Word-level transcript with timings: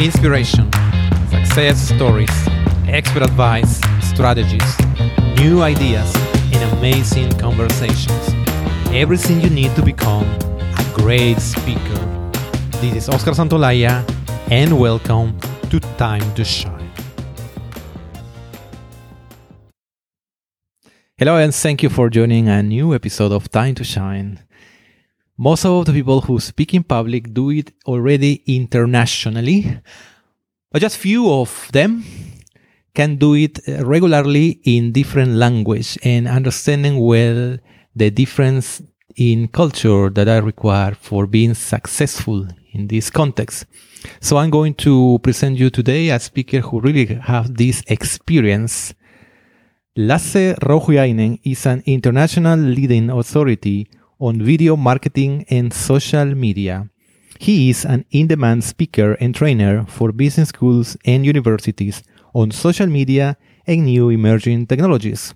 inspiration, 0.00 0.70
success 1.28 1.76
stories, 1.76 2.30
expert 2.86 3.22
advice, 3.22 3.80
strategies, 4.00 4.78
new 5.36 5.60
ideas, 5.60 6.14
and 6.52 6.78
amazing 6.78 7.28
conversations. 7.32 8.28
Everything 8.92 9.40
you 9.40 9.50
need 9.50 9.74
to 9.74 9.82
become 9.82 10.24
a 10.24 10.92
great 10.94 11.40
speaker. 11.40 12.30
This 12.80 12.94
is 12.94 13.08
Oscar 13.08 13.32
Santolaya, 13.32 14.04
and 14.52 14.78
welcome 14.78 15.36
to 15.68 15.80
Time 15.98 16.32
to 16.34 16.44
Shine. 16.44 16.92
Hello, 21.16 21.38
and 21.38 21.52
thank 21.52 21.82
you 21.82 21.88
for 21.88 22.08
joining 22.08 22.48
a 22.48 22.62
new 22.62 22.94
episode 22.94 23.32
of 23.32 23.50
Time 23.50 23.74
to 23.74 23.82
Shine. 23.82 24.38
Most 25.40 25.64
of 25.64 25.86
the 25.86 25.92
people 25.92 26.20
who 26.20 26.40
speak 26.40 26.74
in 26.74 26.82
public 26.82 27.32
do 27.32 27.50
it 27.50 27.70
already 27.86 28.42
internationally, 28.48 29.80
but 30.72 30.82
just 30.82 30.96
few 30.96 31.30
of 31.30 31.68
them 31.70 32.02
can 32.92 33.14
do 33.14 33.34
it 33.34 33.60
uh, 33.68 33.86
regularly 33.86 34.60
in 34.64 34.90
different 34.90 35.34
language 35.34 35.96
and 36.02 36.26
understanding 36.26 36.98
well 36.98 37.56
the 37.94 38.10
difference 38.10 38.82
in 39.14 39.46
culture 39.46 40.10
that 40.10 40.26
are 40.26 40.42
required 40.42 40.96
for 40.96 41.24
being 41.24 41.54
successful 41.54 42.44
in 42.72 42.88
this 42.88 43.08
context. 43.08 43.66
So 44.20 44.38
I'm 44.38 44.50
going 44.50 44.74
to 44.86 45.20
present 45.22 45.56
you 45.56 45.70
today 45.70 46.10
a 46.10 46.18
speaker 46.18 46.62
who 46.62 46.80
really 46.80 47.06
have 47.06 47.56
this 47.56 47.84
experience. 47.86 48.92
Lasse 49.94 50.56
Rouhiainen 50.62 51.38
is 51.44 51.64
an 51.64 51.84
international 51.86 52.58
leading 52.58 53.10
authority 53.10 53.88
on 54.18 54.42
video 54.42 54.76
marketing 54.76 55.44
and 55.48 55.72
social 55.72 56.34
media. 56.34 56.88
He 57.38 57.70
is 57.70 57.84
an 57.84 58.04
in 58.10 58.26
demand 58.26 58.64
speaker 58.64 59.12
and 59.14 59.34
trainer 59.34 59.84
for 59.86 60.12
business 60.12 60.48
schools 60.48 60.96
and 61.04 61.24
universities 61.24 62.02
on 62.34 62.50
social 62.50 62.86
media 62.86 63.36
and 63.66 63.84
new 63.84 64.10
emerging 64.10 64.66
technologies. 64.66 65.34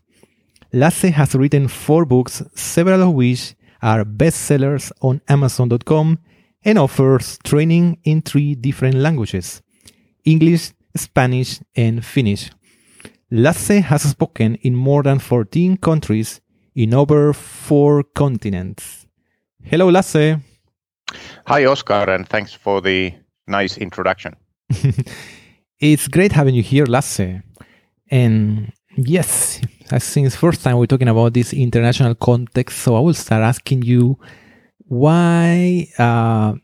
Lasse 0.73 1.11
has 1.15 1.35
written 1.35 1.69
four 1.69 2.05
books, 2.05 2.43
several 2.55 3.03
of 3.03 3.15
which 3.15 3.55
are 3.83 4.05
bestsellers 4.05 4.91
on 5.01 5.21
Amazon.com 5.29 6.19
and 6.65 6.79
offers 6.79 7.39
training 7.45 7.99
in 8.05 8.23
three 8.23 8.55
different 8.55 8.97
languages 8.97 9.63
English, 10.25 10.73
Spanish, 10.97 11.61
and 11.75 12.05
Finnish. 12.05 12.51
Lasse 13.31 13.81
has 13.81 14.03
spoken 14.03 14.57
in 14.57 14.77
more 14.77 15.03
than 15.03 15.19
14 15.19 15.79
countries 15.79 16.42
in 16.75 16.95
over 16.95 17.33
four 17.33 18.03
continents. 18.03 19.07
Hello, 19.63 19.89
Lasse. 19.89 20.37
Hi, 21.47 21.65
Oscar, 21.67 22.11
and 22.11 22.29
thanks 22.29 22.53
for 22.53 22.81
the 22.81 23.13
nice 23.47 23.77
introduction. 23.79 24.35
it's 25.81 26.09
great 26.09 26.33
having 26.33 26.55
you 26.55 26.63
here, 26.63 26.87
Lasse. 26.87 27.43
And 28.11 28.73
yes, 28.97 29.61
I 29.91 29.99
think 29.99 30.27
it's 30.27 30.37
first 30.37 30.63
time 30.63 30.79
we're 30.79 30.87
talking 30.87 31.09
about 31.09 31.35
this 31.35 31.53
international 31.53 32.15
context. 32.15 32.79
So 32.79 32.97
I 32.97 33.01
will 33.01 33.15
start 33.15 33.43
asking 33.43 33.83
you 33.83 34.19
why 34.79 35.89
uh, 35.99 36.55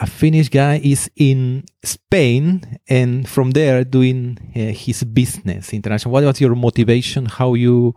a 0.00 0.06
Finnish 0.06 0.48
guy 0.48 0.80
is 0.82 1.10
in 1.16 1.64
Spain 1.82 2.78
and 2.88 3.28
from 3.28 3.50
there 3.52 3.84
doing 3.84 4.38
uh, 4.54 4.72
his 4.72 5.02
business 5.04 5.72
international. 5.72 6.12
What 6.12 6.24
was 6.24 6.40
your 6.40 6.54
motivation? 6.54 7.26
How 7.26 7.54
you 7.54 7.94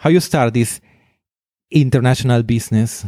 how 0.00 0.08
you 0.08 0.20
start 0.20 0.54
this 0.54 0.80
international 1.70 2.42
business? 2.42 3.04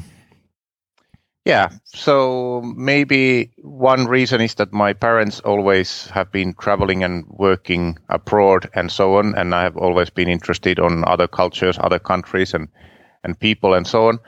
Yeah, 1.44 1.70
so 1.84 2.62
maybe 2.76 3.50
one 3.62 4.06
reason 4.06 4.40
is 4.40 4.54
that 4.56 4.72
my 4.72 4.92
parents 4.92 5.40
always 5.40 6.06
have 6.08 6.30
been 6.30 6.54
traveling 6.54 7.02
and 7.02 7.24
working 7.28 7.98
abroad 8.10 8.68
and 8.74 8.92
so 8.92 9.16
on, 9.16 9.34
and 9.34 9.54
I 9.54 9.62
have 9.62 9.76
always 9.76 10.10
been 10.10 10.28
interested 10.28 10.78
on 10.78 11.02
other 11.08 11.26
cultures, 11.26 11.78
other 11.80 11.98
countries, 11.98 12.54
and 12.54 12.68
and 13.24 13.38
people 13.40 13.74
and 13.74 13.86
so 13.86 14.08
on, 14.08 14.18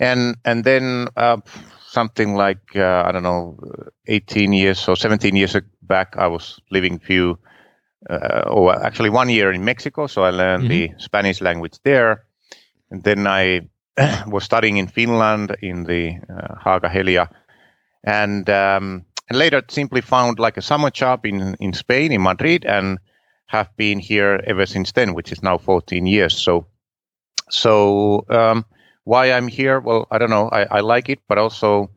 and 0.00 0.36
and 0.46 0.64
then 0.64 1.08
uh, 1.16 1.38
something 1.86 2.36
like 2.36 2.74
uh, 2.76 3.02
I 3.04 3.12
don't 3.12 3.24
know, 3.24 3.58
18 4.06 4.54
years 4.54 4.88
or 4.88 4.96
17 4.96 5.36
years 5.36 5.56
back, 5.82 6.16
I 6.16 6.28
was 6.28 6.58
living 6.70 6.98
few 6.98 7.38
uh, 8.08 8.44
or 8.46 8.84
actually 8.84 9.10
one 9.10 9.28
year 9.28 9.52
in 9.52 9.64
Mexico. 9.64 10.06
So 10.06 10.22
I 10.22 10.30
learned 10.30 10.64
mm-hmm. 10.64 10.94
the 10.94 11.02
Spanish 11.02 11.40
language 11.40 11.78
there. 11.84 12.24
And 12.90 13.02
then 13.02 13.26
I 13.26 13.68
was 14.26 14.44
studying 14.44 14.76
in 14.76 14.88
Finland 14.88 15.56
in 15.62 15.84
the 15.84 16.18
uh, 16.28 16.54
Haaga-Helia. 16.64 17.28
And, 18.04 18.48
um, 18.50 19.04
and 19.28 19.38
later 19.38 19.62
simply 19.68 20.00
found 20.00 20.38
like 20.38 20.56
a 20.56 20.62
summer 20.62 20.90
job 20.90 21.24
in, 21.24 21.54
in 21.60 21.72
Spain, 21.72 22.12
in 22.12 22.22
Madrid, 22.22 22.64
and 22.64 22.98
have 23.46 23.68
been 23.76 23.98
here 23.98 24.42
ever 24.46 24.66
since 24.66 24.92
then, 24.92 25.14
which 25.14 25.30
is 25.30 25.42
now 25.42 25.58
14 25.58 26.06
years. 26.06 26.36
So, 26.36 26.66
so 27.50 28.24
um, 28.28 28.64
why 29.04 29.32
I'm 29.32 29.48
here? 29.48 29.78
Well, 29.78 30.06
I 30.10 30.18
don't 30.18 30.30
know. 30.30 30.48
I, 30.50 30.78
I 30.78 30.80
like 30.80 31.08
it, 31.08 31.20
but 31.28 31.38
also 31.38 31.90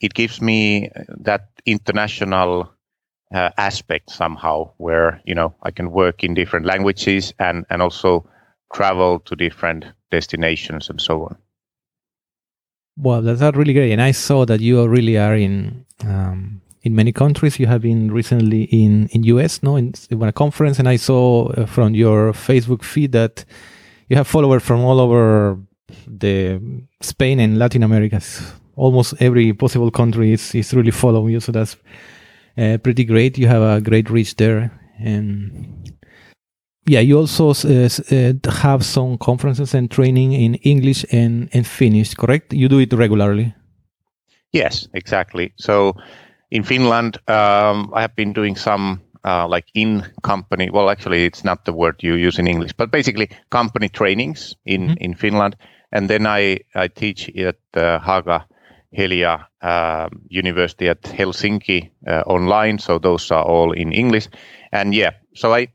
it 0.00 0.14
gives 0.14 0.42
me 0.42 0.90
that 1.08 1.48
international 1.64 2.70
uh, 3.34 3.50
aspect 3.56 4.10
somehow 4.10 4.70
where 4.76 5.20
you 5.24 5.34
know 5.34 5.54
I 5.62 5.70
can 5.70 5.90
work 5.90 6.22
in 6.22 6.34
different 6.34 6.66
languages 6.66 7.32
and 7.38 7.64
and 7.70 7.82
also 7.82 8.28
travel 8.72 9.20
to 9.20 9.36
different 9.36 9.84
destinations 10.10 10.90
and 10.90 11.00
so 11.00 11.24
on. 11.24 11.36
Well, 12.98 13.22
that's 13.22 13.56
really 13.56 13.74
great, 13.74 13.92
and 13.92 14.00
I 14.00 14.12
saw 14.12 14.44
that 14.46 14.60
you 14.60 14.86
really 14.86 15.18
are 15.18 15.34
in 15.34 15.84
um, 16.04 16.62
in 16.82 16.94
many 16.94 17.12
countries. 17.12 17.58
You 17.58 17.66
have 17.66 17.82
been 17.82 18.10
recently 18.10 18.62
in 18.64 19.08
in 19.08 19.24
US, 19.24 19.62
no, 19.62 19.76
in, 19.76 19.92
in 20.10 20.22
a 20.22 20.32
conference, 20.32 20.78
and 20.78 20.88
I 20.88 20.96
saw 20.96 21.48
uh, 21.48 21.66
from 21.66 21.94
your 21.94 22.32
Facebook 22.32 22.82
feed 22.82 23.12
that 23.12 23.44
you 24.08 24.16
have 24.16 24.26
followers 24.26 24.62
from 24.62 24.80
all 24.84 25.00
over 25.00 25.58
the 26.06 26.60
Spain 27.00 27.40
and 27.40 27.58
Latin 27.58 27.82
America. 27.82 28.20
Almost 28.76 29.14
every 29.20 29.52
possible 29.52 29.90
country 29.90 30.32
is 30.32 30.54
is 30.54 30.72
really 30.72 30.92
following 30.92 31.32
you. 31.32 31.40
So 31.40 31.52
that's 31.52 31.76
uh, 32.58 32.78
pretty 32.78 33.04
great. 33.04 33.38
You 33.38 33.48
have 33.48 33.62
a 33.62 33.80
great 33.80 34.10
reach 34.10 34.36
there, 34.36 34.70
and 34.98 35.86
yeah, 36.86 37.00
you 37.00 37.18
also 37.18 37.50
uh, 37.50 37.88
uh, 38.10 38.50
have 38.50 38.84
some 38.84 39.18
conferences 39.18 39.74
and 39.74 39.90
training 39.90 40.32
in 40.32 40.54
English 40.56 41.04
and, 41.12 41.48
and 41.52 41.66
Finnish, 41.66 42.14
correct? 42.14 42.52
You 42.52 42.68
do 42.68 42.78
it 42.78 42.92
regularly. 42.92 43.54
Yes, 44.52 44.88
exactly. 44.94 45.52
So 45.56 45.96
in 46.50 46.62
Finland, 46.62 47.18
um, 47.28 47.92
I 47.92 48.02
have 48.02 48.14
been 48.14 48.32
doing 48.32 48.56
some 48.56 49.00
uh, 49.24 49.48
like 49.48 49.66
in 49.74 50.04
company. 50.22 50.70
Well, 50.70 50.88
actually, 50.88 51.24
it's 51.24 51.44
not 51.44 51.64
the 51.64 51.72
word 51.72 51.96
you 52.02 52.14
use 52.14 52.38
in 52.38 52.46
English, 52.46 52.72
but 52.72 52.92
basically 52.92 53.28
company 53.50 53.88
trainings 53.88 54.54
in 54.64 54.82
mm-hmm. 54.82 55.04
in 55.04 55.14
Finland. 55.14 55.56
And 55.92 56.08
then 56.08 56.26
I 56.26 56.60
I 56.74 56.88
teach 56.88 57.28
at 57.36 57.56
uh, 57.74 57.98
Haaga 57.98 58.44
Helia 58.96 59.46
uh, 59.62 60.08
University 60.28 60.88
at 60.88 61.02
Helsinki 61.02 61.90
uh, 62.08 62.22
online. 62.26 62.78
So 62.78 62.98
those 62.98 63.30
are 63.30 63.44
all 63.44 63.72
in 63.72 63.92
English. 63.92 64.28
And 64.72 64.94
yeah, 64.94 65.10
so 65.34 65.54
I 65.54 65.68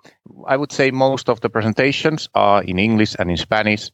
I 0.48 0.58
would 0.58 0.72
say 0.72 0.92
most 0.92 1.30
of 1.30 1.40
the 1.42 1.50
presentations 1.50 2.30
are 2.34 2.64
in 2.64 2.80
English 2.80 3.16
and 3.20 3.30
in 3.30 3.38
Spanish. 3.38 3.92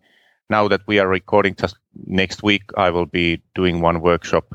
Now 0.49 0.69
that 0.69 0.81
we 0.87 0.99
are 0.99 1.07
recording 1.07 1.55
just 1.55 1.75
next 2.05 2.43
week, 2.43 2.63
I 2.77 2.89
will 2.89 3.05
be 3.05 3.41
doing 3.53 3.81
one 3.81 3.99
workshop 4.01 4.45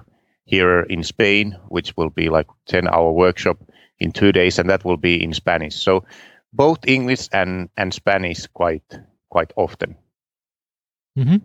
here 0.45 0.81
in 0.81 1.03
Spain, 1.05 1.57
which 1.69 1.97
will 1.97 2.11
be 2.11 2.31
like 2.31 2.47
10 2.67 2.89
hour 2.89 3.13
workshop 3.13 3.59
in 3.99 4.13
two 4.13 4.33
days, 4.33 4.59
and 4.59 4.71
that 4.71 4.85
will 4.85 4.97
be 4.97 5.23
in 5.23 5.35
Spanish. 5.35 5.75
So 5.75 6.05
both 6.53 6.79
English 6.87 7.29
and, 7.33 7.69
and 7.77 7.93
Spanish 7.93 8.47
quite 8.47 9.01
quite 9.29 9.53
often. 9.57 9.97
Mm-hmm. 11.19 11.37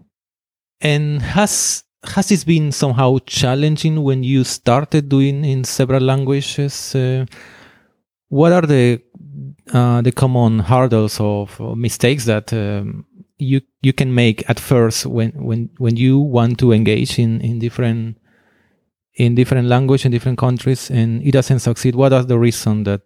And 0.82 1.22
has 1.22 1.84
has 2.16 2.30
this 2.30 2.44
been 2.44 2.72
somehow 2.72 3.18
challenging 3.26 4.04
when 4.04 4.24
you 4.24 4.44
started 4.44 5.10
doing 5.10 5.46
in 5.46 5.64
several 5.64 6.02
languages? 6.02 6.96
Uh, 6.96 7.26
what 8.30 8.52
are 8.52 8.62
the 8.62 9.02
uh, 9.74 10.02
the 10.02 10.12
common 10.12 10.60
hurdles 10.60 11.20
of 11.20 11.60
mistakes 11.78 12.26
that 12.26 12.52
um, 12.54 13.06
you 13.38 13.62
you 13.82 13.94
can 13.94 14.14
make 14.14 14.50
at 14.50 14.60
first 14.60 15.06
when 15.06 15.32
when 15.32 15.70
when 15.78 15.96
you 15.96 16.20
want 16.20 16.58
to 16.60 16.72
engage 16.72 17.20
in 17.20 17.42
in 17.42 17.60
different 17.60 18.18
in 19.14 19.36
different 19.36 19.68
language 19.68 20.06
in 20.06 20.12
different 20.12 20.38
countries 20.38 20.90
and 20.90 21.22
it 21.24 21.32
doesn't 21.32 21.60
succeed? 21.60 21.96
What 21.96 22.14
are 22.14 22.24
the 22.24 22.40
reason 22.40 22.84
that? 22.84 23.02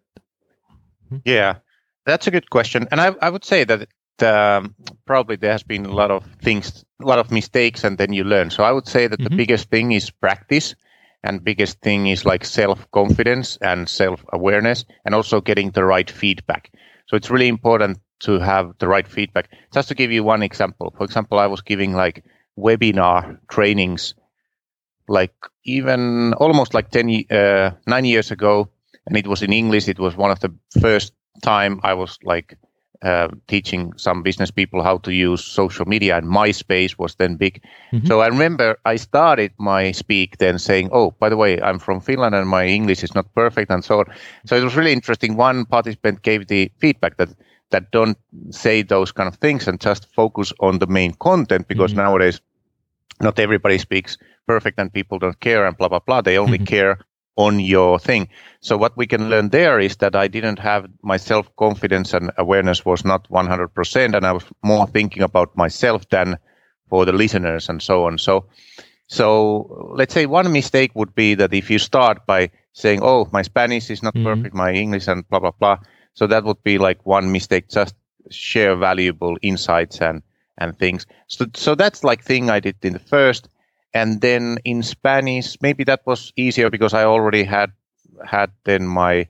Hmm? 1.09 1.17
Yeah, 1.25 1.57
that's 2.05 2.27
a 2.27 2.31
good 2.31 2.49
question, 2.49 2.87
and 2.91 3.01
I 3.01 3.15
I 3.21 3.29
would 3.29 3.45
say 3.45 3.63
that 3.63 3.87
um, 4.21 4.75
probably 5.05 5.35
there 5.35 5.51
has 5.51 5.63
been 5.63 5.85
a 5.85 5.93
lot 5.93 6.11
of 6.11 6.25
things, 6.41 6.83
a 7.01 7.05
lot 7.05 7.19
of 7.19 7.31
mistakes, 7.31 7.83
and 7.83 7.97
then 7.97 8.13
you 8.13 8.23
learn. 8.23 8.49
So 8.49 8.63
I 8.63 8.71
would 8.71 8.87
say 8.87 9.07
that 9.07 9.19
mm-hmm. 9.19 9.29
the 9.29 9.35
biggest 9.35 9.69
thing 9.69 9.91
is 9.91 10.09
practice, 10.09 10.75
and 11.23 11.43
biggest 11.43 11.81
thing 11.81 12.07
is 12.07 12.25
like 12.25 12.45
self 12.45 12.89
confidence 12.91 13.57
and 13.61 13.87
self 13.87 14.23
awareness, 14.33 14.85
and 15.05 15.15
also 15.15 15.41
getting 15.41 15.71
the 15.71 15.83
right 15.83 16.09
feedback. 16.09 16.71
So 17.07 17.15
it's 17.17 17.29
really 17.29 17.47
important 17.47 17.99
to 18.21 18.39
have 18.39 18.73
the 18.79 18.87
right 18.87 19.07
feedback. 19.07 19.49
Just 19.73 19.87
to 19.89 19.95
give 19.95 20.11
you 20.11 20.23
one 20.23 20.43
example, 20.43 20.93
for 20.97 21.03
example, 21.03 21.39
I 21.39 21.47
was 21.47 21.61
giving 21.61 21.93
like 21.93 22.23
webinar 22.57 23.39
trainings, 23.49 24.13
like 25.07 25.33
even 25.63 26.33
almost 26.33 26.73
like 26.73 26.91
ten, 26.91 27.09
uh, 27.29 27.71
nine 27.87 28.05
years 28.05 28.31
ago, 28.31 28.69
and 29.07 29.17
it 29.17 29.27
was 29.27 29.41
in 29.41 29.53
English. 29.53 29.87
It 29.87 29.99
was 29.99 30.15
one 30.15 30.31
of 30.31 30.39
the 30.39 30.53
first 30.79 31.13
time 31.41 31.79
I 31.83 31.93
was 31.93 32.17
like 32.23 32.57
uh, 33.03 33.27
teaching 33.47 33.93
some 33.97 34.21
business 34.21 34.51
people 34.51 34.83
how 34.83 34.97
to 34.99 35.11
use 35.11 35.43
social 35.43 35.85
media, 35.85 36.17
and 36.17 36.27
MySpace 36.27 36.97
was 36.99 37.15
then 37.15 37.35
big. 37.35 37.61
Mm-hmm. 37.91 38.07
So 38.07 38.21
I 38.21 38.27
remember 38.27 38.77
I 38.85 38.95
started 38.97 39.51
my 39.57 39.91
speak 39.91 40.37
then 40.37 40.59
saying, 40.59 40.89
"Oh, 40.91 41.11
by 41.19 41.29
the 41.29 41.37
way, 41.37 41.59
I'm 41.61 41.79
from 41.79 41.99
Finland 41.99 42.35
and 42.35 42.47
my 42.47 42.65
English 42.65 43.03
is 43.03 43.15
not 43.15 43.33
perfect," 43.33 43.71
and 43.71 43.83
so 43.83 43.99
on. 43.99 44.05
So 44.45 44.55
it 44.55 44.63
was 44.63 44.75
really 44.75 44.93
interesting. 44.93 45.35
One 45.35 45.65
participant 45.65 46.21
gave 46.21 46.47
the 46.47 46.71
feedback 46.77 47.17
that 47.17 47.29
that 47.71 47.91
don't 47.91 48.17
say 48.49 48.83
those 48.83 49.11
kind 49.11 49.27
of 49.27 49.35
things 49.35 49.67
and 49.67 49.79
just 49.79 50.05
focus 50.13 50.53
on 50.59 50.79
the 50.79 50.87
main 50.87 51.13
content 51.13 51.67
because 51.67 51.91
mm-hmm. 51.91 52.01
nowadays 52.01 52.41
not 53.21 53.39
everybody 53.39 53.77
speaks 53.77 54.17
perfect 54.45 54.79
and 54.79 54.91
people 54.93 55.17
don't 55.17 55.39
care 55.39 55.65
and 55.65 55.77
blah 55.77 55.87
blah 55.87 55.99
blah. 55.99 56.21
They 56.21 56.37
only 56.37 56.57
mm-hmm. 56.57 56.65
care 56.65 56.99
on 57.35 57.59
your 57.59 57.99
thing. 57.99 58.27
So 58.59 58.77
what 58.77 58.95
we 58.97 59.07
can 59.07 59.29
learn 59.29 59.49
there 59.49 59.79
is 59.79 59.97
that 59.97 60.15
I 60.15 60.27
didn't 60.27 60.59
have 60.59 60.87
my 61.01 61.17
self 61.17 61.53
confidence 61.55 62.13
and 62.13 62.31
awareness 62.37 62.85
was 62.85 63.05
not 63.05 63.29
100%, 63.29 64.15
and 64.15 64.25
I 64.25 64.31
was 64.31 64.43
more 64.63 64.87
thinking 64.87 65.23
about 65.23 65.55
myself 65.55 66.07
than 66.09 66.37
for 66.89 67.05
the 67.05 67.13
listeners 67.13 67.69
and 67.69 67.81
so 67.81 68.05
on. 68.05 68.17
So, 68.17 68.45
so 69.07 69.93
let's 69.95 70.13
say 70.13 70.25
one 70.25 70.51
mistake 70.51 70.91
would 70.93 71.15
be 71.15 71.35
that 71.35 71.53
if 71.53 71.69
you 71.69 71.79
start 71.79 72.25
by 72.25 72.51
saying, 72.73 72.99
"Oh, 73.01 73.27
my 73.31 73.41
Spanish 73.41 73.89
is 73.89 74.03
not 74.03 74.13
mm-hmm. 74.13 74.25
perfect, 74.25 74.55
my 74.55 74.73
English 74.73 75.07
and 75.07 75.27
blah 75.29 75.39
blah 75.39 75.51
blah," 75.51 75.77
so 76.13 76.27
that 76.27 76.43
would 76.43 76.61
be 76.63 76.77
like 76.77 77.05
one 77.05 77.31
mistake. 77.31 77.69
Just 77.69 77.95
share 78.29 78.75
valuable 78.75 79.37
insights 79.41 80.01
and 80.01 80.21
and 80.57 80.77
things. 80.77 81.05
So, 81.27 81.45
so 81.55 81.75
that's 81.75 82.03
like 82.03 82.23
thing 82.23 82.49
I 82.49 82.59
did 82.59 82.75
in 82.83 82.93
the 82.93 82.99
first. 82.99 83.47
And 83.93 84.21
then 84.21 84.57
in 84.63 84.83
Spanish, 84.83 85.57
maybe 85.61 85.83
that 85.85 86.01
was 86.05 86.31
easier 86.35 86.69
because 86.69 86.93
I 86.93 87.03
already 87.03 87.43
had 87.43 87.71
had 88.25 88.51
then 88.63 88.87
my 88.87 89.27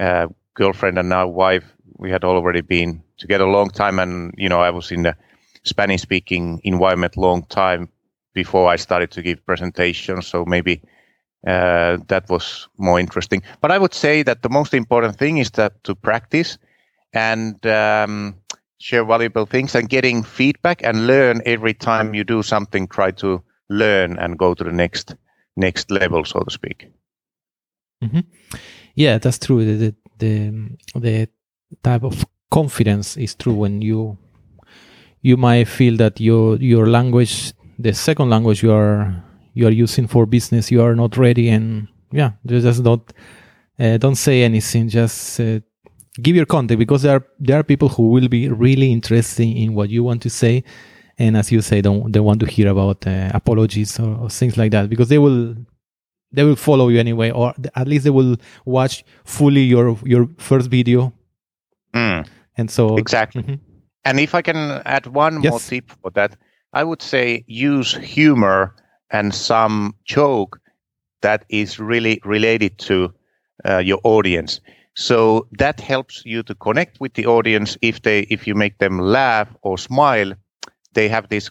uh, 0.00 0.28
girlfriend 0.54 0.98
and 0.98 1.08
now 1.08 1.26
wife. 1.28 1.64
We 1.98 2.10
had 2.10 2.24
already 2.24 2.60
been 2.60 3.02
together 3.18 3.44
a 3.44 3.50
long 3.52 3.70
time, 3.70 3.98
and 3.98 4.34
you 4.36 4.48
know 4.48 4.60
I 4.60 4.70
was 4.70 4.90
in 4.92 5.02
the 5.02 5.16
Spanish 5.64 6.02
speaking 6.02 6.60
environment 6.64 7.16
long 7.16 7.44
time 7.44 7.88
before 8.34 8.68
I 8.68 8.76
started 8.76 9.10
to 9.12 9.22
give 9.22 9.44
presentations. 9.46 10.26
So 10.26 10.44
maybe 10.44 10.82
uh, 11.46 11.98
that 12.08 12.28
was 12.28 12.68
more 12.78 13.00
interesting. 13.00 13.42
But 13.60 13.70
I 13.72 13.78
would 13.78 13.94
say 13.94 14.22
that 14.24 14.42
the 14.42 14.50
most 14.50 14.74
important 14.74 15.16
thing 15.16 15.38
is 15.38 15.50
that 15.52 15.82
to 15.84 15.94
practice 15.94 16.58
and 17.14 17.64
um, 17.66 18.34
share 18.78 19.04
valuable 19.04 19.46
things 19.46 19.74
and 19.74 19.88
getting 19.88 20.22
feedback 20.22 20.82
and 20.84 21.06
learn 21.06 21.40
every 21.46 21.74
time 21.74 22.14
you 22.14 22.24
do 22.24 22.42
something. 22.42 22.86
Try 22.88 23.12
to 23.12 23.42
learn 23.68 24.18
and 24.18 24.38
go 24.38 24.54
to 24.54 24.64
the 24.64 24.72
next 24.72 25.14
next 25.56 25.90
level, 25.90 26.24
so 26.24 26.40
to 26.40 26.50
speak. 26.50 26.88
Mm-hmm. 28.02 28.20
Yeah, 28.94 29.18
that's 29.18 29.38
true. 29.38 29.64
The, 29.64 29.94
the 30.18 30.76
the 30.94 31.28
type 31.82 32.04
of 32.04 32.24
confidence 32.50 33.16
is 33.16 33.34
true 33.34 33.54
when 33.54 33.82
you 33.82 34.18
you 35.22 35.36
might 35.36 35.68
feel 35.68 35.96
that 35.96 36.20
your 36.20 36.56
your 36.56 36.86
language, 36.86 37.52
the 37.78 37.92
second 37.92 38.30
language 38.30 38.62
you 38.62 38.72
are 38.72 39.22
you 39.54 39.66
are 39.66 39.72
using 39.72 40.06
for 40.06 40.26
business, 40.26 40.70
you 40.70 40.82
are 40.82 40.94
not 40.94 41.16
ready, 41.16 41.48
and 41.48 41.88
yeah, 42.12 42.32
just 42.46 42.82
don't 42.82 43.12
uh, 43.78 43.96
don't 43.98 44.16
say 44.16 44.42
anything. 44.42 44.88
Just 44.88 45.40
uh, 45.40 45.60
give 46.22 46.36
your 46.36 46.46
content 46.46 46.78
because 46.78 47.02
there 47.02 47.16
are 47.16 47.26
there 47.38 47.58
are 47.58 47.64
people 47.64 47.88
who 47.88 48.10
will 48.10 48.28
be 48.28 48.48
really 48.48 48.92
interested 48.92 49.44
in 49.44 49.74
what 49.74 49.90
you 49.90 50.04
want 50.04 50.22
to 50.22 50.30
say 50.30 50.62
and 51.18 51.36
as 51.36 51.50
you 51.50 51.60
say 51.60 51.80
don't 51.80 52.12
they 52.12 52.20
want 52.20 52.40
to 52.40 52.46
hear 52.46 52.68
about 52.68 53.06
uh, 53.06 53.30
apologies 53.34 53.98
or, 53.98 54.16
or, 54.16 54.30
things 54.30 54.56
like 54.56 54.70
that 54.70 54.88
because 54.88 55.08
they 55.08 55.18
will 55.18 55.54
they 56.32 56.44
will 56.44 56.56
follow 56.56 56.88
you 56.88 56.98
anyway 56.98 57.30
or 57.30 57.54
at 57.74 57.88
least 57.88 58.04
they 58.04 58.10
will 58.10 58.36
watch 58.64 59.04
fully 59.24 59.62
your 59.62 59.98
your 60.04 60.28
first 60.38 60.70
video 60.70 61.12
mm. 61.92 62.26
and 62.56 62.70
so 62.70 62.96
exactly 62.96 63.42
mm-hmm. 63.42 63.54
and 64.04 64.20
if 64.20 64.34
i 64.34 64.42
can 64.42 64.82
add 64.84 65.06
one 65.06 65.42
yes. 65.42 65.50
more 65.50 65.60
tip 65.60 65.90
for 66.02 66.10
that 66.10 66.36
i 66.72 66.84
would 66.84 67.02
say 67.02 67.44
use 67.46 67.94
humor 67.94 68.74
and 69.10 69.34
some 69.34 69.94
joke 70.04 70.60
that 71.22 71.44
is 71.48 71.78
really 71.78 72.20
related 72.24 72.76
to 72.78 73.12
uh, 73.64 73.78
your 73.78 74.00
audience 74.04 74.60
so 74.94 75.46
that 75.58 75.80
helps 75.80 76.22
you 76.24 76.42
to 76.42 76.54
connect 76.54 77.00
with 77.00 77.14
the 77.14 77.26
audience 77.26 77.76
if 77.82 78.02
they 78.02 78.20
if 78.30 78.46
you 78.46 78.54
make 78.54 78.78
them 78.78 78.98
laugh 78.98 79.48
or 79.62 79.78
smile 79.78 80.32
they 80.96 81.08
have 81.08 81.28
this 81.28 81.50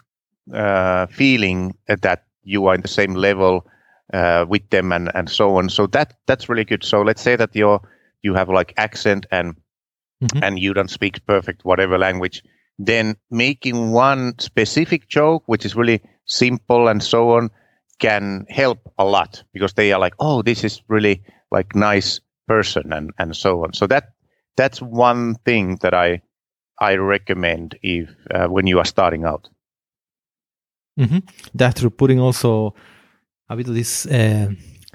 uh, 0.53 1.06
feeling 1.07 1.77
that 1.88 2.25
you 2.44 2.65
are 2.65 2.75
in 2.75 2.81
the 2.81 2.88
same 2.88 3.13
level 3.13 3.65
uh, 4.13 4.45
with 4.50 4.69
them 4.71 4.92
and, 4.92 5.12
and 5.15 5.30
so 5.30 5.56
on. 5.56 5.69
So 5.69 5.88
that 5.88 6.18
that's 6.25 6.50
really 6.50 6.65
good. 6.65 6.83
So 6.83 7.01
let's 7.01 7.21
say 7.21 7.38
that 7.38 7.56
you 7.56 7.80
you 8.21 8.33
have 8.33 8.50
like 8.50 8.74
accent 8.77 9.25
and 9.31 9.56
mm-hmm. 10.21 10.44
and 10.44 10.59
you 10.59 10.74
don't 10.74 10.89
speak 10.89 11.25
perfect 11.25 11.63
whatever 11.63 11.97
language. 11.97 12.44
Then 12.77 13.15
making 13.31 13.92
one 13.92 14.33
specific 14.39 15.07
joke, 15.07 15.44
which 15.45 15.65
is 15.65 15.75
really 15.75 16.01
simple 16.25 16.89
and 16.89 17.01
so 17.01 17.31
on, 17.31 17.50
can 18.00 18.45
help 18.50 18.80
a 18.97 19.06
lot 19.06 19.44
because 19.53 19.74
they 19.74 19.94
are 19.94 20.00
like, 20.00 20.15
oh, 20.19 20.42
this 20.42 20.63
is 20.63 20.81
really 20.89 21.24
like 21.51 21.75
nice 21.75 22.19
person 22.47 22.92
and 22.92 23.12
and 23.18 23.36
so 23.36 23.63
on. 23.63 23.74
So 23.74 23.88
that 23.88 24.13
that's 24.57 24.81
one 24.81 25.36
thing 25.45 25.77
that 25.81 25.94
I 25.94 26.21
I 26.80 26.95
recommend 26.95 27.77
if 27.81 28.10
uh, 28.31 28.48
when 28.48 28.68
you 28.68 28.80
are 28.80 28.86
starting 28.86 29.24
out. 29.24 29.50
Mm-hmm. 31.00 31.19
That's 31.54 31.80
through 31.80 31.92
putting 31.92 32.19
also 32.19 32.74
a 33.50 33.56
bit 33.56 33.68
of 33.68 33.75
this 33.75 34.06
uh, 34.06 34.51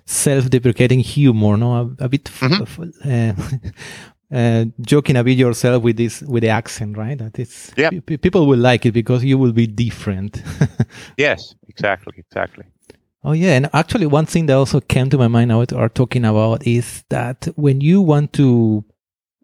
self-deprecating 0.07 1.01
humor, 1.01 1.57
no, 1.57 1.75
a, 1.75 2.05
a 2.05 2.09
bit 2.09 2.25
mm-hmm. 2.25 2.63
of, 2.63 2.81
uh, 3.07 4.35
uh, 4.37 4.65
joking 4.81 5.17
a 5.17 5.25
bit 5.25 5.39
yourself 5.39 5.83
with 5.83 5.97
this 5.97 6.23
with 6.23 6.43
the 6.43 6.49
accent, 6.49 6.97
right? 6.97 7.19
That 7.19 7.39
it's 7.39 7.73
yeah. 7.77 7.91
P- 7.91 8.17
people 8.17 8.47
will 8.47 8.59
like 8.59 8.87
it 8.87 8.93
because 8.93 9.25
you 9.25 9.39
will 9.39 9.53
be 9.53 9.67
different. 9.67 10.43
yes, 11.17 11.55
exactly, 11.69 12.15
exactly. 12.19 12.65
Oh 13.23 13.33
yeah, 13.33 13.55
and 13.55 13.69
actually, 13.73 14.07
one 14.07 14.27
thing 14.27 14.47
that 14.47 14.55
also 14.55 14.81
came 14.81 15.11
to 15.11 15.19
my 15.19 15.29
mind 15.29 15.49
now 15.49 15.61
we 15.61 15.67
are 15.77 15.91
talking 15.91 16.25
about 16.25 16.67
is 16.67 17.05
that 17.11 17.49
when 17.57 17.81
you 17.81 18.01
want 18.01 18.33
to 18.35 18.85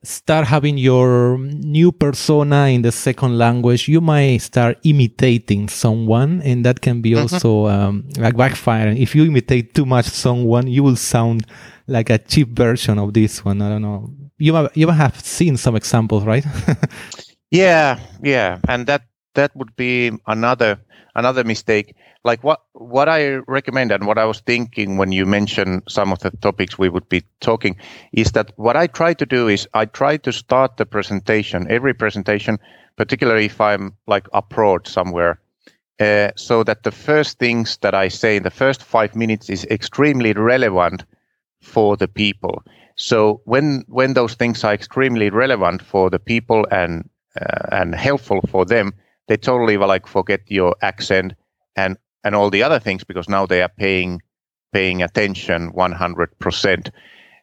start 0.06 0.46
having 0.46 0.78
your 0.78 1.38
new 1.38 1.92
persona 1.92 2.66
in 2.66 2.82
the 2.82 2.92
second 2.92 3.36
language, 3.36 3.88
you 3.88 4.00
might 4.00 4.38
start 4.38 4.78
imitating 4.84 5.68
someone, 5.68 6.40
and 6.42 6.64
that 6.64 6.80
can 6.80 7.02
be 7.02 7.10
mm-hmm. 7.10 7.22
also 7.34 7.66
um, 7.66 8.08
like 8.16 8.34
backfiring. 8.34 8.98
If 9.00 9.14
you 9.14 9.24
imitate 9.24 9.74
too 9.74 9.84
much 9.84 10.06
someone, 10.06 10.68
you 10.68 10.82
will 10.82 10.96
sound 10.96 11.46
like 11.86 12.10
a 12.10 12.18
cheap 12.18 12.50
version 12.50 12.98
of 12.98 13.12
this 13.12 13.44
one. 13.44 13.60
I 13.60 13.68
don't 13.68 13.82
know. 13.82 14.10
You 14.38 14.52
might, 14.52 14.76
you 14.76 14.86
might 14.86 14.94
have 14.94 15.20
seen 15.20 15.56
some 15.56 15.76
examples, 15.76 16.24
right? 16.24 16.44
yeah, 17.50 17.98
yeah, 18.22 18.58
and 18.68 18.86
that 18.86 19.02
that 19.34 19.54
would 19.56 19.74
be 19.76 20.12
another 20.26 20.78
another 21.14 21.44
mistake 21.44 21.96
like 22.26 22.42
what 22.44 22.60
what 22.72 23.08
I 23.08 23.36
recommend 23.46 23.92
and 23.92 24.06
what 24.06 24.18
I 24.18 24.24
was 24.24 24.40
thinking 24.40 24.98
when 24.98 25.12
you 25.12 25.24
mentioned 25.24 25.82
some 25.88 26.12
of 26.12 26.18
the 26.18 26.30
topics 26.30 26.78
we 26.78 26.88
would 26.88 27.08
be 27.08 27.22
talking 27.40 27.76
is 28.12 28.32
that 28.32 28.52
what 28.56 28.76
I 28.76 28.88
try 28.88 29.14
to 29.14 29.24
do 29.24 29.48
is 29.48 29.68
I 29.72 29.86
try 29.86 30.16
to 30.18 30.32
start 30.32 30.76
the 30.76 30.84
presentation, 30.84 31.70
every 31.70 31.94
presentation, 31.94 32.58
particularly 32.96 33.46
if 33.46 33.60
I'm 33.60 33.94
like 34.06 34.26
abroad 34.32 34.88
somewhere, 34.88 35.38
uh, 36.00 36.30
so 36.36 36.64
that 36.64 36.82
the 36.82 36.90
first 36.90 37.38
things 37.38 37.78
that 37.78 37.94
I 37.94 38.08
say 38.08 38.36
in 38.36 38.42
the 38.42 38.50
first 38.50 38.82
five 38.82 39.14
minutes 39.14 39.48
is 39.48 39.64
extremely 39.66 40.32
relevant 40.32 41.04
for 41.62 41.96
the 41.96 42.08
people. 42.08 42.62
So 42.96 43.40
when 43.44 43.84
when 43.88 44.14
those 44.14 44.34
things 44.34 44.64
are 44.64 44.74
extremely 44.74 45.30
relevant 45.30 45.80
for 45.82 46.10
the 46.10 46.18
people 46.18 46.66
and 46.70 47.08
uh, 47.40 47.68
and 47.70 47.94
helpful 47.94 48.40
for 48.50 48.64
them, 48.66 48.92
they 49.28 49.36
totally 49.36 49.76
like 49.76 50.08
forget 50.08 50.40
your 50.48 50.74
accent 50.82 51.34
and 51.76 51.96
and 52.26 52.34
all 52.34 52.50
the 52.50 52.64
other 52.64 52.80
things 52.80 53.04
because 53.04 53.28
now 53.28 53.46
they 53.46 53.62
are 53.62 53.70
paying 53.78 54.20
paying 54.72 55.00
attention 55.00 55.72
100% 55.72 56.90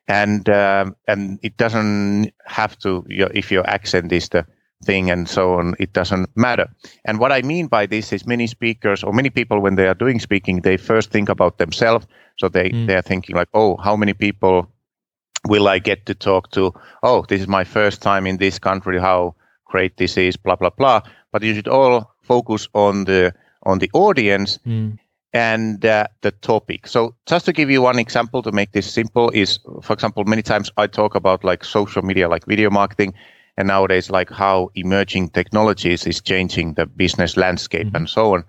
and 0.10 0.50
um, 0.50 0.96
and 1.08 1.40
it 1.42 1.56
doesn't 1.56 2.32
have 2.46 2.78
to 2.78 3.06
if 3.10 3.50
your 3.50 3.66
accent 3.70 4.12
is 4.12 4.28
the 4.30 4.46
thing 4.84 5.10
and 5.10 5.30
so 5.30 5.54
on 5.54 5.74
it 5.80 5.94
doesn't 5.94 6.30
matter. 6.36 6.68
And 7.06 7.18
what 7.18 7.32
i 7.32 7.42
mean 7.42 7.68
by 7.68 7.86
this 7.86 8.12
is 8.12 8.28
many 8.28 8.48
speakers 8.48 9.04
or 9.04 9.13
many 9.13 9.30
people 9.30 9.62
when 9.62 9.75
they 9.75 9.88
are 9.88 10.00
doing 10.06 10.20
speaking 10.20 10.62
they 10.62 10.75
first 10.75 11.10
think 11.12 11.30
about 11.30 11.58
themselves. 11.58 12.06
So 12.38 12.50
they 12.50 12.70
mm. 12.70 12.88
they 12.88 12.96
are 12.96 13.08
thinking 13.12 13.38
like 13.38 13.48
oh 13.54 13.78
how 13.78 13.96
many 13.96 14.13
people 14.13 14.68
will 15.48 15.70
i 15.70 15.80
get 15.80 16.06
to 16.08 16.13
talk 16.13 16.52
to? 16.52 16.74
Oh 17.02 17.24
this 17.30 17.40
is 17.40 17.48
my 17.48 17.63
first 17.63 18.02
time 18.02 18.28
in 18.28 18.38
this 18.38 18.60
country. 18.60 19.00
How 19.00 19.36
great 19.63 19.96
this 19.96 20.18
is 20.18 20.36
blah 20.36 20.58
blah 20.58 20.72
blah. 20.78 21.02
But 21.32 21.44
you 21.44 21.56
should 21.56 21.70
all 21.70 22.13
focus 22.22 22.68
on 22.74 23.06
the 23.06 23.34
on 23.63 23.79
the 23.79 23.89
audience 23.93 24.60
mm. 24.65 24.98
and 25.34 25.86
uh, 25.86 26.08
the 26.22 26.32
topic. 26.32 26.88
So 26.88 27.15
just 27.25 27.46
to 27.46 27.53
give 27.53 27.70
you 27.70 27.82
one 27.82 28.00
example 28.00 28.41
to 28.43 28.51
make 28.51 28.72
this 28.72 28.91
simple 28.91 29.29
is, 29.32 29.60
for 29.82 29.93
example, 29.93 30.24
many 30.25 30.41
times 30.41 30.72
I 30.77 30.88
talk 30.88 31.15
about 31.15 31.43
like 31.43 31.63
social 31.63 32.01
media, 32.01 32.29
like 32.29 32.46
video 32.46 32.70
marketing, 32.70 33.13
and 33.58 33.67
nowadays 33.67 34.10
like 34.10 34.29
how 34.29 34.70
emerging 34.75 35.29
technologies 35.29 36.08
is 36.08 36.22
changing 36.22 36.74
the 36.74 36.86
business 36.86 37.38
landscape 37.38 37.88
mm-hmm. 37.88 37.96
and 37.96 38.10
so 38.10 38.34
on. 38.34 38.43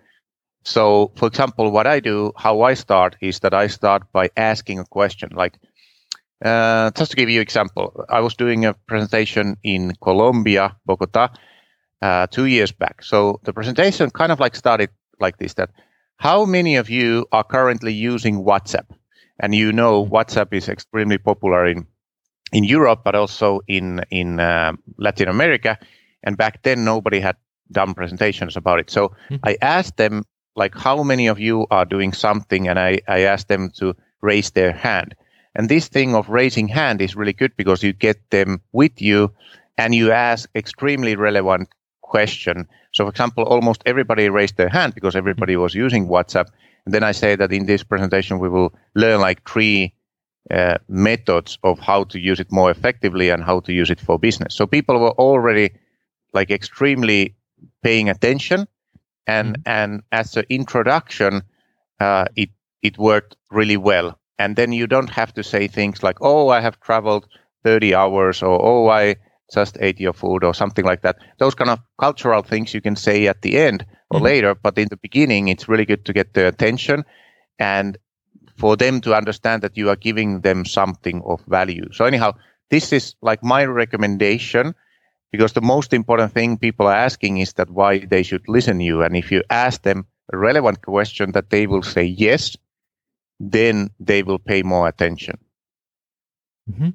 So, 0.65 1.13
for 1.17 1.27
example, 1.29 1.71
what 1.71 1.87
I 1.87 2.01
do, 2.01 2.33
how 2.37 2.63
I 2.63 2.75
start 2.75 3.17
is 3.21 3.41
that 3.41 3.53
I 3.53 3.67
start 3.67 4.11
by 4.13 4.31
asking 4.37 4.79
a 4.79 4.85
question 4.85 5.29
like, 5.35 5.59
uh, 6.43 6.91
just 6.93 7.11
to 7.11 7.17
give 7.17 7.29
you 7.29 7.41
an 7.41 7.43
example, 7.43 8.05
I 8.09 8.21
was 8.21 8.35
doing 8.35 8.65
a 8.65 8.75
presentation 8.75 9.57
in 9.63 9.95
Colombia, 10.03 10.77
Bogota, 10.87 11.29
uh, 12.01 12.27
two 12.29 12.47
years 12.47 12.73
back. 12.73 13.03
So 13.03 13.41
the 13.45 13.53
presentation 13.53 14.11
kind 14.11 14.33
of 14.33 14.41
like 14.41 14.57
started 14.57 14.91
like 15.21 15.39
this: 15.39 15.55
that 15.55 15.71
how 16.17 16.45
many 16.45 16.77
of 16.77 16.89
you 16.91 17.27
are 17.33 17.45
currently 17.45 17.93
using 17.93 18.45
WhatsApp? 18.45 18.87
And 19.41 19.55
you 19.55 19.73
know, 19.73 20.07
WhatsApp 20.07 20.53
is 20.53 20.69
extremely 20.69 21.19
popular 21.19 21.67
in 21.67 21.87
in 22.53 22.65
Europe, 22.65 23.03
but 23.05 23.15
also 23.15 23.61
in 23.67 24.05
in 24.11 24.41
uh, 24.41 24.73
Latin 24.99 25.29
America. 25.29 25.79
And 26.23 26.37
back 26.37 26.63
then, 26.63 26.85
nobody 26.85 27.21
had 27.21 27.37
done 27.71 27.95
presentations 27.95 28.57
about 28.57 28.79
it. 28.81 28.91
So 28.91 29.09
mm-hmm. 29.09 29.37
I 29.45 29.57
asked 29.61 29.97
them, 29.97 30.25
like, 30.57 30.75
how 30.75 31.03
many 31.03 31.27
of 31.27 31.39
you 31.39 31.67
are 31.71 31.85
doing 31.85 32.13
something? 32.13 32.69
And 32.69 32.79
I, 32.79 33.01
I 33.09 33.21
asked 33.21 33.49
them 33.49 33.71
to 33.79 33.95
raise 34.23 34.51
their 34.53 34.73
hand. 34.73 35.15
And 35.55 35.69
this 35.69 35.89
thing 35.89 36.15
of 36.15 36.29
raising 36.29 36.69
hand 36.69 37.01
is 37.01 37.17
really 37.17 37.33
good 37.33 37.57
because 37.57 37.83
you 37.83 37.93
get 37.93 38.31
them 38.31 38.61
with 38.73 39.01
you 39.01 39.33
and 39.77 39.95
you 39.95 40.13
ask 40.13 40.49
extremely 40.55 41.17
relevant 41.17 41.69
question. 42.15 42.69
So, 42.93 43.05
for 43.05 43.11
example, 43.11 43.43
almost 43.45 43.83
everybody 43.87 44.29
raised 44.29 44.57
their 44.57 44.73
hand 44.79 44.95
because 44.95 45.17
everybody 45.17 45.57
was 45.57 45.75
using 45.75 46.07
WhatsApp. 46.07 46.49
And 46.85 46.95
then 46.95 47.03
I 47.11 47.13
say 47.13 47.35
that 47.37 47.53
in 47.53 47.67
this 47.67 47.83
presentation, 47.83 48.39
we 48.39 48.49
will 48.49 48.71
learn 48.95 49.21
like 49.29 49.41
three 49.53 49.93
uh, 50.49 50.79
methods 50.89 51.59
of 51.63 51.81
how 51.81 52.05
to 52.05 52.19
use 52.31 52.39
it 52.39 52.53
more 52.53 52.71
effectively 52.71 53.31
and 53.31 53.43
how 53.43 53.59
to 53.67 53.73
use 53.73 53.91
it 53.91 54.01
for 54.01 54.17
business. 54.19 54.55
So 54.55 54.65
people 54.67 55.01
were 55.01 55.17
already 55.29 55.71
like 56.33 56.53
extremely 56.53 57.35
paying 57.83 58.09
attention, 58.09 58.69
and 59.27 59.49
mm-hmm. 59.49 59.79
and 59.79 60.03
as 60.13 60.37
an 60.37 60.45
introduction, 60.49 61.43
uh, 61.99 62.27
it 62.37 62.51
it 62.81 62.97
worked 62.97 63.37
really 63.51 63.79
well. 63.91 64.09
And 64.39 64.55
then 64.57 64.73
you 64.73 64.87
don't 64.87 65.11
have 65.11 65.33
to 65.35 65.43
say 65.43 65.69
things 65.69 66.03
like, 66.03 66.19
"Oh, 66.21 66.49
I 66.57 66.61
have 66.61 66.79
traveled 66.79 67.25
30 67.65 67.95
hours," 67.95 68.43
or 68.43 68.57
"Oh, 68.63 68.89
I 69.03 69.17
just 69.53 69.77
ate 69.81 70.01
your 70.01 70.13
food," 70.13 70.45
or 70.45 70.55
something 70.55 70.85
like 70.85 71.03
that. 71.03 71.17
Those 71.39 71.55
kind 71.55 71.71
of 71.71 71.81
cultural 71.99 72.43
things 72.43 72.75
you 72.75 72.81
can 72.81 72.97
say 72.97 73.27
at 73.27 73.43
the 73.43 73.59
end 73.59 73.85
or 74.11 74.19
mm-hmm. 74.19 74.25
later, 74.25 74.55
but 74.55 74.79
in 74.79 74.89
the 74.89 74.97
beginning, 74.97 75.49
it's 75.49 75.69
really 75.69 75.85
good 75.85 76.05
to 76.05 76.13
get 76.13 76.35
their 76.35 76.47
attention 76.47 77.05
and 77.59 77.99
for 78.57 78.77
them 78.77 79.01
to 79.01 79.15
understand 79.15 79.63
that 79.63 79.77
you 79.77 79.89
are 79.89 79.97
giving 79.97 80.41
them 80.41 80.65
something 80.65 81.23
of 81.25 81.41
value. 81.47 81.89
So 81.93 82.05
anyhow, 82.05 82.33
this 82.71 82.93
is 82.93 83.15
like 83.21 83.43
my 83.43 83.65
recommendation 83.65 84.75
because 85.33 85.53
the 85.53 85.61
most 85.61 85.93
important 85.93 86.33
thing 86.33 86.57
people 86.57 86.87
are 86.87 86.95
asking 86.95 87.39
is 87.39 87.55
that 87.55 87.71
why 87.71 87.99
they 87.99 88.23
should 88.23 88.49
listen 88.49 88.79
to 88.79 88.85
you. 88.85 89.03
And 89.03 89.17
if 89.17 89.33
you 89.33 89.43
ask 89.51 89.83
them 89.83 90.07
a 90.33 90.37
relevant 90.37 90.83
question 90.83 91.33
that 91.33 91.51
they 91.51 91.67
will 91.67 91.83
say 91.83 92.05
yes, 92.05 92.57
then 93.41 93.91
they 93.99 94.23
will 94.23 94.39
pay 94.39 94.63
more 94.63 94.87
attention. 94.87 95.39
Mm-hmm. 96.71 96.91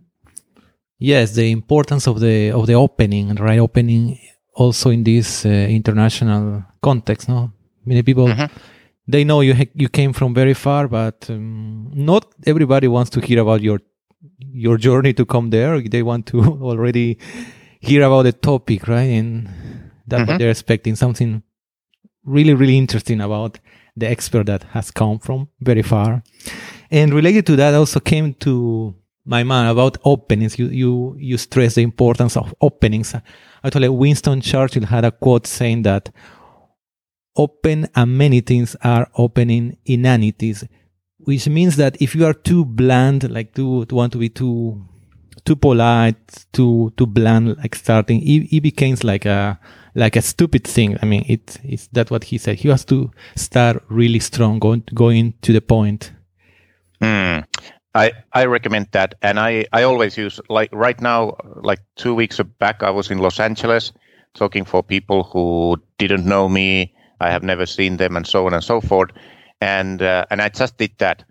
Yes, 1.00 1.32
the 1.34 1.50
importance 1.50 2.08
of 2.08 2.20
the 2.20 2.52
of 2.52 2.68
the 2.68 2.74
opening, 2.74 3.34
right? 3.36 3.60
Opening 3.60 4.20
also 4.54 4.90
in 4.90 5.04
this 5.04 5.46
uh, 5.46 5.50
international 5.50 6.66
context. 6.82 7.30
No, 7.30 7.52
many 7.86 8.04
people 8.04 8.28
mm-hmm. 8.28 8.54
they 9.08 9.24
know 9.24 9.40
you 9.40 9.56
ha- 9.56 9.74
you 9.74 9.88
came 9.88 10.12
from 10.12 10.34
very 10.34 10.54
far, 10.54 10.90
but 10.90 11.30
um, 11.30 11.90
not 11.94 12.26
everybody 12.46 12.88
wants 12.88 13.10
to 13.12 13.22
hear 13.22 13.40
about 13.40 13.62
your 13.62 13.80
your 14.40 14.78
journey 14.78 15.14
to 15.14 15.26
come 15.26 15.50
there. 15.50 15.80
They 15.82 16.04
want 16.04 16.26
to 16.28 16.42
already 16.62 17.18
hear 17.80 18.04
about 18.04 18.24
the 18.24 18.34
topic, 18.34 18.88
right? 18.88 19.12
And 19.20 19.48
that's 20.06 20.22
mm-hmm. 20.22 20.32
what 20.32 20.38
they're 20.40 20.52
expecting 20.52 20.96
something 20.96 21.44
really, 22.26 22.54
really 22.54 22.78
interesting 22.78 23.22
about 23.22 23.60
the 23.96 24.08
expert 24.08 24.46
that 24.48 24.64
has 24.72 24.92
come 24.92 25.20
from 25.20 25.48
very 25.62 25.82
far. 25.82 26.24
And 26.92 27.14
related 27.14 27.46
to 27.48 27.56
that, 27.58 27.74
also 27.74 28.00
came 28.00 28.34
to 28.36 28.96
my 29.26 29.44
mind 29.44 29.70
about 29.70 29.98
openings. 30.04 30.58
You 30.58 30.68
you 30.68 31.16
you 31.20 31.38
stress 31.38 31.76
the 31.76 31.82
importance 31.82 32.38
of 32.38 32.54
openings. 32.62 33.16
Actually, 33.64 33.90
Winston 33.90 34.42
Churchill 34.42 34.86
had 34.86 35.06
a 35.06 35.12
quote 35.12 35.48
saying 35.48 35.84
that 35.84 36.10
open 37.36 37.88
amenities 37.96 38.76
are 38.84 39.10
opening 39.16 39.78
inanities, 39.86 40.66
which 41.20 41.48
means 41.48 41.76
that 41.78 42.02
if 42.02 42.16
you 42.16 42.26
are 42.26 42.34
too 42.34 42.66
bland, 42.66 43.30
like 43.30 43.54
to, 43.56 43.86
want 43.92 44.12
to 44.14 44.18
be 44.18 44.30
too 44.30 44.86
too 45.46 45.56
polite, 45.56 46.46
too 46.52 46.92
too 46.98 47.08
bland, 47.08 47.58
like 47.58 47.76
starting. 47.76 48.20
He, 48.20 48.42
he 48.42 48.60
becomes 48.60 49.04
like 49.04 49.26
a 49.26 49.60
like 49.96 50.16
a 50.16 50.22
stupid 50.22 50.66
thing. 50.66 50.98
I 51.02 51.06
mean, 51.06 51.26
it 51.28 51.60
it's 51.64 51.88
that 51.88 52.12
what 52.12 52.26
he 52.26 52.38
said. 52.38 52.58
He 52.58 52.70
has 52.70 52.86
to 52.86 53.12
start 53.36 53.84
really 53.90 54.20
strong, 54.20 54.60
going 54.60 54.84
going 54.94 55.34
to 55.42 55.54
the 55.54 55.62
point. 55.62 56.12
Mm. 57.02 57.46
I, 58.00 58.14
I 58.32 58.46
recommend 58.46 58.88
that, 58.92 59.16
and 59.22 59.40
I, 59.40 59.66
I 59.74 59.84
always 59.84 60.18
use 60.18 60.40
like 60.48 60.70
right 60.72 61.00
now, 61.02 61.36
like 61.62 61.80
two 61.98 62.16
weeks 62.16 62.40
back, 62.58 62.82
I 62.82 62.92
was 62.92 63.12
in 63.12 63.18
Los 63.18 63.42
Angeles 63.42 63.92
talking 64.34 64.64
for 64.64 64.82
people 64.82 65.24
who 65.24 65.76
didn't 65.98 66.26
know 66.26 66.48
me. 66.48 66.94
I 67.20 67.30
have 67.30 67.44
never 67.44 67.66
seen 67.66 67.98
them, 67.98 68.16
and 68.16 68.26
so 68.26 68.46
on 68.46 68.54
and 68.54 68.64
so 68.64 68.80
forth. 68.80 69.12
And 69.60 70.02
uh, 70.02 70.26
and 70.30 70.42
I 70.42 70.48
just 70.48 70.78
did 70.78 70.92
that. 71.00 71.26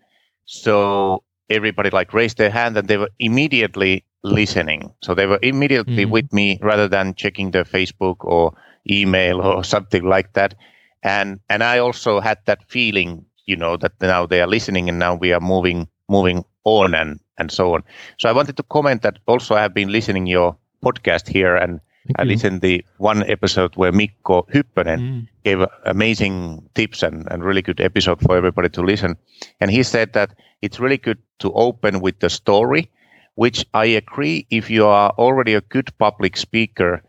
So 0.44 1.22
everybody 1.48 1.88
like 1.88 2.12
raised 2.12 2.36
their 2.36 2.50
hand 2.50 2.76
and 2.76 2.86
they 2.86 2.98
were 2.98 3.10
immediately 3.18 4.04
listening. 4.22 4.92
So 5.02 5.14
they 5.14 5.26
were 5.26 5.38
immediately 5.42 6.04
mm 6.04 6.10
with 6.10 6.30
me 6.34 6.58
rather 6.60 6.88
than 6.88 7.14
checking 7.14 7.52
their 7.52 7.64
Facebook 7.64 8.16
or 8.20 8.52
email 8.90 9.40
or 9.40 9.64
something 9.74 10.04
like 10.04 10.34
that. 10.34 10.54
And 11.02 11.40
and 11.48 11.62
I 11.62 11.78
also 11.78 12.20
had 12.20 12.38
that 12.44 12.68
feeling, 12.68 13.24
you 13.46 13.56
know, 13.56 13.78
that 13.78 13.92
now 14.02 14.26
they 14.26 14.42
are 14.42 14.46
listening 14.46 14.90
and 14.90 14.98
now 14.98 15.14
we 15.14 15.32
are 15.32 15.40
moving 15.40 15.88
moving 16.08 16.44
on 16.64 16.94
and 16.94 17.20
and 17.38 17.50
so 17.50 17.74
on. 17.74 17.82
So 18.18 18.28
I 18.28 18.32
wanted 18.32 18.56
to 18.56 18.62
comment 18.64 19.02
that 19.02 19.18
also 19.26 19.54
I 19.54 19.62
have 19.62 19.74
been 19.74 19.92
listening 19.92 20.26
your 20.26 20.56
podcast 20.82 21.28
here 21.28 21.56
and 21.56 21.80
Thank 22.08 22.20
I 22.20 22.22
you. 22.22 22.28
listened 22.30 22.60
the 22.62 22.84
one 22.96 23.22
episode 23.30 23.76
where 23.76 23.92
Mikko 23.92 24.46
Hyppönen 24.52 25.00
mm. 25.00 25.28
gave 25.44 25.64
amazing 25.84 26.68
tips 26.74 27.02
and, 27.02 27.26
and 27.30 27.44
really 27.44 27.62
good 27.62 27.80
episode 27.80 28.20
for 28.20 28.36
everybody 28.36 28.70
to 28.70 28.82
listen. 28.82 29.16
And 29.60 29.70
he 29.70 29.82
said 29.82 30.14
that 30.14 30.34
it's 30.62 30.80
really 30.80 30.96
good 30.96 31.18
to 31.40 31.52
open 31.52 32.00
with 32.00 32.18
the 32.20 32.30
story, 32.30 32.90
which 33.34 33.64
I 33.74 33.84
agree 33.84 34.46
if 34.50 34.70
you 34.70 34.86
are 34.86 35.10
already 35.18 35.54
a 35.54 35.60
good 35.60 35.96
public 35.98 36.36
speaker 36.36 37.02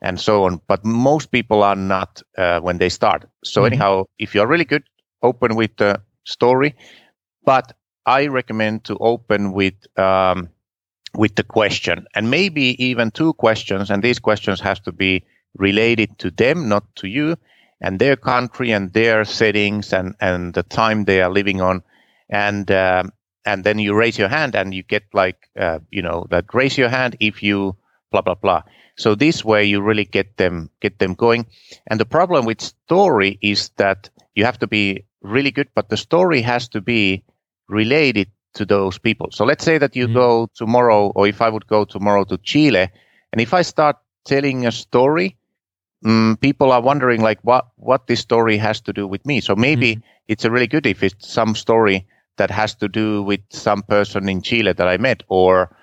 and 0.00 0.20
so 0.20 0.44
on. 0.44 0.60
But 0.66 0.84
most 0.84 1.30
people 1.30 1.62
are 1.62 1.76
not 1.76 2.20
uh, 2.36 2.60
when 2.60 2.78
they 2.78 2.88
start. 2.88 3.24
So 3.44 3.60
mm-hmm. 3.60 3.66
anyhow, 3.74 4.04
if 4.18 4.34
you 4.34 4.40
are 4.40 4.48
really 4.48 4.64
good, 4.64 4.82
open 5.22 5.54
with 5.54 5.76
the 5.76 6.00
story. 6.24 6.74
But 7.44 7.72
I 8.06 8.26
recommend 8.26 8.84
to 8.84 8.96
open 8.98 9.52
with 9.52 9.74
um, 9.98 10.48
with 11.14 11.34
the 11.34 11.42
question 11.42 12.06
and 12.14 12.30
maybe 12.30 12.82
even 12.82 13.10
two 13.10 13.34
questions. 13.34 13.90
And 13.90 14.02
these 14.02 14.18
questions 14.18 14.60
have 14.60 14.82
to 14.84 14.92
be 14.92 15.24
related 15.56 16.18
to 16.20 16.30
them, 16.30 16.68
not 16.68 16.84
to 16.96 17.08
you 17.08 17.36
and 17.80 17.98
their 17.98 18.16
country 18.16 18.70
and 18.70 18.92
their 18.92 19.24
settings 19.24 19.92
and, 19.92 20.14
and 20.20 20.54
the 20.54 20.62
time 20.62 21.04
they 21.04 21.20
are 21.20 21.30
living 21.30 21.60
on. 21.60 21.82
And, 22.30 22.70
um, 22.70 23.12
and 23.44 23.64
then 23.64 23.78
you 23.78 23.94
raise 23.94 24.18
your 24.18 24.28
hand 24.28 24.54
and 24.54 24.72
you 24.72 24.82
get 24.82 25.02
like, 25.12 25.48
uh, 25.58 25.80
you 25.90 26.00
know, 26.00 26.26
that 26.30 26.54
raise 26.54 26.78
your 26.78 26.88
hand 26.88 27.16
if 27.20 27.42
you 27.42 27.76
blah, 28.10 28.22
blah, 28.22 28.34
blah. 28.34 28.62
So 28.96 29.14
this 29.14 29.44
way 29.44 29.64
you 29.64 29.80
really 29.80 30.04
get 30.04 30.36
them, 30.36 30.70
get 30.80 30.98
them 30.98 31.14
going. 31.14 31.46
And 31.88 31.98
the 31.98 32.06
problem 32.06 32.46
with 32.46 32.60
story 32.60 33.38
is 33.42 33.70
that 33.76 34.08
you 34.34 34.44
have 34.44 34.58
to 34.60 34.66
be 34.66 35.06
really 35.22 35.50
good, 35.50 35.68
but 35.74 35.88
the 35.88 35.96
story 35.96 36.40
has 36.42 36.68
to 36.68 36.80
be 36.80 37.24
related 37.72 38.28
to 38.54 38.64
those 38.64 38.98
people. 38.98 39.28
So 39.30 39.44
let's 39.44 39.64
say 39.64 39.78
that 39.78 39.96
you 39.96 40.06
mm-hmm. 40.06 40.14
go 40.14 40.48
tomorrow, 40.54 41.12
or 41.14 41.26
if 41.26 41.40
I 41.40 41.48
would 41.48 41.66
go 41.66 41.84
tomorrow 41.84 42.24
to 42.24 42.36
Chile, 42.38 42.88
and 43.32 43.40
if 43.40 43.54
I 43.54 43.62
start 43.62 43.96
telling 44.24 44.66
a 44.66 44.72
story, 44.72 45.36
um, 46.04 46.36
people 46.40 46.72
are 46.72 46.82
wondering 46.82 47.22
like 47.22 47.40
what 47.42 47.66
what 47.76 48.06
this 48.06 48.20
story 48.20 48.58
has 48.58 48.80
to 48.82 48.92
do 48.92 49.06
with 49.06 49.24
me. 49.24 49.40
So 49.40 49.56
maybe 49.56 49.96
mm-hmm. 49.96 50.04
it's 50.28 50.44
a 50.44 50.50
really 50.50 50.66
good 50.66 50.86
if 50.86 51.02
it's 51.02 51.28
some 51.28 51.54
story 51.54 52.06
that 52.36 52.50
has 52.50 52.74
to 52.76 52.88
do 52.88 53.22
with 53.22 53.40
some 53.50 53.82
person 53.82 54.28
in 54.28 54.42
Chile 54.42 54.72
that 54.72 54.88
I 54.88 54.96
met, 54.98 55.22
or 55.28 55.74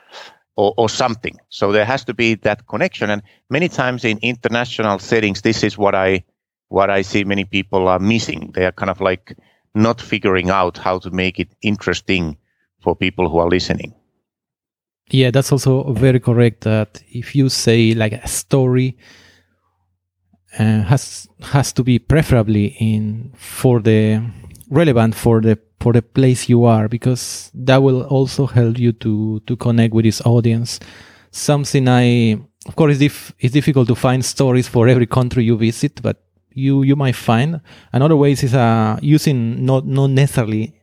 or, 0.55 0.73
or 0.77 0.89
something. 0.89 1.37
So 1.49 1.71
there 1.71 1.85
has 1.85 2.03
to 2.05 2.13
be 2.13 2.35
that 2.35 2.67
connection. 2.67 3.09
And 3.09 3.23
many 3.49 3.69
times 3.69 4.03
in 4.03 4.19
international 4.21 4.99
settings, 4.99 5.41
this 5.41 5.63
is 5.63 5.77
what 5.77 5.95
I 5.95 6.23
what 6.67 6.89
I 6.89 7.01
see 7.01 7.23
many 7.23 7.45
people 7.45 7.87
are 7.87 7.99
missing. 7.99 8.51
They 8.53 8.65
are 8.65 8.73
kind 8.73 8.89
of 8.89 9.01
like 9.01 9.35
not 9.75 10.01
figuring 10.01 10.49
out 10.49 10.77
how 10.77 10.99
to 10.99 11.11
make 11.11 11.39
it 11.39 11.49
interesting 11.61 12.37
for 12.81 12.95
people 12.95 13.29
who 13.29 13.37
are 13.37 13.49
listening. 13.49 13.93
Yeah, 15.11 15.31
that's 15.31 15.51
also 15.51 15.91
very 15.93 16.19
correct. 16.19 16.61
That 16.61 17.01
if 17.09 17.35
you 17.35 17.49
say 17.49 17.93
like 17.93 18.13
a 18.13 18.27
story 18.27 18.97
uh, 20.57 20.83
has 20.83 21.27
has 21.41 21.73
to 21.73 21.83
be 21.83 21.99
preferably 21.99 22.75
in 22.79 23.31
for 23.35 23.79
the 23.79 24.21
relevant 24.69 25.15
for 25.15 25.41
the 25.41 25.57
for 25.79 25.93
the 25.93 26.01
place 26.01 26.49
you 26.49 26.65
are 26.65 26.87
because 26.87 27.51
that 27.53 27.77
will 27.77 28.03
also 28.03 28.45
help 28.45 28.77
you 28.77 28.91
to 28.91 29.39
to 29.47 29.55
connect 29.55 29.93
with 29.93 30.05
this 30.05 30.21
audience. 30.25 30.79
Something 31.31 31.87
I 31.87 32.39
of 32.65 32.75
course 32.75 32.91
it's, 32.91 32.99
dif- 32.99 33.33
it's 33.39 33.53
difficult 33.53 33.87
to 33.87 33.95
find 33.95 34.23
stories 34.23 34.67
for 34.67 34.87
every 34.87 35.05
country 35.05 35.43
you 35.43 35.57
visit, 35.57 36.01
but 36.01 36.23
you 36.53 36.83
you 36.83 36.95
might 36.95 37.15
find 37.15 37.61
another 37.93 38.15
ways 38.15 38.43
is 38.43 38.53
uh, 38.53 38.97
using 39.01 39.65
not 39.65 39.85
not 39.85 40.09
necessarily 40.09 40.79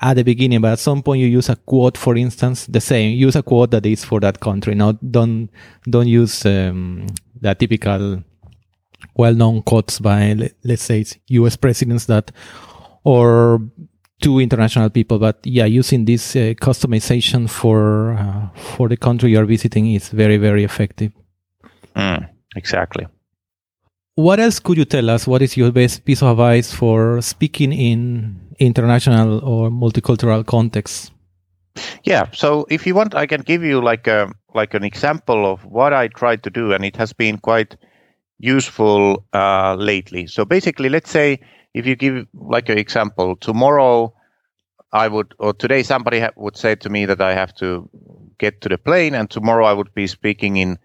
at 0.00 0.14
the 0.14 0.22
beginning, 0.22 0.60
but 0.60 0.72
at 0.72 0.78
some 0.78 1.02
point 1.02 1.20
you 1.20 1.26
use 1.26 1.48
a 1.48 1.56
quote, 1.56 1.96
for 1.96 2.16
instance, 2.16 2.66
the 2.66 2.80
same. 2.80 3.16
Use 3.16 3.36
a 3.36 3.42
quote 3.42 3.70
that 3.70 3.86
is 3.86 4.04
for 4.04 4.20
that 4.20 4.40
country. 4.40 4.74
Now, 4.74 4.92
don't 4.92 5.50
don't 5.88 6.08
use 6.08 6.44
um, 6.44 7.06
the 7.40 7.54
typical 7.54 8.22
well-known 9.14 9.62
quotes 9.62 9.98
by, 9.98 10.50
let's 10.64 10.82
say, 10.82 11.04
U.S. 11.28 11.56
presidents 11.56 12.06
that, 12.06 12.32
or 13.04 13.60
two 14.20 14.38
international 14.40 14.90
people. 14.90 15.18
But 15.18 15.38
yeah, 15.44 15.64
using 15.64 16.04
this 16.04 16.36
uh, 16.36 16.54
customization 16.60 17.48
for 17.48 18.12
uh, 18.12 18.48
for 18.54 18.88
the 18.88 18.96
country 18.96 19.30
you 19.30 19.40
are 19.40 19.46
visiting 19.46 19.92
is 19.92 20.10
very 20.10 20.36
very 20.36 20.64
effective. 20.64 21.12
Mm, 21.94 22.28
exactly. 22.54 23.06
What 24.16 24.40
else 24.40 24.58
could 24.58 24.78
you 24.78 24.86
tell 24.86 25.10
us? 25.10 25.26
What 25.26 25.42
is 25.42 25.58
your 25.58 25.70
best 25.70 26.06
piece 26.06 26.22
of 26.22 26.28
advice 26.28 26.72
for 26.72 27.20
speaking 27.20 27.70
in 27.70 28.40
international 28.58 29.44
or 29.44 29.68
multicultural 29.68 30.44
contexts? 30.46 31.10
Yeah, 32.02 32.24
so 32.32 32.66
if 32.70 32.86
you 32.86 32.94
want, 32.94 33.14
I 33.14 33.26
can 33.26 33.42
give 33.42 33.62
you 33.62 33.82
like 33.82 34.06
a 34.06 34.32
like 34.54 34.72
an 34.72 34.84
example 34.84 35.44
of 35.44 35.66
what 35.66 35.92
I 35.92 36.08
tried 36.08 36.42
to 36.44 36.50
do, 36.50 36.72
and 36.72 36.82
it 36.82 36.96
has 36.96 37.12
been 37.12 37.36
quite 37.36 37.76
useful 38.38 39.22
uh, 39.34 39.74
lately. 39.74 40.26
So 40.26 40.46
basically, 40.46 40.88
let's 40.88 41.10
say 41.10 41.38
if 41.74 41.86
you 41.86 41.94
give 41.94 42.26
like 42.32 42.70
an 42.70 42.78
example, 42.78 43.36
tomorrow 43.36 44.14
I 44.94 45.08
would 45.08 45.34
or 45.38 45.52
today 45.52 45.82
somebody 45.82 46.20
ha- 46.20 46.36
would 46.36 46.56
say 46.56 46.74
to 46.76 46.88
me 46.88 47.04
that 47.04 47.20
I 47.20 47.34
have 47.34 47.54
to 47.56 47.86
get 48.38 48.62
to 48.62 48.70
the 48.70 48.78
plane, 48.78 49.14
and 49.14 49.28
tomorrow 49.28 49.66
I 49.66 49.74
would 49.74 49.92
be 49.92 50.06
speaking 50.06 50.56
in 50.56 50.78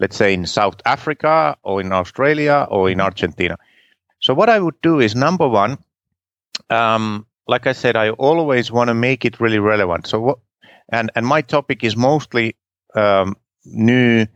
let's 0.00 0.16
say 0.16 0.34
in 0.34 0.46
South 0.46 0.80
Africa 0.84 1.56
or 1.62 1.80
in 1.80 1.92
Australia 1.92 2.66
or 2.70 2.90
in 2.90 3.00
Argentina. 3.00 3.56
So 4.20 4.34
what 4.34 4.48
I 4.48 4.58
would 4.58 4.80
do 4.82 5.00
is 5.00 5.14
number 5.14 5.48
one, 5.48 5.78
um, 6.70 7.26
like 7.46 7.66
I 7.66 7.72
said, 7.72 7.96
I 7.96 8.10
always 8.10 8.70
want 8.70 8.88
to 8.88 8.94
make 8.94 9.24
it 9.24 9.40
really 9.40 9.58
relevant. 9.58 10.06
So 10.06 10.20
what, 10.20 10.38
and 10.90 11.10
and 11.14 11.26
my 11.26 11.42
topic 11.42 11.84
is 11.84 11.96
mostly 11.96 12.56
um, 12.94 13.36
new 13.64 14.26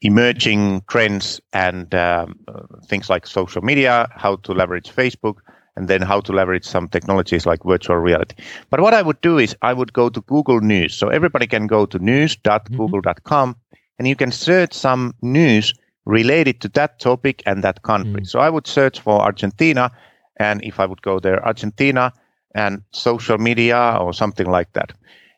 emerging 0.00 0.82
trends 0.88 1.40
and 1.52 1.92
um, 1.94 2.38
things 2.86 3.10
like 3.10 3.26
social 3.26 3.62
media, 3.62 4.08
how 4.12 4.36
to 4.36 4.52
leverage 4.52 4.94
Facebook, 4.94 5.36
and 5.76 5.88
then 5.88 6.02
how 6.02 6.20
to 6.20 6.32
leverage 6.32 6.64
some 6.64 6.88
technologies 6.88 7.46
like 7.46 7.62
virtual 7.64 7.96
reality. 7.96 8.36
But 8.70 8.80
what 8.80 8.94
I 8.94 9.02
would 9.02 9.20
do 9.20 9.38
is 9.38 9.56
I 9.62 9.72
would 9.72 9.92
go 9.92 10.08
to 10.08 10.20
Google 10.22 10.60
News. 10.60 10.94
So 10.94 11.08
everybody 11.08 11.46
can 11.46 11.66
go 11.66 11.86
to 11.86 11.98
news.google.com 11.98 13.56
and 13.98 14.08
you 14.08 14.16
can 14.16 14.32
search 14.32 14.72
some 14.72 15.14
news 15.22 15.74
related 16.04 16.60
to 16.62 16.68
that 16.70 16.98
topic 16.98 17.42
and 17.46 17.62
that 17.64 17.82
country. 17.82 18.22
Mm. 18.22 18.26
So 18.26 18.38
I 18.40 18.50
would 18.50 18.66
search 18.66 19.00
for 19.00 19.20
Argentina, 19.20 19.90
and 20.38 20.62
if 20.64 20.80
I 20.80 20.86
would 20.86 21.02
go 21.02 21.20
there, 21.20 21.44
Argentina 21.44 22.12
and 22.54 22.82
social 22.92 23.38
media 23.38 23.98
or 24.00 24.12
something 24.12 24.46
like 24.46 24.72
that. 24.72 24.92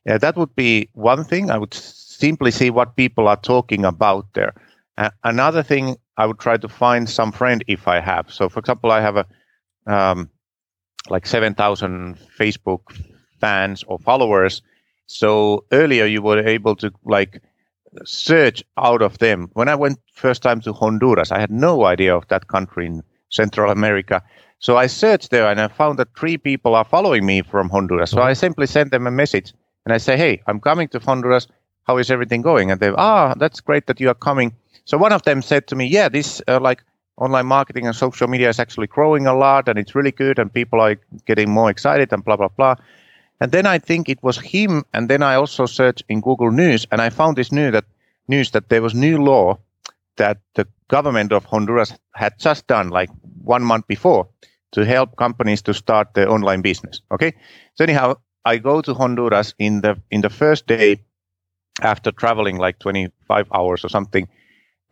Yeah, 0.06 0.18
that 0.18 0.36
would 0.36 0.54
be 0.54 0.88
one 0.94 1.24
thing. 1.24 1.50
I 1.50 1.58
would 1.58 1.74
simply 1.74 2.50
see 2.50 2.70
what 2.70 2.96
people 2.96 3.28
are 3.28 3.36
talking 3.36 3.84
about 3.84 4.26
there. 4.34 4.54
Uh, 4.96 5.10
another 5.24 5.62
thing, 5.62 5.96
I 6.16 6.26
would 6.26 6.38
try 6.38 6.56
to 6.56 6.68
find 6.68 7.08
some 7.08 7.32
friend 7.32 7.64
if 7.66 7.88
I 7.88 8.00
have. 8.00 8.30
So, 8.30 8.48
for 8.48 8.60
example, 8.60 8.92
I 8.92 9.00
have 9.00 9.16
a 9.16 9.26
um, 9.86 10.30
like 11.08 11.26
7,000 11.26 12.18
Facebook 12.38 12.80
fans 13.40 13.82
or 13.84 13.98
followers. 13.98 14.62
So 15.06 15.64
earlier 15.72 16.04
you 16.04 16.22
were 16.22 16.46
able 16.46 16.76
to 16.76 16.92
like 17.04 17.42
search 18.04 18.62
out 18.76 19.02
of 19.02 19.18
them. 19.18 19.50
When 19.54 19.68
I 19.68 19.74
went 19.74 19.98
first 20.12 20.42
time 20.42 20.60
to 20.62 20.72
Honduras, 20.72 21.32
I 21.32 21.40
had 21.40 21.50
no 21.50 21.84
idea 21.84 22.16
of 22.16 22.26
that 22.28 22.48
country 22.48 22.86
in 22.86 23.02
Central 23.30 23.70
America. 23.70 24.22
So 24.58 24.76
I 24.76 24.86
searched 24.86 25.30
there 25.30 25.48
and 25.48 25.60
I 25.60 25.68
found 25.68 25.98
that 25.98 26.14
three 26.16 26.36
people 26.36 26.74
are 26.74 26.84
following 26.84 27.24
me 27.24 27.42
from 27.42 27.70
Honduras. 27.70 28.10
So 28.10 28.20
I 28.20 28.34
simply 28.34 28.66
sent 28.66 28.90
them 28.90 29.06
a 29.06 29.10
message 29.10 29.52
and 29.84 29.92
I 29.92 29.98
say, 29.98 30.16
Hey, 30.16 30.42
I'm 30.46 30.60
coming 30.60 30.88
to 30.88 30.98
Honduras. 30.98 31.48
How 31.84 31.96
is 31.96 32.10
everything 32.10 32.42
going? 32.42 32.70
And 32.70 32.80
they, 32.80 32.90
ah, 32.90 33.34
that's 33.34 33.60
great 33.60 33.86
that 33.86 34.00
you 34.00 34.08
are 34.10 34.14
coming. 34.14 34.54
So 34.84 34.98
one 34.98 35.12
of 35.12 35.22
them 35.22 35.40
said 35.40 35.66
to 35.68 35.76
me, 35.76 35.86
Yeah, 35.86 36.08
this 36.08 36.42
uh, 36.46 36.60
like 36.60 36.84
online 37.16 37.46
marketing 37.46 37.86
and 37.86 37.96
social 37.96 38.28
media 38.28 38.48
is 38.48 38.58
actually 38.58 38.86
growing 38.86 39.26
a 39.26 39.34
lot 39.34 39.68
and 39.68 39.78
it's 39.78 39.94
really 39.94 40.12
good 40.12 40.38
and 40.38 40.52
people 40.52 40.80
are 40.80 40.96
getting 41.26 41.50
more 41.50 41.70
excited 41.70 42.12
and 42.12 42.24
blah, 42.24 42.36
blah, 42.36 42.48
blah. 42.48 42.74
And 43.40 43.52
then 43.52 43.66
I 43.66 43.78
think 43.78 44.08
it 44.08 44.22
was 44.22 44.38
him. 44.38 44.84
And 44.92 45.08
then 45.08 45.22
I 45.22 45.34
also 45.34 45.66
searched 45.66 46.04
in 46.08 46.20
Google 46.20 46.50
News 46.50 46.86
and 46.90 47.00
I 47.00 47.10
found 47.10 47.36
this 47.36 47.52
news 47.52 47.72
that 47.72 47.84
news 48.28 48.50
that 48.50 48.68
there 48.68 48.82
was 48.82 48.94
new 48.94 49.18
law 49.18 49.58
that 50.16 50.38
the 50.54 50.66
government 50.88 51.32
of 51.32 51.44
Honduras 51.44 51.94
had 52.14 52.38
just 52.38 52.66
done 52.66 52.90
like 52.90 53.10
one 53.42 53.62
month 53.62 53.86
before 53.86 54.28
to 54.72 54.84
help 54.84 55.16
companies 55.16 55.62
to 55.62 55.74
start 55.74 56.14
their 56.14 56.30
online 56.30 56.62
business. 56.62 57.00
Okay. 57.10 57.32
So 57.74 57.84
anyhow, 57.84 58.14
I 58.44 58.58
go 58.58 58.82
to 58.82 58.94
Honduras 58.94 59.54
in 59.58 59.80
the 59.80 59.96
in 60.10 60.20
the 60.20 60.30
first 60.30 60.66
day 60.66 61.00
after 61.82 62.12
traveling 62.12 62.58
like 62.58 62.78
25 62.78 63.48
hours 63.52 63.84
or 63.84 63.88
something 63.88 64.28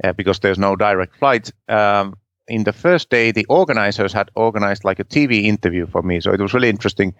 uh, 0.04 0.12
because 0.12 0.40
there's 0.40 0.58
no 0.58 0.76
direct 0.76 1.16
flight. 1.16 1.52
Um, 1.68 2.14
in 2.46 2.64
the 2.64 2.72
first 2.72 3.10
day, 3.10 3.30
the 3.32 3.44
organizers 3.48 4.12
had 4.12 4.30
organized 4.34 4.84
like 4.84 4.98
a 4.98 5.04
TV 5.04 5.44
interview 5.44 5.86
for 5.86 6.02
me. 6.02 6.20
So 6.20 6.32
it 6.32 6.40
was 6.40 6.54
really 6.54 6.70
interesting 6.70 7.14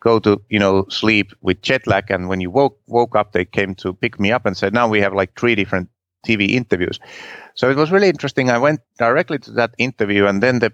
go 0.00 0.18
to 0.18 0.40
you 0.48 0.58
know 0.58 0.86
sleep 0.88 1.32
with 1.42 1.62
jet 1.62 1.86
lag. 1.86 2.10
And 2.10 2.28
when 2.28 2.40
you 2.40 2.50
woke 2.50 2.78
woke 2.86 3.14
up 3.14 3.32
they 3.32 3.44
came 3.44 3.74
to 3.76 3.92
pick 3.92 4.18
me 4.18 4.32
up 4.32 4.46
and 4.46 4.56
said 4.56 4.74
now 4.74 4.88
we 4.88 5.00
have 5.00 5.14
like 5.14 5.38
three 5.38 5.54
different 5.54 5.88
tv 6.26 6.50
interviews. 6.50 6.98
So 7.54 7.70
it 7.70 7.76
was 7.76 7.90
really 7.90 8.08
interesting. 8.08 8.50
I 8.50 8.58
went 8.58 8.80
directly 8.98 9.38
to 9.38 9.50
that 9.52 9.74
interview 9.78 10.26
and 10.26 10.42
then 10.42 10.58
the 10.58 10.72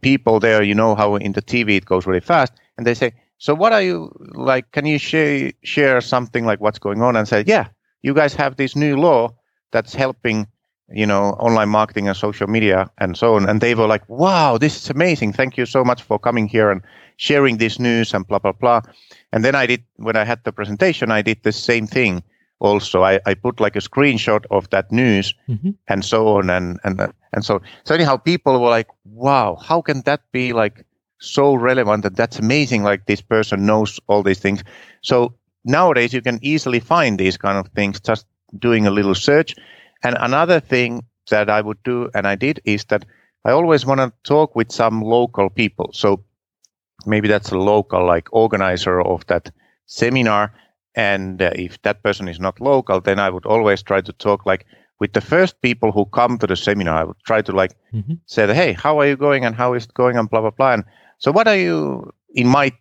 people 0.00 0.40
there 0.40 0.62
you 0.62 0.74
know 0.74 0.96
how 0.96 1.14
in 1.14 1.32
the 1.32 1.42
tv 1.42 1.76
it 1.76 1.86
goes 1.86 2.06
really 2.06 2.20
fast. 2.20 2.52
And 2.76 2.86
they 2.86 2.94
say 2.94 3.12
so 3.38 3.54
what 3.54 3.72
are 3.72 3.82
you 3.82 4.12
like 4.34 4.72
can 4.72 4.86
you 4.86 4.98
share 4.98 5.52
share 5.62 6.00
something 6.00 6.44
like 6.44 6.60
what's 6.60 6.78
going 6.78 7.02
on? 7.02 7.16
And 7.16 7.26
say 7.26 7.44
yeah 7.46 7.68
you 8.02 8.14
guys 8.14 8.34
have 8.34 8.56
this 8.56 8.76
new 8.76 8.96
law 8.96 9.30
that's 9.70 9.94
helping 9.94 10.46
you 10.90 11.06
know 11.06 11.30
online 11.38 11.68
marketing 11.68 12.08
and 12.08 12.16
social 12.16 12.46
media 12.46 12.90
and 12.98 13.16
so 13.16 13.34
on 13.34 13.48
and 13.48 13.60
they 13.60 13.74
were 13.74 13.86
like 13.86 14.08
wow 14.08 14.56
this 14.56 14.76
is 14.76 14.90
amazing 14.90 15.32
thank 15.32 15.56
you 15.56 15.66
so 15.66 15.84
much 15.84 16.02
for 16.02 16.18
coming 16.18 16.48
here 16.48 16.70
and 16.70 16.82
sharing 17.18 17.58
this 17.58 17.78
news 17.78 18.14
and 18.14 18.26
blah 18.26 18.38
blah 18.38 18.52
blah. 18.52 18.80
And 19.32 19.44
then 19.44 19.54
I 19.54 19.66
did 19.66 19.84
when 19.96 20.16
I 20.16 20.24
had 20.24 20.42
the 20.44 20.52
presentation, 20.52 21.10
I 21.10 21.20
did 21.20 21.42
the 21.42 21.52
same 21.52 21.86
thing. 21.86 22.22
Also, 22.60 23.04
I, 23.04 23.20
I 23.26 23.34
put 23.34 23.60
like 23.60 23.76
a 23.76 23.80
screenshot 23.80 24.44
of 24.50 24.70
that 24.70 24.90
news 24.90 25.34
mm-hmm. 25.48 25.70
and 25.86 26.04
so 26.04 26.38
on, 26.38 26.50
and 26.50 26.80
and 26.82 27.12
and 27.32 27.44
so 27.44 27.60
so 27.84 27.94
anyhow, 27.94 28.16
people 28.16 28.60
were 28.60 28.70
like, 28.70 28.88
"Wow, 29.04 29.56
how 29.56 29.82
can 29.82 30.02
that 30.02 30.22
be 30.32 30.52
like 30.52 30.84
so 31.20 31.54
relevant? 31.54 32.04
And 32.04 32.16
that's 32.16 32.38
amazing! 32.38 32.82
Like 32.82 33.06
this 33.06 33.20
person 33.20 33.66
knows 33.66 34.00
all 34.08 34.24
these 34.24 34.40
things." 34.40 34.64
So 35.02 35.34
nowadays, 35.64 36.12
you 36.12 36.22
can 36.22 36.40
easily 36.42 36.80
find 36.80 37.18
these 37.18 37.36
kind 37.36 37.58
of 37.58 37.72
things 37.74 38.00
just 38.00 38.26
doing 38.58 38.86
a 38.86 38.90
little 38.90 39.14
search. 39.14 39.54
And 40.02 40.16
another 40.20 40.60
thing 40.60 41.04
that 41.30 41.50
I 41.50 41.60
would 41.60 41.82
do, 41.82 42.10
and 42.14 42.26
I 42.26 42.34
did, 42.34 42.60
is 42.64 42.84
that 42.86 43.04
I 43.44 43.52
always 43.52 43.84
want 43.86 44.00
to 44.00 44.12
talk 44.24 44.54
with 44.56 44.72
some 44.72 45.02
local 45.02 45.50
people. 45.50 45.90
So 45.92 46.24
maybe 47.06 47.28
that's 47.28 47.50
a 47.50 47.58
local 47.58 48.06
like 48.06 48.28
organizer 48.32 49.00
of 49.00 49.26
that 49.26 49.50
seminar. 49.86 50.52
And 50.94 51.40
uh, 51.40 51.52
if 51.54 51.80
that 51.82 52.02
person 52.02 52.28
is 52.28 52.40
not 52.40 52.60
local 52.60 53.00
then 53.00 53.20
i 53.20 53.30
would 53.30 53.46
always 53.46 53.82
try 53.82 54.00
to 54.00 54.12
talk 54.14 54.44
like 54.46 54.66
with 54.98 55.12
the 55.12 55.20
first 55.20 55.60
people 55.60 55.92
who 55.92 56.04
come 56.06 56.38
to 56.38 56.46
the 56.46 56.56
seminar. 56.56 56.96
I 56.96 57.04
would 57.04 57.16
try 57.24 57.40
to 57.42 57.52
like 57.52 57.76
mm-hmm. 57.94 58.14
say 58.26 58.52
hey 58.52 58.72
how 58.72 58.98
are 58.98 59.06
you 59.06 59.16
going? 59.16 59.44
And 59.44 59.54
how 59.54 59.74
is 59.74 59.84
it 59.84 59.94
going? 59.94 60.16
and 60.16 60.28
blah 60.28 60.40
blah 60.40 60.50
blah. 60.50 60.72
And 60.72 60.84
so 61.18 61.30
what 61.30 61.46
are 61.46 61.56
you 61.56 62.12
in 62.34 62.48
my 62.48 62.72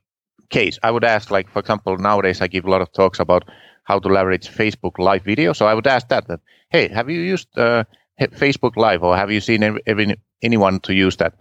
case 0.49 0.79
i 0.83 0.89
would 0.89 1.03
ask 1.03 1.29
like 1.29 1.49
for 1.49 1.59
example 1.59 1.97
nowadays 1.97 2.41
i 2.41 2.47
give 2.47 2.65
a 2.65 2.69
lot 2.69 2.81
of 2.81 2.91
talks 2.93 3.19
about 3.19 3.43
how 3.87 3.99
to 3.99 4.09
leverage 4.09 4.49
facebook 4.49 4.99
live 4.99 5.23
video. 5.23 5.53
So 5.53 5.65
i 5.65 5.73
would 5.73 5.87
ask 5.87 6.09
that, 6.09 6.27
that 6.27 6.41
hey 6.69 6.89
have 6.89 7.09
you 7.09 7.21
used 7.21 7.57
uh, 7.57 7.83
facebook 8.19 8.75
live 8.75 9.01
or 9.03 9.15
have 9.15 9.31
you 9.31 9.39
seen 9.39 9.63
every, 9.63 10.15
anyone 10.41 10.79
to 10.81 10.93
use 10.93 11.17
that? 11.17 11.33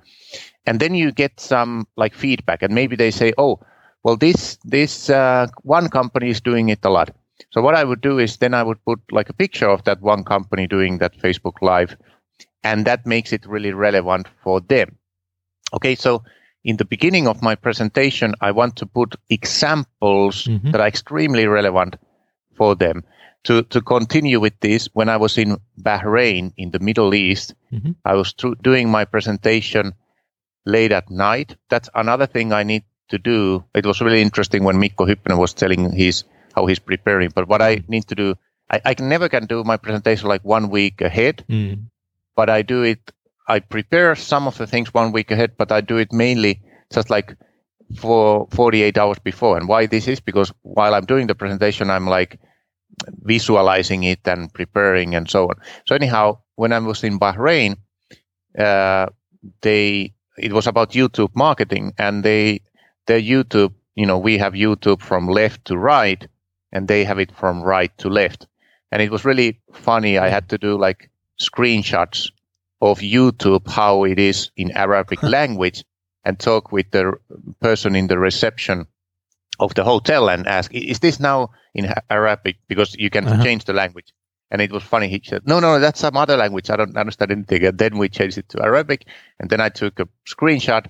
And 0.64 0.80
then 0.80 0.94
you 0.94 1.12
get 1.12 1.40
some 1.40 1.86
like 1.96 2.14
feedback 2.14 2.62
and 2.62 2.74
maybe 2.74 2.96
they 2.96 3.10
say 3.10 3.32
oh 3.36 3.60
well 4.04 4.16
this 4.16 4.58
this 4.64 5.10
uh, 5.10 5.48
one 5.62 5.88
company 5.88 6.30
is 6.30 6.40
doing 6.40 6.68
it 6.68 6.84
a 6.84 6.90
lot. 6.90 7.10
So 7.50 7.60
what 7.60 7.74
i 7.74 7.84
would 7.84 8.00
do 8.00 8.18
is 8.18 8.36
then 8.36 8.54
i 8.54 8.62
would 8.62 8.82
put 8.84 9.00
like 9.10 9.28
a 9.28 9.38
picture 9.42 9.68
of 9.68 9.82
that 9.84 10.00
one 10.00 10.24
company 10.24 10.66
doing 10.68 10.98
that 10.98 11.18
facebook 11.18 11.60
live 11.62 11.96
and 12.62 12.86
that 12.86 13.06
makes 13.06 13.32
it 13.32 13.46
really 13.46 13.72
relevant 13.72 14.28
for 14.42 14.60
them. 14.60 14.96
Okay 15.72 15.96
so 15.96 16.22
in 16.64 16.76
the 16.76 16.84
beginning 16.84 17.26
of 17.28 17.42
my 17.42 17.54
presentation 17.54 18.34
i 18.40 18.50
want 18.50 18.76
to 18.76 18.86
put 18.86 19.16
examples 19.30 20.44
mm-hmm. 20.44 20.70
that 20.70 20.80
are 20.80 20.86
extremely 20.86 21.46
relevant 21.46 21.96
for 22.56 22.74
them 22.74 23.04
to, 23.44 23.62
to 23.64 23.80
continue 23.80 24.40
with 24.40 24.58
this 24.60 24.88
when 24.92 25.08
i 25.08 25.16
was 25.16 25.38
in 25.38 25.56
bahrain 25.80 26.52
in 26.56 26.70
the 26.70 26.78
middle 26.78 27.14
east 27.14 27.54
mm-hmm. 27.72 27.92
i 28.04 28.14
was 28.14 28.34
doing 28.62 28.90
my 28.90 29.04
presentation 29.04 29.94
late 30.66 30.92
at 30.92 31.10
night. 31.10 31.56
That's 31.70 31.88
another 31.94 32.26
thing 32.26 32.52
I 32.52 32.64
need 32.64 32.82
to 33.08 33.18
do. 33.18 33.64
It 33.74 33.86
was 33.86 34.02
really 34.02 34.20
interesting 34.20 34.64
when 34.64 34.78
Mikko 34.78 35.06
Hyppönen 35.06 35.38
was 35.38 35.54
telling 35.54 35.92
his 35.92 36.24
how 36.54 36.66
he's 36.66 36.80
preparing. 36.80 37.30
But 37.30 37.48
what 37.48 37.62
I 37.62 37.82
need 37.88 38.08
to 38.08 38.14
do, 38.14 38.34
I, 38.70 38.80
I 38.84 38.94
never 38.98 39.28
can 39.28 39.46
do 39.46 39.64
my 39.64 39.76
presentation 39.76 40.28
like 40.28 40.44
one 40.44 40.68
week 40.68 41.00
ahead. 41.00 41.44
Mm. 41.48 41.86
But 42.34 42.50
I 42.50 42.62
do 42.62 42.82
it. 42.82 43.12
I 43.48 43.60
prepare 43.60 44.16
some 44.16 44.48
of 44.48 44.58
the 44.58 44.66
things 44.66 44.92
one 44.92 45.12
week 45.12 45.30
ahead, 45.30 45.52
but 45.56 45.70
I 45.70 45.80
do 45.80 45.96
it 45.96 46.12
mainly 46.12 46.60
just 46.92 47.10
like 47.10 47.36
for 47.96 48.48
48 48.50 48.98
hours 48.98 49.18
before. 49.20 49.56
And 49.56 49.68
why 49.68 49.86
this 49.86 50.08
is 50.08 50.18
because 50.18 50.52
while 50.62 50.94
I'm 50.94 51.06
doing 51.06 51.28
the 51.28 51.36
presentation, 51.36 51.88
I'm 51.88 52.08
like 52.08 52.40
visualizing 53.22 54.04
it 54.04 54.20
and 54.26 54.52
preparing 54.52 55.14
and 55.14 55.28
so 55.30 55.48
on. 55.48 55.56
So 55.86 55.94
anyhow, 55.94 56.38
when 56.56 56.72
I 56.72 56.78
was 56.78 57.04
in 57.04 57.18
Bahrain, 57.18 57.76
uh, 58.58 59.06
they 59.60 60.12
it 60.38 60.52
was 60.52 60.66
about 60.66 60.92
YouTube 60.92 61.34
marketing, 61.34 61.92
and 61.98 62.24
they 62.24 62.60
their 63.06 63.20
YouTube, 63.20 63.72
you 63.94 64.06
know, 64.06 64.18
we 64.18 64.38
have 64.38 64.54
YouTube 64.54 65.00
from 65.00 65.28
left 65.28 65.64
to 65.66 65.76
right, 65.76 66.26
and 66.72 66.88
they 66.88 67.04
have 67.04 67.18
it 67.18 67.32
from 67.32 67.62
right 67.62 67.96
to 67.98 68.08
left, 68.08 68.46
and 68.90 69.02
it 69.02 69.10
was 69.10 69.24
really 69.24 69.60
funny. 69.72 70.18
I 70.18 70.28
had 70.28 70.48
to 70.50 70.58
do 70.58 70.78
like 70.78 71.10
screenshots 71.40 72.30
of 72.80 73.00
YouTube 73.00 73.68
how 73.68 74.04
it 74.04 74.18
is 74.18 74.50
in 74.56 74.70
Arabic 74.72 75.22
language 75.22 75.84
and 76.24 76.38
talk 76.38 76.72
with 76.72 76.90
the 76.90 77.12
person 77.60 77.94
in 77.94 78.08
the 78.08 78.18
reception 78.18 78.86
of 79.58 79.74
the 79.74 79.84
hotel 79.84 80.28
and 80.28 80.46
ask, 80.46 80.72
is 80.74 81.00
this 81.00 81.20
now 81.20 81.50
in 81.74 81.92
Arabic? 82.10 82.56
Because 82.68 82.94
you 82.98 83.10
can 83.10 83.26
uh-huh. 83.26 83.44
change 83.44 83.64
the 83.64 83.72
language. 83.72 84.12
And 84.50 84.62
it 84.62 84.70
was 84.70 84.82
funny. 84.82 85.08
He 85.08 85.20
said, 85.24 85.42
no, 85.46 85.58
no, 85.58 85.80
that's 85.80 86.00
some 86.00 86.16
other 86.16 86.36
language. 86.36 86.70
I 86.70 86.76
don't 86.76 86.96
understand 86.96 87.32
anything. 87.32 87.64
And 87.64 87.78
then 87.78 87.98
we 87.98 88.08
changed 88.08 88.38
it 88.38 88.48
to 88.50 88.62
Arabic. 88.62 89.06
And 89.40 89.50
then 89.50 89.60
I 89.60 89.68
took 89.68 89.98
a 89.98 90.08
screenshot. 90.28 90.86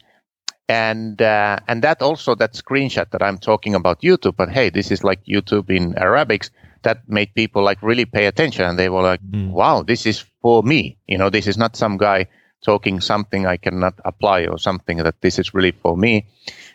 And, 0.68 1.22
uh, 1.22 1.58
and 1.66 1.82
that 1.82 2.02
also, 2.02 2.34
that 2.34 2.52
screenshot 2.52 3.10
that 3.12 3.22
I'm 3.22 3.38
talking 3.38 3.74
about 3.74 4.02
YouTube, 4.02 4.36
but 4.36 4.50
hey, 4.50 4.68
this 4.68 4.90
is 4.90 5.04
like 5.04 5.24
YouTube 5.24 5.70
in 5.70 5.96
Arabic. 5.96 6.48
That 6.82 7.08
made 7.08 7.34
people 7.34 7.62
like 7.62 7.82
really 7.82 8.04
pay 8.04 8.26
attention. 8.26 8.64
And 8.66 8.78
they 8.78 8.90
were 8.90 9.02
like, 9.02 9.22
mm. 9.22 9.50
wow, 9.50 9.82
this 9.82 10.04
is 10.06 10.24
for 10.42 10.62
me. 10.62 10.98
You 11.06 11.16
know, 11.16 11.30
this 11.30 11.46
is 11.46 11.56
not 11.56 11.76
some 11.76 11.96
guy 11.96 12.26
talking 12.62 13.00
something 13.00 13.46
I 13.46 13.56
cannot 13.56 13.94
apply 14.04 14.46
or 14.46 14.58
something 14.58 14.98
that 14.98 15.20
this 15.20 15.38
is 15.38 15.54
really 15.54 15.72
for 15.72 15.96
me. 15.96 16.26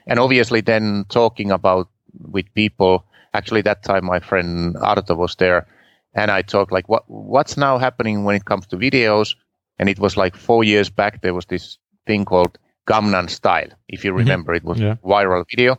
And 0.07 0.19
obviously 0.19 0.61
then 0.61 1.05
talking 1.09 1.51
about 1.51 1.89
with 2.19 2.53
people, 2.53 3.05
actually 3.33 3.61
that 3.61 3.83
time 3.83 4.05
my 4.05 4.19
friend 4.19 4.75
Arto 4.75 5.15
was 5.15 5.35
there 5.35 5.67
and 6.13 6.31
I 6.31 6.41
talked 6.41 6.71
like 6.71 6.89
what 6.89 7.03
what's 7.07 7.57
now 7.57 7.77
happening 7.77 8.23
when 8.23 8.35
it 8.35 8.45
comes 8.45 8.67
to 8.67 8.77
videos. 8.77 9.35
And 9.79 9.89
it 9.89 9.99
was 9.99 10.17
like 10.17 10.35
four 10.35 10.63
years 10.63 10.89
back 10.89 11.21
there 11.21 11.33
was 11.33 11.45
this 11.45 11.77
thing 12.05 12.25
called 12.25 12.57
Gangnam 12.87 13.29
Style. 13.29 13.69
If 13.87 14.03
you 14.03 14.11
mm-hmm. 14.11 14.19
remember, 14.19 14.51
mm-hmm. 14.53 14.67
it 14.67 14.69
was 14.69 14.79
yeah. 14.79 14.95
viral 15.03 15.45
video 15.49 15.77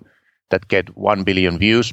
that 0.51 0.69
get 0.69 0.97
one 0.97 1.25
billion 1.25 1.59
views. 1.59 1.93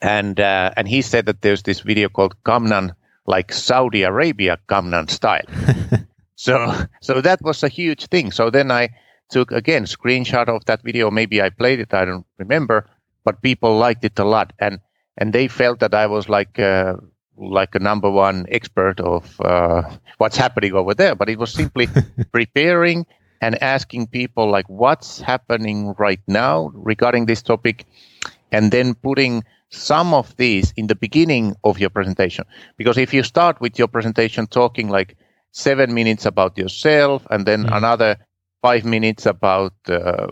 And 0.00 0.38
uh, 0.38 0.70
and 0.76 0.88
he 0.88 1.02
said 1.02 1.26
that 1.26 1.42
there's 1.42 1.64
this 1.64 1.80
video 1.80 2.08
called 2.08 2.34
Gangnam 2.44 2.94
like 3.26 3.52
Saudi 3.52 4.04
Arabia 4.04 4.58
Gangnam 4.68 5.10
Style. 5.10 5.44
So, 6.38 6.72
so 7.00 7.20
that 7.20 7.42
was 7.42 7.64
a 7.64 7.68
huge 7.68 8.06
thing. 8.06 8.30
So 8.30 8.48
then 8.48 8.70
I 8.70 8.90
took 9.30 9.52
again 9.52 9.84
screenshot 9.84 10.48
of 10.48 10.64
that 10.66 10.82
video. 10.82 11.10
Maybe 11.10 11.42
I 11.42 11.50
played 11.50 11.80
it. 11.80 11.94
I 11.94 12.04
don't 12.04 12.26
remember, 12.38 12.86
but 13.24 13.42
people 13.42 13.76
liked 13.76 14.04
it 14.04 14.18
a 14.18 14.24
lot, 14.24 14.52
and 14.58 14.80
and 15.16 15.32
they 15.32 15.48
felt 15.48 15.80
that 15.80 15.94
I 15.94 16.06
was 16.06 16.28
like 16.28 16.58
uh, 16.58 16.96
like 17.36 17.74
a 17.74 17.78
number 17.78 18.10
one 18.10 18.46
expert 18.50 19.00
of 19.00 19.40
uh, 19.40 19.82
what's 20.18 20.36
happening 20.36 20.74
over 20.74 20.94
there. 20.94 21.14
But 21.14 21.28
it 21.28 21.38
was 21.38 21.52
simply 21.52 21.88
preparing 22.32 23.06
and 23.40 23.62
asking 23.62 24.08
people 24.08 24.50
like 24.50 24.68
what's 24.68 25.20
happening 25.20 25.94
right 25.98 26.20
now 26.26 26.70
regarding 26.74 27.26
this 27.26 27.42
topic, 27.42 27.84
and 28.50 28.72
then 28.72 28.94
putting 28.94 29.44
some 29.70 30.14
of 30.14 30.34
these 30.36 30.72
in 30.76 30.86
the 30.86 30.94
beginning 30.94 31.54
of 31.64 31.78
your 31.78 31.90
presentation. 31.90 32.44
Because 32.76 32.96
if 32.96 33.12
you 33.12 33.22
start 33.22 33.60
with 33.60 33.78
your 33.78 33.88
presentation 33.88 34.46
talking 34.46 34.88
like 34.88 35.16
seven 35.52 35.92
minutes 35.94 36.24
about 36.26 36.56
yourself 36.56 37.26
and 37.30 37.46
then 37.46 37.64
mm. 37.64 37.76
another 37.76 38.16
five 38.62 38.84
minutes 38.84 39.26
about 39.26 39.72
uh, 39.88 40.26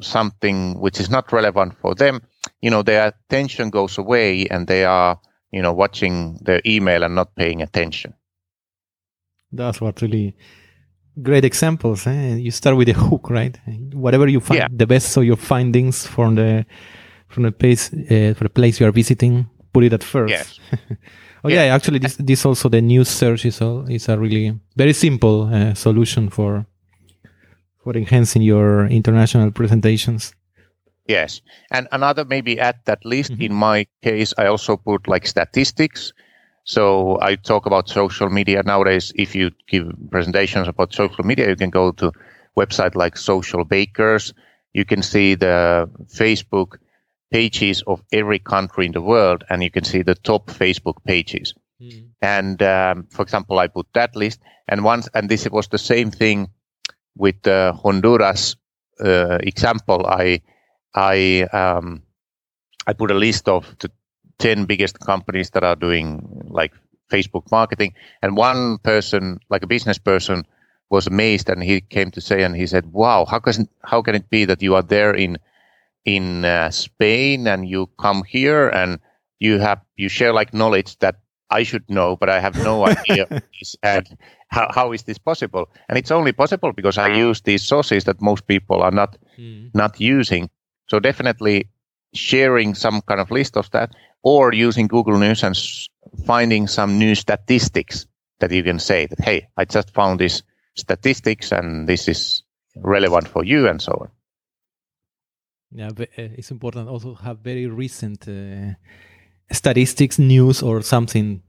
something 0.00 0.78
which 0.80 1.00
is 1.00 1.10
not 1.10 1.32
relevant 1.32 1.74
for 1.80 1.94
them, 1.94 2.20
you 2.60 2.70
know, 2.70 2.82
their 2.82 3.08
attention 3.08 3.70
goes 3.70 3.98
away 3.98 4.46
and 4.46 4.66
they 4.66 4.84
are, 4.84 5.18
you 5.50 5.62
know, 5.62 5.72
watching 5.72 6.38
their 6.42 6.60
email 6.66 7.02
and 7.02 7.14
not 7.14 7.34
paying 7.36 7.62
attention. 7.62 8.14
That's 9.52 9.80
what 9.80 10.00
really 10.02 10.34
great 11.22 11.44
examples. 11.44 12.06
Eh? 12.06 12.36
You 12.36 12.50
start 12.50 12.76
with 12.76 12.88
a 12.88 12.94
hook, 12.94 13.30
right? 13.30 13.58
Whatever 13.92 14.28
you 14.28 14.40
find 14.40 14.58
yeah. 14.58 14.68
the 14.70 14.86
best, 14.86 15.10
so 15.12 15.20
your 15.20 15.36
findings 15.36 16.06
from 16.06 16.36
the 16.36 16.64
from 17.28 17.44
the 17.44 17.52
place 17.52 17.92
uh, 17.92 18.34
for 18.36 18.44
the 18.44 18.50
place 18.50 18.80
you 18.80 18.86
are 18.86 18.92
visiting, 18.92 19.48
put 19.72 19.84
it 19.84 19.92
at 19.92 20.04
first. 20.04 20.30
Yes. 20.30 20.60
Oh 21.44 21.48
yeah, 21.48 21.64
yeah 21.64 21.74
actually, 21.74 21.98
this 21.98 22.16
this 22.16 22.46
also 22.46 22.68
the 22.68 22.80
news 22.80 23.08
search 23.08 23.44
is 23.44 23.60
a 23.60 23.84
is 23.88 24.08
a 24.08 24.16
really 24.16 24.56
very 24.76 24.92
simple 24.92 25.52
uh, 25.52 25.74
solution 25.74 26.30
for 26.30 26.66
for 27.82 27.96
enhancing 27.96 28.42
your 28.42 28.86
international 28.86 29.50
presentations. 29.50 30.34
Yes, 31.08 31.42
and 31.70 31.88
another 31.90 32.24
maybe 32.24 32.60
at 32.60 32.84
that 32.84 33.04
list 33.04 33.32
mm-hmm. 33.32 33.42
in 33.42 33.54
my 33.54 33.86
case, 34.02 34.32
I 34.38 34.46
also 34.46 34.76
put 34.76 35.08
like 35.08 35.26
statistics. 35.26 36.12
So 36.64 37.18
I 37.20 37.34
talk 37.34 37.66
about 37.66 37.88
social 37.88 38.28
media 38.28 38.62
nowadays. 38.62 39.12
If 39.16 39.34
you 39.34 39.50
give 39.66 39.92
presentations 40.10 40.68
about 40.68 40.94
social 40.94 41.24
media, 41.24 41.48
you 41.48 41.56
can 41.56 41.70
go 41.70 41.90
to 41.92 42.12
website 42.56 42.94
like 42.94 43.16
Socialbakers. 43.16 44.32
You 44.72 44.84
can 44.84 45.02
see 45.02 45.34
the 45.34 45.90
Facebook 46.06 46.78
pages 47.32 47.82
of 47.86 48.02
every 48.12 48.38
country 48.38 48.86
in 48.86 48.92
the 48.92 49.02
world, 49.02 49.42
and 49.50 49.62
you 49.62 49.70
can 49.70 49.84
see 49.84 50.02
the 50.02 50.14
top 50.14 50.46
Facebook 50.46 51.02
pages. 51.04 51.54
Mm. 51.80 52.10
And 52.20 52.62
um, 52.62 53.06
for 53.10 53.22
example, 53.22 53.58
I 53.58 53.66
put 53.66 53.86
that 53.94 54.14
list, 54.14 54.40
and 54.68 54.84
once, 54.84 55.08
and 55.14 55.28
this 55.28 55.48
was 55.50 55.66
the 55.66 55.78
same 55.78 56.12
thing 56.12 56.48
with 57.16 57.42
the 57.42 57.76
Honduras 57.82 58.56
uh, 59.04 59.38
example. 59.42 60.06
I 60.06 60.40
I 60.94 61.42
um, 61.52 62.02
I 62.86 62.92
put 62.92 63.10
a 63.10 63.14
list 63.14 63.48
of 63.48 63.76
the 63.78 63.90
ten 64.38 64.64
biggest 64.64 65.00
companies 65.00 65.50
that 65.50 65.64
are 65.64 65.76
doing 65.76 66.42
like 66.50 66.72
Facebook 67.10 67.50
marketing, 67.50 67.94
and 68.22 68.36
one 68.36 68.78
person, 68.78 69.40
like 69.50 69.62
a 69.62 69.66
business 69.68 69.98
person, 69.98 70.44
was 70.90 71.06
amazed, 71.06 71.48
and 71.48 71.62
he 71.62 71.80
came 71.80 72.10
to 72.12 72.20
say, 72.20 72.42
and 72.42 72.56
he 72.56 72.66
said, 72.66 72.92
"Wow, 72.92 73.24
how 73.24 73.38
can 73.40 73.68
how 73.84 74.02
can 74.02 74.14
it 74.14 74.30
be 74.30 74.44
that 74.46 74.62
you 74.62 74.74
are 74.74 74.82
there 74.82 75.14
in 75.14 75.38
in 76.04 76.44
uh, 76.44 76.70
Spain 76.70 77.46
and 77.46 77.68
you 77.68 77.88
come 77.98 78.24
here 78.24 78.68
and 78.68 78.98
you 79.38 79.58
have 79.58 79.80
you 79.96 80.08
share 80.08 80.32
like 80.32 80.54
knowledge 80.54 80.98
that 80.98 81.16
I 81.52 81.62
should 81.64 81.88
know, 81.88 82.16
but 82.16 82.28
I 82.28 82.40
have 82.40 82.56
no 82.64 82.86
idea 82.86 83.26
and 83.82 84.08
how, 84.48 84.68
how 84.74 84.92
is 84.92 85.02
this 85.02 85.18
possible? 85.18 85.68
And 85.88 85.98
it's 85.98 86.10
only 86.10 86.32
possible 86.32 86.72
because 86.72 86.98
I 86.98 87.08
use 87.14 87.42
these 87.42 87.62
sources 87.62 88.04
that 88.04 88.20
most 88.20 88.46
people 88.46 88.82
are 88.82 88.90
not 88.90 89.16
mm. 89.38 89.70
not 89.74 90.00
using. 90.00 90.50
So 90.88 90.98
definitely 90.98 91.68
sharing 92.14 92.74
some 92.74 93.02
kind 93.02 93.20
of 93.20 93.30
list 93.30 93.56
of 93.56 93.70
that, 93.70 93.94
or 94.22 94.52
using 94.52 94.88
Google 94.88 95.18
News 95.18 95.42
and 95.42 95.56
finding 96.26 96.66
some 96.68 96.98
new 96.98 97.14
statistics 97.14 98.06
that 98.40 98.50
you 98.50 98.62
can 98.62 98.78
say 98.78 99.06
that 99.06 99.20
hey, 99.20 99.48
I 99.56 99.64
just 99.64 99.90
found 99.90 100.20
this 100.20 100.42
statistics 100.74 101.52
and 101.52 101.88
this 101.88 102.08
is 102.08 102.42
relevant 102.76 103.28
for 103.28 103.44
you 103.44 103.68
and 103.68 103.80
so 103.80 103.92
on. 103.92 104.08
Yeah, 105.74 105.88
uh, 105.98 106.04
it's 106.16 106.50
important 106.50 106.88
also 106.88 107.14
have 107.14 107.38
very 107.38 107.66
recent 107.66 108.28
uh, 108.28 108.74
statistics, 109.52 110.18
news, 110.18 110.62
or 110.62 110.82
something. 110.82 111.42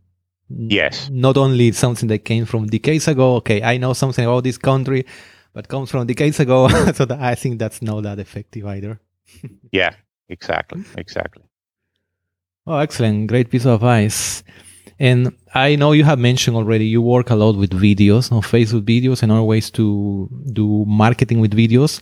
Yes. 0.49 1.09
Not 1.11 1.37
only 1.37 1.71
something 1.71 2.09
that 2.09 2.25
came 2.25 2.45
from 2.45 2.67
decades 2.67 3.07
ago. 3.07 3.35
Okay, 3.37 3.63
I 3.63 3.77
know 3.77 3.93
something 3.93 4.25
about 4.25 4.43
this 4.43 4.57
country, 4.57 5.05
but 5.53 5.67
comes 5.67 5.89
from 5.89 6.05
decades 6.05 6.39
ago. 6.39 6.67
so 6.93 7.05
that 7.05 7.19
I 7.19 7.35
think 7.35 7.59
that's 7.59 7.81
not 7.81 8.03
that 8.03 8.19
effective 8.19 8.65
either. 8.65 8.99
yeah, 9.71 9.95
exactly, 10.29 10.83
exactly. 10.97 11.43
Oh, 12.67 12.77
excellent! 12.77 13.27
Great 13.27 13.49
piece 13.49 13.65
of 13.65 13.73
advice. 13.73 14.43
And 14.99 15.35
I 15.53 15.75
know 15.75 15.91
you 15.91 16.03
have 16.03 16.19
mentioned 16.19 16.55
already 16.55 16.85
you 16.85 17.01
work 17.01 17.29
a 17.29 17.35
lot 17.35 17.57
with 17.57 17.71
videos, 17.71 18.31
no 18.31 18.41
Facebook 18.41 18.83
videos, 18.83 19.23
and 19.23 19.31
other 19.31 19.43
ways 19.43 19.71
to 19.71 20.29
do 20.53 20.85
marketing 20.87 21.39
with 21.39 21.51
videos. 21.51 22.01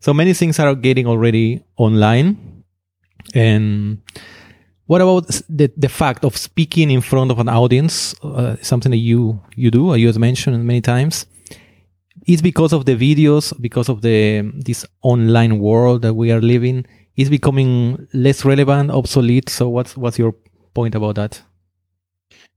So 0.00 0.14
many 0.14 0.32
things 0.32 0.58
are 0.58 0.74
getting 0.74 1.06
already 1.06 1.62
online. 1.76 2.64
And 3.34 3.98
what 4.86 5.00
about 5.00 5.26
the, 5.48 5.72
the 5.76 5.88
fact 5.88 6.24
of 6.24 6.36
speaking 6.36 6.90
in 6.90 7.00
front 7.00 7.30
of 7.30 7.38
an 7.38 7.48
audience? 7.48 8.14
Uh, 8.22 8.56
something 8.62 8.90
that 8.90 8.98
you, 8.98 9.40
you 9.54 9.70
do, 9.70 9.94
you 9.94 10.06
have 10.08 10.18
mentioned 10.18 10.64
many 10.64 10.80
times. 10.80 11.26
Is 12.26 12.40
because 12.40 12.72
of 12.72 12.84
the 12.84 12.94
videos, 12.94 13.52
because 13.60 13.88
of 13.88 14.02
the 14.02 14.42
this 14.54 14.86
online 15.02 15.58
world 15.58 16.02
that 16.02 16.14
we 16.14 16.30
are 16.30 16.40
living, 16.40 16.86
is 17.16 17.28
becoming 17.28 18.06
less 18.12 18.44
relevant, 18.44 18.92
obsolete. 18.92 19.48
So 19.48 19.68
what's 19.68 19.96
what's 19.96 20.20
your 20.20 20.36
point 20.72 20.94
about 20.94 21.16
that? 21.16 21.42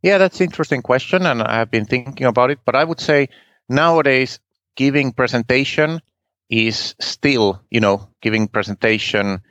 Yeah, 0.04 0.20
that's 0.20 0.40
an 0.40 0.46
interesting 0.46 0.84
question, 0.84 1.26
and 1.26 1.42
I 1.42 1.58
have 1.58 1.72
been 1.72 1.86
thinking 1.86 2.28
about 2.28 2.52
it. 2.52 2.60
But 2.64 2.76
I 2.76 2.84
would 2.84 3.00
say 3.00 3.30
nowadays, 3.68 4.40
giving 4.76 5.14
presentation 5.14 6.00
is 6.48 6.94
still, 7.00 7.60
you 7.72 7.80
know, 7.80 8.10
giving 8.22 8.48
presentation 8.48 9.42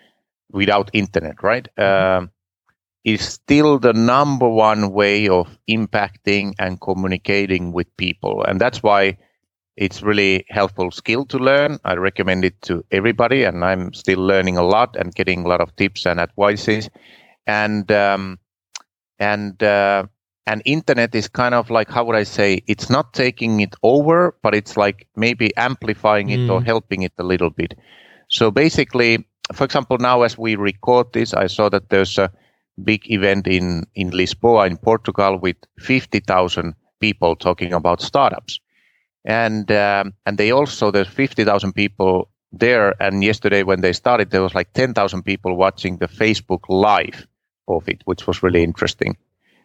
without 0.53 0.91
internet, 0.93 1.43
right? 1.43 1.67
Mm-hmm. 1.77 2.27
Is 3.05 3.21
still 3.21 3.79
the 3.79 3.93
number 3.93 4.49
one 4.49 4.91
way 4.93 5.29
of 5.29 5.59
impacting 5.69 6.55
and 6.59 6.81
communicating 6.81 7.73
with 7.73 7.95
people. 7.99 8.43
And 8.45 8.59
that's 8.59 8.83
why 8.83 9.19
it's 9.77 10.03
really 10.03 10.47
helpful 10.49 10.91
skill 10.91 11.27
to 11.27 11.39
learn. 11.39 11.79
I 11.85 11.95
recommend 11.95 12.45
it 12.45 12.61
to 12.63 12.85
everybody, 12.91 13.45
and 13.45 13.65
I'm 13.65 13.93
still 13.93 14.21
learning 14.21 14.57
a 14.57 14.63
lot 14.63 14.97
and 14.97 15.15
getting 15.15 15.45
a 15.45 15.49
lot 15.49 15.61
of 15.61 15.75
tips 15.77 16.07
and 16.07 16.19
advices. 16.21 16.89
And 17.47 17.91
um, 17.93 18.39
and 19.19 19.63
uh, 19.63 20.07
and 20.47 20.63
internet 20.65 21.15
is 21.15 21.29
kind 21.29 21.55
of 21.55 21.71
like 21.71 21.91
how 21.91 22.05
would 22.05 22.17
I 22.17 22.25
say? 22.25 22.63
It's 22.67 22.89
not 22.89 23.13
taking 23.15 23.61
it 23.61 23.75
over, 23.83 24.37
but 24.43 24.55
it's 24.55 24.77
like 24.77 25.07
maybe 25.17 25.55
amplifying 25.57 26.31
it 26.31 26.41
mm. 26.41 26.51
or 26.51 26.63
helping 26.63 27.03
it 27.03 27.13
a 27.19 27.25
little 27.25 27.51
bit. 27.51 27.75
So 28.29 28.51
basically, 28.51 29.27
for 29.53 29.65
example, 29.65 29.99
now 29.99 30.23
as 30.23 30.39
we 30.39 30.57
record 30.57 31.13
this, 31.13 31.35
I 31.35 31.49
saw 31.49 31.69
that 31.71 31.91
there's 31.91 32.19
a 32.19 32.31
big 32.83 33.11
event 33.11 33.47
in 33.47 33.85
in 33.95 34.11
Lisboa 34.11 34.67
in 34.67 34.77
Portugal 34.77 35.39
with 35.39 35.57
fifty 35.79 36.21
thousand 36.21 36.75
people 37.01 37.37
talking 37.37 37.73
about 37.73 38.01
startups. 38.01 38.61
And 39.25 39.71
um, 39.71 40.15
and 40.27 40.39
they 40.39 40.51
also 40.53 40.91
there's 40.91 41.09
50,000 41.09 41.73
people 41.73 42.29
there 42.53 42.95
and 43.01 43.25
yesterday 43.25 43.63
when 43.63 43.81
they 43.81 43.93
started 43.93 44.31
there 44.31 44.43
was 44.43 44.55
like 44.55 44.73
10,000 44.75 45.23
people 45.23 45.57
watching 45.57 45.99
the 45.99 46.09
Facebook 46.09 46.63
live 46.69 47.27
of 47.67 47.89
it 47.89 48.03
which 48.05 48.27
was 48.27 48.43
really 48.43 48.63
interesting. 48.63 49.17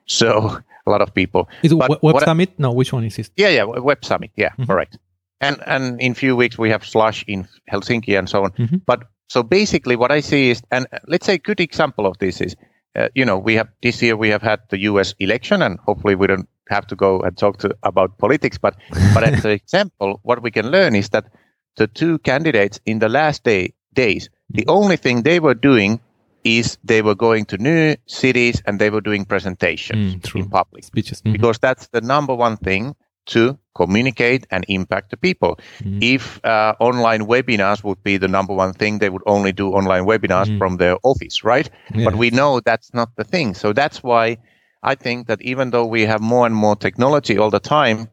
So 0.06 0.30
a 0.88 0.90
lot 0.90 1.02
of 1.02 1.14
people. 1.14 1.50
Is 1.64 1.72
it 1.72 1.78
but 1.78 2.02
web 2.02 2.24
summit 2.24 2.50
I, 2.50 2.62
no 2.62 2.72
which 2.72 2.94
one 2.94 3.04
is 3.04 3.16
this? 3.16 3.32
Yeah 3.36 3.50
yeah 3.50 3.64
web 3.64 4.04
summit 4.06 4.32
yeah 4.36 4.50
mm-hmm. 4.50 4.66
correct. 4.66 4.98
And 5.42 5.58
and 5.66 6.02
in 6.02 6.14
few 6.14 6.36
weeks 6.36 6.58
we 6.58 6.70
have 6.70 6.86
slush 6.86 7.26
in 7.28 7.48
helsinki 7.72 8.18
and 8.18 8.30
so 8.30 8.44
on. 8.44 8.52
Mm-hmm. 8.52 8.78
but 8.86 9.00
so 9.30 9.44
basically 9.44 9.96
what 9.96 10.12
i 10.12 10.22
see 10.22 10.50
is 10.50 10.62
and 10.72 10.88
let's 11.08 11.26
say 11.26 11.36
a 11.36 11.44
good 11.50 11.60
example 11.60 12.06
of 12.08 12.18
this 12.18 12.42
is 12.42 12.56
uh, 12.96 13.10
you 13.16 13.26
know 13.26 13.38
we 13.38 13.56
have 13.56 13.70
this 13.82 14.02
year 14.02 14.16
we 14.16 14.30
have 14.30 14.42
had 14.42 14.60
the 14.70 14.78
us 14.78 15.14
election 15.20 15.62
and 15.62 15.80
hopefully 15.80 16.16
we 16.16 16.28
don't 16.28 16.50
have 16.70 16.88
to 16.88 16.96
go 16.96 17.20
and 17.22 17.38
talk 17.38 17.58
to 17.58 17.76
about 17.84 18.18
politics. 18.18 18.58
But 18.58 18.76
but 19.14 19.24
as 19.24 19.46
an 19.46 19.52
example, 19.52 20.20
what 20.24 20.42
we 20.42 20.52
can 20.52 20.72
learn 20.72 20.96
is 20.96 21.10
that 21.10 21.26
the 21.76 21.88
two 21.88 22.20
candidates 22.20 22.80
in 22.86 23.00
the 23.00 23.10
last 23.10 23.44
day 23.44 23.74
days, 23.94 24.30
the 24.50 24.66
only 24.68 24.98
thing 24.98 25.24
they 25.24 25.40
were 25.40 25.56
doing 25.56 26.00
is 26.44 26.78
they 26.84 27.02
were 27.02 27.16
going 27.16 27.46
to 27.46 27.58
new 27.58 27.96
cities 28.06 28.62
and 28.66 28.80
they 28.80 28.90
were 28.90 29.02
doing 29.02 29.26
presentations 29.26 30.16
mm, 30.16 30.36
in 30.36 30.50
public 30.50 30.84
speeches 30.84 31.22
mm-hmm. 31.22 31.34
because 31.34 31.60
that's 31.60 31.88
the 31.88 32.02
number 32.02 32.34
one 32.34 32.56
thing 32.58 32.96
to 33.28 33.58
communicate 33.76 34.46
and 34.52 34.66
impact 34.68 35.12
the 35.12 35.18
people. 35.18 35.60
Mm. 35.84 36.04
If 36.04 36.44
uh, 36.44 36.74
online 36.80 37.22
webinars 37.28 37.84
would 37.84 38.04
be 38.04 38.18
the 38.18 38.28
number 38.28 38.54
one 38.54 38.74
thing, 38.74 39.00
they 39.00 39.10
would 39.10 39.24
only 39.26 39.52
do 39.52 39.70
online 39.70 40.06
webinars 40.06 40.48
mm. 40.48 40.58
from 40.58 40.78
their 40.78 40.98
office, 41.04 41.44
right? 41.44 41.70
Yeah. 41.94 42.06
But 42.06 42.16
we 42.16 42.30
know 42.30 42.60
that's 42.60 42.94
not 42.94 43.16
the 43.16 43.24
thing. 43.24 43.54
So 43.54 43.74
that's 43.74 44.04
why 44.04 44.38
I 44.84 44.96
think 44.96 45.28
that 45.28 45.42
even 45.42 45.70
though 45.70 45.86
we 45.86 46.06
have 46.06 46.22
more 46.22 46.46
and 46.46 46.56
more 46.56 46.76
technology 46.76 47.38
all 47.38 47.50
the 47.50 47.60
time, 47.60 48.10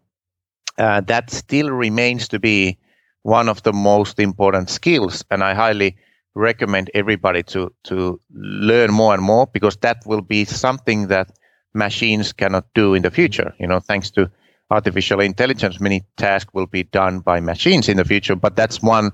uh, 0.78 1.00
that 1.02 1.30
still 1.30 1.70
remains 1.70 2.28
to 2.28 2.38
be 2.38 2.78
one 3.22 3.48
of 3.48 3.62
the 3.62 3.72
most 3.72 4.20
important 4.20 4.70
skills. 4.70 5.24
And 5.30 5.42
I 5.42 5.54
highly 5.54 5.96
recommend 6.34 6.90
everybody 6.94 7.42
to, 7.42 7.72
to 7.84 8.20
learn 8.30 8.92
more 8.92 9.14
and 9.14 9.22
more 9.22 9.46
because 9.46 9.76
that 9.78 10.02
will 10.06 10.20
be 10.20 10.44
something 10.44 11.08
that 11.08 11.30
machines 11.74 12.32
cannot 12.32 12.66
do 12.74 12.94
in 12.94 13.02
the 13.02 13.10
future. 13.10 13.54
You 13.58 13.66
know, 13.66 13.80
thanks 13.80 14.10
to 14.12 14.30
artificial 14.70 15.20
intelligence, 15.20 15.80
many 15.80 16.04
tasks 16.16 16.52
will 16.52 16.66
be 16.66 16.82
done 16.82 17.20
by 17.20 17.40
machines 17.40 17.88
in 17.88 17.96
the 17.96 18.04
future, 18.04 18.36
but 18.36 18.56
that's 18.56 18.82
one 18.82 19.10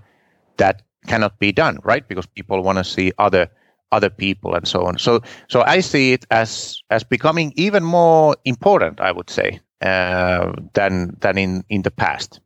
that 0.57 0.83
cannot 1.07 1.39
be 1.39 1.53
done, 1.53 1.79
right? 1.85 2.07
Because 2.07 2.27
people 2.27 2.63
want 2.63 2.79
to 2.79 2.85
see 2.85 3.13
other 3.19 3.49
other 3.91 4.09
people 4.09 4.55
and 4.55 4.67
so 4.67 4.87
on. 4.87 4.99
So 4.99 5.21
so 5.49 5.63
I 5.63 5.81
see 5.81 6.13
it 6.13 6.25
as 6.31 6.81
as 6.91 7.05
becoming 7.05 7.53
even 7.57 7.85
more 7.85 8.37
important, 8.45 9.01
I 9.01 9.13
would 9.13 9.29
say, 9.31 9.61
uh, 9.83 10.53
than 10.75 11.17
than 11.21 11.39
in 11.39 11.65
in 11.69 11.83
the 11.83 11.91
past. 11.91 12.41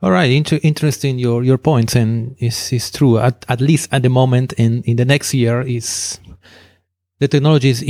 All 0.00 0.12
right, 0.12 0.30
Inter- 0.30 0.60
interesting 0.62 1.18
your 1.18 1.42
your 1.42 1.58
points, 1.58 1.96
and 1.96 2.36
is 2.38 2.72
is 2.72 2.90
true. 2.90 3.18
At 3.18 3.44
at 3.48 3.60
least 3.60 3.88
at 3.92 4.02
the 4.02 4.08
moment, 4.08 4.52
and 4.58 4.84
in 4.84 4.96
the 4.96 5.04
next 5.04 5.34
year, 5.34 5.62
is 5.62 6.20
the 7.18 7.26
technology 7.26 7.70
is 7.70 7.82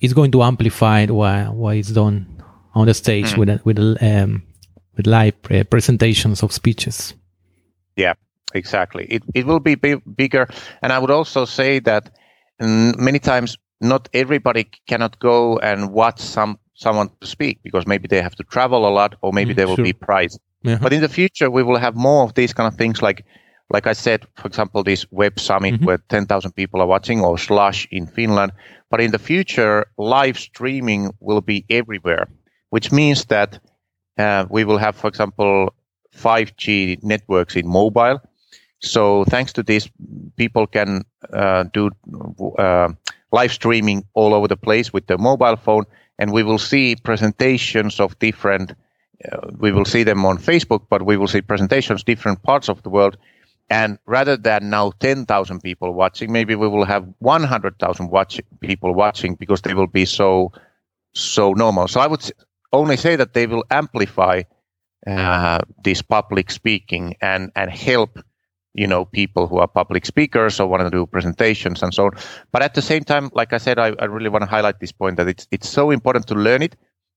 is 0.00 0.12
going 0.12 0.30
to 0.32 0.42
amplify 0.42 1.06
what 1.06 1.54
what 1.54 1.76
is 1.76 1.92
done 1.92 2.42
on 2.74 2.86
the 2.86 2.94
stage 2.94 3.32
mm. 3.32 3.38
with 3.38 3.64
with 3.64 4.02
um, 4.02 4.42
with 4.96 5.06
live 5.06 5.34
uh, 5.50 5.64
presentations 5.64 6.42
of 6.42 6.52
speeches. 6.52 7.14
Yeah, 7.96 8.14
exactly. 8.54 9.06
It 9.06 9.22
it 9.34 9.46
will 9.46 9.60
be 9.60 9.74
bigger, 9.74 10.48
and 10.82 10.92
I 10.92 10.98
would 10.98 11.10
also 11.10 11.44
say 11.44 11.80
that 11.80 12.10
many 12.60 13.18
times 13.18 13.56
not 13.80 14.08
everybody 14.12 14.68
cannot 14.86 15.18
go 15.18 15.58
and 15.58 15.92
watch 15.92 16.20
some 16.20 16.58
someone 16.74 17.10
to 17.20 17.26
speak 17.26 17.60
because 17.62 17.86
maybe 17.86 18.08
they 18.08 18.20
have 18.20 18.34
to 18.34 18.42
travel 18.44 18.86
a 18.86 18.90
lot 18.90 19.14
or 19.22 19.32
maybe 19.32 19.52
mm, 19.52 19.56
they 19.56 19.64
will 19.64 19.76
sure. 19.76 19.84
be 19.84 19.92
priced. 19.92 20.40
Yeah. 20.62 20.78
But 20.80 20.92
in 20.92 21.00
the 21.00 21.08
future, 21.08 21.50
we 21.50 21.62
will 21.62 21.78
have 21.78 21.94
more 21.94 22.24
of 22.24 22.34
these 22.34 22.52
kind 22.52 22.66
of 22.66 22.76
things 22.76 23.02
like, 23.02 23.24
like 23.70 23.86
I 23.86 23.92
said, 23.94 24.26
for 24.36 24.46
example, 24.46 24.82
this 24.82 25.10
web 25.10 25.40
summit 25.40 25.74
mm-hmm. 25.74 25.84
where 25.84 25.98
10,000 25.98 26.52
people 26.52 26.80
are 26.80 26.86
watching 26.86 27.20
or 27.20 27.38
slush 27.38 27.88
in 27.90 28.06
Finland. 28.06 28.52
But 28.90 29.00
in 29.00 29.10
the 29.10 29.18
future, 29.18 29.86
live 29.96 30.38
streaming 30.38 31.12
will 31.20 31.40
be 31.40 31.64
everywhere, 31.70 32.28
which 32.70 32.92
means 32.92 33.24
that 33.26 33.58
uh, 34.18 34.46
we 34.50 34.64
will 34.64 34.78
have, 34.78 34.96
for 34.96 35.08
example, 35.08 35.74
5G 36.16 37.02
networks 37.02 37.56
in 37.56 37.66
mobile. 37.66 38.20
So 38.80 39.24
thanks 39.24 39.52
to 39.54 39.62
this, 39.62 39.88
people 40.36 40.66
can 40.66 41.04
uh, 41.32 41.64
do 41.72 41.90
uh, 42.58 42.88
live 43.32 43.52
streaming 43.52 44.04
all 44.12 44.34
over 44.34 44.46
the 44.46 44.56
place 44.56 44.92
with 44.92 45.06
their 45.06 45.18
mobile 45.18 45.56
phone, 45.56 45.84
and 46.18 46.32
we 46.32 46.42
will 46.42 46.58
see 46.58 46.96
presentations 46.96 47.98
of 47.98 48.18
different. 48.18 48.74
Uh, 49.32 49.50
we 49.58 49.72
will 49.72 49.86
see 49.86 50.04
them 50.04 50.24
on 50.26 50.38
Facebook, 50.38 50.82
but 50.90 51.02
we 51.02 51.16
will 51.16 51.28
see 51.28 51.40
presentations 51.40 52.04
different 52.04 52.42
parts 52.42 52.68
of 52.68 52.82
the 52.82 52.90
world. 52.90 53.16
And 53.70 53.98
rather 54.06 54.36
than 54.36 54.70
now 54.70 54.92
10,000 55.00 55.60
people 55.60 55.94
watching, 55.94 56.30
maybe 56.30 56.54
we 56.54 56.68
will 56.68 56.84
have 56.84 57.06
100,000 57.20 58.10
watch 58.10 58.40
people 58.60 58.94
watching 58.94 59.34
because 59.36 59.62
they 59.62 59.74
will 59.74 59.86
be 59.86 60.04
so 60.04 60.52
so 61.16 61.52
normal. 61.52 61.88
So 61.88 62.00
I 62.00 62.06
would 62.06 62.30
only 62.72 62.96
say 62.96 63.16
that 63.16 63.34
they 63.34 63.46
will 63.46 63.64
amplify 63.70 64.42
uh, 65.06 65.60
this 65.82 66.02
public 66.02 66.50
speaking 66.50 67.14
and 67.20 67.52
and 67.54 67.70
help 67.70 68.18
you 68.72 68.86
know 68.86 69.04
people 69.04 69.46
who 69.46 69.58
are 69.58 69.68
public 69.68 70.06
speakers 70.06 70.58
or 70.58 70.66
want 70.66 70.82
to 70.82 70.90
do 70.90 71.06
presentations 71.06 71.82
and 71.82 71.92
so 71.92 72.06
on 72.06 72.12
but 72.52 72.62
at 72.62 72.74
the 72.74 72.82
same 72.82 73.04
time 73.04 73.30
like 73.34 73.52
i 73.52 73.58
said 73.58 73.78
i, 73.78 73.92
I 73.98 74.06
really 74.06 74.30
want 74.30 74.42
to 74.42 74.50
highlight 74.50 74.80
this 74.80 74.92
point 74.92 75.18
that 75.18 75.28
it's 75.28 75.46
it's 75.50 75.68
so 75.68 75.90
important 75.90 76.26
to 76.28 76.34
learn 76.34 76.62
it 76.62 76.74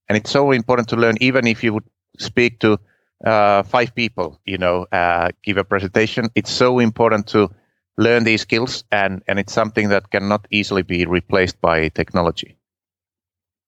and 0.10 0.17
it's 0.17 0.29
so 0.29 0.51
important 0.51 0.89
to 0.89 0.97
learn 0.97 1.15
even 1.21 1.47
if 1.47 1.63
you 1.63 1.73
would 1.73 1.86
speak 2.19 2.60
to 2.60 2.77
uh, 3.25 3.63
five 3.63 3.93
people 3.95 4.39
you 4.45 4.58
know 4.58 4.86
uh, 4.91 5.30
give 5.43 5.58
a 5.58 5.63
presentation 5.63 6.30
it's 6.36 6.51
so 6.51 6.80
important 6.80 7.27
to 7.27 7.49
learn 7.97 8.23
these 8.23 8.41
skills 8.41 8.84
and 8.91 9.23
and 9.27 9.39
it's 9.39 9.53
something 9.53 9.89
that 9.89 10.10
cannot 10.12 10.47
easily 10.51 10.84
be 10.84 11.06
replaced 11.06 11.60
by 11.62 11.89
technology 11.89 12.56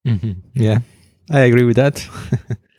mm-hmm. 0.05 0.33
yeah 0.53 0.79
i 1.31 1.39
agree 1.39 1.63
with 1.63 1.75
that 1.75 2.07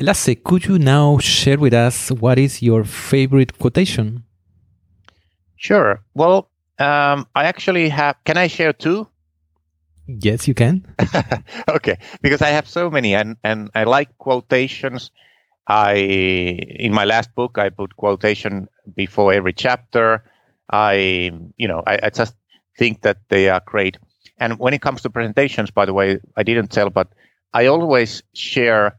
Lasse, 0.00 0.34
could 0.42 0.64
you 0.64 0.78
now 0.78 1.18
share 1.18 1.58
with 1.58 1.74
us 1.74 2.10
what 2.10 2.38
is 2.38 2.62
your 2.62 2.84
favorite 2.84 3.58
quotation? 3.58 4.24
Sure. 5.56 6.00
Well, 6.14 6.48
um, 6.78 7.26
I 7.34 7.44
actually 7.44 7.90
have. 7.90 8.16
Can 8.24 8.38
I 8.38 8.46
share 8.46 8.72
two? 8.72 9.06
Yes, 10.06 10.48
you 10.48 10.54
can. 10.54 10.86
okay, 11.68 11.98
because 12.22 12.40
I 12.40 12.48
have 12.48 12.66
so 12.66 12.90
many, 12.90 13.14
and 13.14 13.36
and 13.44 13.70
I 13.74 13.84
like 13.84 14.16
quotations. 14.16 15.10
I 15.70 15.94
in 15.94 16.92
my 16.92 17.04
last 17.04 17.32
book 17.36 17.56
I 17.56 17.70
put 17.70 17.96
quotation 17.96 18.68
before 18.96 19.32
every 19.32 19.52
chapter. 19.52 20.24
I 20.70 21.30
you 21.56 21.68
know 21.68 21.82
I, 21.86 21.98
I 22.02 22.10
just 22.10 22.34
think 22.76 23.02
that 23.02 23.18
they 23.28 23.48
are 23.48 23.62
great. 23.64 23.96
And 24.38 24.58
when 24.58 24.74
it 24.74 24.82
comes 24.82 25.02
to 25.02 25.10
presentations, 25.10 25.70
by 25.70 25.84
the 25.86 25.94
way, 25.94 26.18
I 26.36 26.42
didn't 26.42 26.72
tell, 26.72 26.90
but 26.90 27.08
I 27.54 27.66
always 27.66 28.22
share 28.34 28.98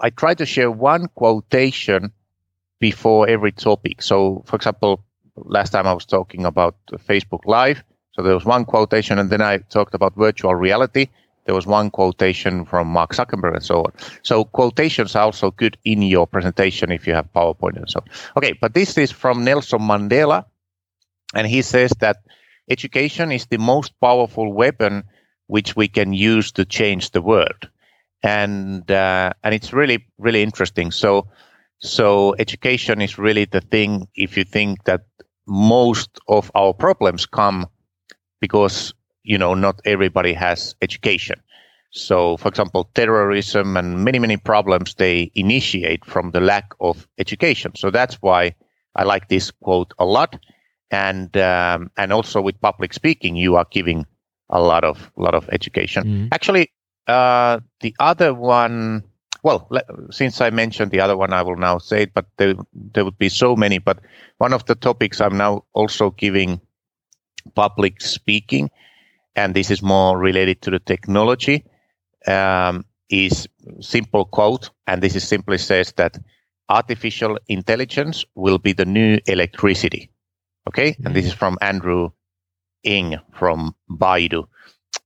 I 0.00 0.10
try 0.10 0.34
to 0.34 0.46
share 0.46 0.70
one 0.70 1.08
quotation 1.16 2.12
before 2.78 3.28
every 3.28 3.52
topic. 3.52 4.02
So, 4.02 4.44
for 4.46 4.56
example, 4.56 5.04
last 5.36 5.70
time 5.70 5.86
I 5.86 5.94
was 5.94 6.04
talking 6.06 6.44
about 6.44 6.76
Facebook 7.08 7.44
Live. 7.46 7.82
So 8.12 8.22
there 8.22 8.34
was 8.34 8.44
one 8.44 8.64
quotation, 8.64 9.18
and 9.18 9.30
then 9.30 9.42
I 9.42 9.58
talked 9.58 9.94
about 9.94 10.14
virtual 10.14 10.54
reality. 10.54 11.08
There 11.46 11.54
was 11.54 11.66
one 11.66 11.90
quotation 11.90 12.64
from 12.64 12.88
Mark 12.88 13.12
Zuckerberg 13.12 13.54
and 13.54 13.64
so 13.64 13.84
on. 13.84 13.92
So 14.22 14.44
quotations 14.44 15.16
are 15.16 15.24
also 15.24 15.50
good 15.52 15.78
in 15.84 16.02
your 16.02 16.26
presentation 16.26 16.92
if 16.92 17.06
you 17.06 17.14
have 17.14 17.32
PowerPoint 17.32 17.76
and 17.76 17.88
so 17.88 18.00
on. 18.00 18.06
Okay, 18.36 18.52
but 18.60 18.74
this 18.74 18.98
is 18.98 19.10
from 19.10 19.44
Nelson 19.44 19.80
Mandela, 19.80 20.44
and 21.34 21.46
he 21.46 21.62
says 21.62 21.92
that 22.00 22.18
education 22.68 23.32
is 23.32 23.46
the 23.46 23.58
most 23.58 23.92
powerful 24.00 24.52
weapon 24.52 25.04
which 25.46 25.76
we 25.76 25.88
can 25.88 26.12
use 26.12 26.50
to 26.52 26.64
change 26.64 27.12
the 27.12 27.22
world 27.22 27.68
and 28.22 28.90
uh, 28.90 29.32
and 29.44 29.54
it's 29.54 29.72
really 29.72 30.04
really 30.18 30.42
interesting. 30.42 30.90
So 30.90 31.28
so 31.78 32.34
education 32.38 33.00
is 33.00 33.18
really 33.18 33.44
the 33.44 33.60
thing. 33.60 34.08
If 34.14 34.36
you 34.36 34.44
think 34.44 34.84
that 34.84 35.02
most 35.46 36.10
of 36.28 36.50
our 36.54 36.72
problems 36.74 37.26
come 37.26 37.66
because 38.40 38.94
you 39.26 39.38
know 39.38 39.54
not 39.54 39.80
everybody 39.84 40.32
has 40.32 40.74
education. 40.80 41.40
So, 41.90 42.36
for 42.36 42.48
example, 42.48 42.90
terrorism 42.94 43.76
and 43.76 44.04
many, 44.04 44.18
many 44.18 44.36
problems 44.36 44.94
they 44.94 45.30
initiate 45.34 46.04
from 46.04 46.32
the 46.32 46.40
lack 46.40 46.74
of 46.80 47.08
education. 47.18 47.72
So 47.74 47.90
that's 47.90 48.16
why 48.16 48.54
I 48.96 49.04
like 49.04 49.28
this 49.28 49.50
quote 49.50 49.94
a 49.98 50.04
lot. 50.04 50.36
And 50.90 51.36
um, 51.36 51.90
and 51.96 52.12
also 52.12 52.40
with 52.40 52.60
public 52.60 52.92
speaking, 52.92 53.34
you 53.34 53.56
are 53.56 53.66
giving 53.70 54.06
a 54.50 54.60
lot 54.60 54.84
of 54.84 55.10
lot 55.16 55.34
of 55.34 55.48
education. 55.50 56.04
Mm. 56.04 56.28
Actually, 56.32 56.70
uh, 57.08 57.60
the 57.80 57.94
other 57.98 58.34
one, 58.34 59.02
well, 59.42 59.68
since 60.10 60.40
I 60.40 60.50
mentioned 60.50 60.92
the 60.92 61.00
other 61.00 61.16
one, 61.16 61.32
I 61.32 61.42
will 61.42 61.56
now 61.56 61.78
say 61.78 62.02
it. 62.02 62.14
But 62.14 62.26
there 62.36 62.54
there 62.72 63.04
would 63.04 63.18
be 63.18 63.28
so 63.28 63.56
many. 63.56 63.78
But 63.78 63.98
one 64.38 64.52
of 64.52 64.66
the 64.66 64.76
topics 64.76 65.20
I'm 65.20 65.36
now 65.36 65.64
also 65.72 66.10
giving 66.10 66.60
public 67.54 68.00
speaking, 68.00 68.70
and 69.36 69.54
this 69.54 69.70
is 69.70 69.82
more 69.82 70.18
related 70.18 70.62
to 70.62 70.70
the 70.70 70.78
technology, 70.80 71.64
um, 72.26 72.84
is 73.08 73.46
simple 73.80 74.24
quote, 74.24 74.70
and 74.86 75.02
this 75.02 75.14
is 75.14 75.28
simply 75.28 75.58
says 75.58 75.92
that 75.92 76.18
artificial 76.68 77.38
intelligence 77.46 78.24
will 78.34 78.58
be 78.58 78.72
the 78.72 78.84
new 78.84 79.18
electricity. 79.26 80.10
Okay, 80.66 80.92
mm-hmm. 80.92 81.06
and 81.06 81.14
this 81.14 81.26
is 81.26 81.32
mm-hmm. 81.32 81.38
from 81.38 81.58
Andrew 81.60 82.10
Ng 82.84 83.18
from 83.32 83.74
Baidu. 83.88 84.48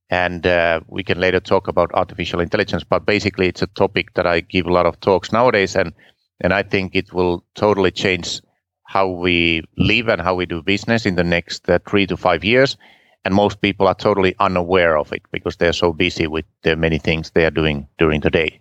And 0.08 0.46
uh, 0.46 0.80
we 0.88 1.04
can 1.04 1.20
later 1.20 1.38
talk 1.38 1.68
about 1.68 1.94
artificial 1.94 2.40
intelligence, 2.40 2.82
but 2.82 3.06
basically 3.06 3.46
it's 3.46 3.62
a 3.62 3.68
topic 3.68 4.14
that 4.14 4.26
I 4.26 4.40
give 4.40 4.66
a 4.66 4.72
lot 4.72 4.86
of 4.86 4.98
talks 5.00 5.32
nowadays, 5.32 5.76
and 5.76 5.92
and 6.40 6.52
I 6.52 6.62
think 6.62 6.96
it 6.96 7.12
will 7.12 7.44
totally 7.54 7.90
change 7.90 8.40
how 8.84 9.06
we 9.08 9.62
live 9.76 10.08
and 10.08 10.20
how 10.20 10.34
we 10.34 10.46
do 10.46 10.62
business 10.62 11.06
in 11.06 11.14
the 11.14 11.22
next 11.22 11.68
uh, 11.68 11.78
three 11.86 12.06
to 12.06 12.16
five 12.16 12.42
years. 12.42 12.76
And 13.24 13.34
most 13.34 13.60
people 13.60 13.86
are 13.86 13.94
totally 13.94 14.34
unaware 14.40 14.96
of 14.96 15.12
it 15.12 15.22
because 15.30 15.56
they're 15.56 15.74
so 15.74 15.92
busy 15.92 16.26
with 16.26 16.46
the 16.62 16.74
many 16.74 16.98
things 16.98 17.30
they 17.30 17.44
are 17.44 17.50
doing 17.50 17.86
during 17.98 18.20
the 18.20 18.30
day. 18.30 18.60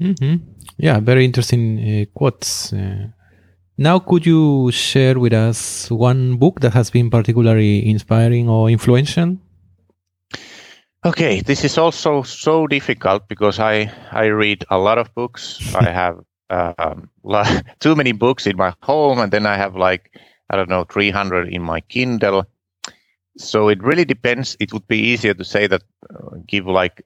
Mm-hmm. 0.00 0.36
Yeah, 0.76 1.00
very 1.00 1.24
interesting 1.24 1.78
uh, 1.78 2.04
quotes. 2.16 2.72
Uh, 2.72 3.08
now, 3.76 3.98
could 3.98 4.26
you 4.26 4.70
share 4.72 5.18
with 5.18 5.32
us 5.32 5.90
one 5.90 6.36
book 6.36 6.60
that 6.60 6.74
has 6.74 6.90
been 6.90 7.10
particularly 7.10 7.88
inspiring 7.88 8.48
or 8.48 8.70
influential? 8.70 9.38
Okay, 11.04 11.40
this 11.40 11.64
is 11.64 11.78
also 11.78 12.22
so 12.22 12.66
difficult 12.66 13.28
because 13.28 13.60
I 13.60 13.90
I 14.10 14.26
read 14.26 14.64
a 14.68 14.78
lot 14.78 14.98
of 14.98 15.14
books. 15.14 15.58
I 15.74 15.90
have 15.90 16.18
um, 16.50 17.10
too 17.80 17.94
many 17.94 18.12
books 18.12 18.46
in 18.46 18.56
my 18.56 18.74
home, 18.82 19.20
and 19.20 19.32
then 19.32 19.46
I 19.46 19.56
have 19.56 19.76
like 19.76 20.10
I 20.50 20.56
don't 20.56 20.68
know 20.68 20.84
300 20.84 21.48
in 21.48 21.62
my 21.62 21.80
Kindle. 21.80 22.46
So 23.38 23.68
it 23.68 23.82
really 23.82 24.04
depends. 24.04 24.56
It 24.60 24.72
would 24.72 24.86
be 24.88 24.98
easier 24.98 25.34
to 25.34 25.44
say 25.44 25.66
that 25.68 25.82
uh, 26.10 26.36
give 26.46 26.66
like 26.66 27.02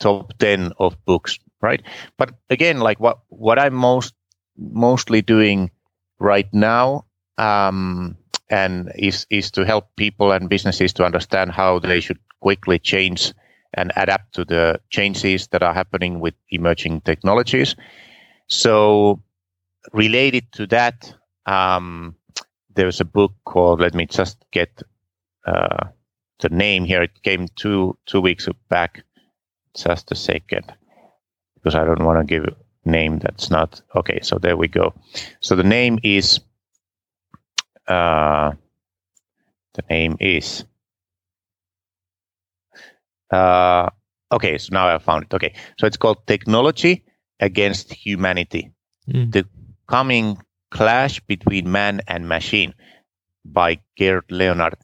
top 0.00 0.36
10 0.38 0.72
of 0.78 1.02
books, 1.04 1.38
right? 1.62 1.82
But 2.18 2.34
again, 2.50 2.80
like 2.80 3.00
what 3.00 3.20
what 3.28 3.58
I'm 3.58 3.74
most 3.74 4.14
mostly 4.58 5.22
doing 5.22 5.70
right 6.18 6.52
now 6.52 7.04
um, 7.38 8.16
and 8.50 8.90
is 8.96 9.26
is 9.30 9.50
to 9.52 9.64
help 9.64 9.94
people 9.96 10.32
and 10.32 10.48
businesses 10.48 10.92
to 10.94 11.04
understand 11.04 11.52
how 11.52 11.78
they 11.78 12.00
should 12.00 12.18
quickly 12.40 12.78
change 12.78 13.32
and 13.74 13.92
adapt 13.96 14.34
to 14.34 14.44
the 14.44 14.80
changes 14.90 15.48
that 15.48 15.62
are 15.62 15.74
happening 15.74 16.20
with 16.20 16.34
emerging 16.50 17.00
technologies. 17.02 17.76
So, 18.48 19.22
related 19.92 20.50
to 20.52 20.66
that, 20.68 21.12
um, 21.46 22.16
there's 22.74 23.00
a 23.00 23.04
book 23.04 23.32
called. 23.44 23.80
Let 23.80 23.94
me 23.94 24.06
just 24.06 24.44
get 24.52 24.82
uh, 25.46 25.88
the 26.40 26.48
name 26.48 26.84
here. 26.84 27.02
It 27.02 27.22
came 27.22 27.48
two 27.56 27.96
two 28.06 28.20
weeks 28.20 28.48
back. 28.68 29.04
Just 29.74 30.10
a 30.10 30.14
second, 30.14 30.72
because 31.54 31.74
I 31.74 31.84
don't 31.84 32.04
want 32.04 32.18
to 32.18 32.24
give 32.24 32.44
a 32.44 32.56
name 32.88 33.18
that's 33.18 33.50
not 33.50 33.82
okay. 33.94 34.20
So 34.22 34.38
there 34.38 34.56
we 34.56 34.68
go. 34.68 34.94
So 35.40 35.56
the 35.56 35.64
name 35.64 35.98
is. 36.02 36.40
Uh, 37.86 38.52
the 39.74 39.82
name 39.90 40.16
is. 40.18 40.64
Uh, 43.30 43.90
okay, 44.32 44.58
so 44.58 44.70
now 44.72 44.88
I 44.88 44.98
found 44.98 45.24
it. 45.24 45.34
Okay, 45.34 45.54
so 45.78 45.86
it's 45.86 45.96
called 45.96 46.26
Technology 46.26 47.04
against 47.38 47.92
humanity. 47.92 48.72
Mm. 49.10 49.32
The 49.32 49.46
coming 49.86 50.38
clash 50.70 51.20
between 51.20 51.70
man 51.70 52.00
and 52.08 52.28
machine 52.28 52.74
by 53.44 53.80
Gerd 53.98 54.24
Leonhard. 54.30 54.76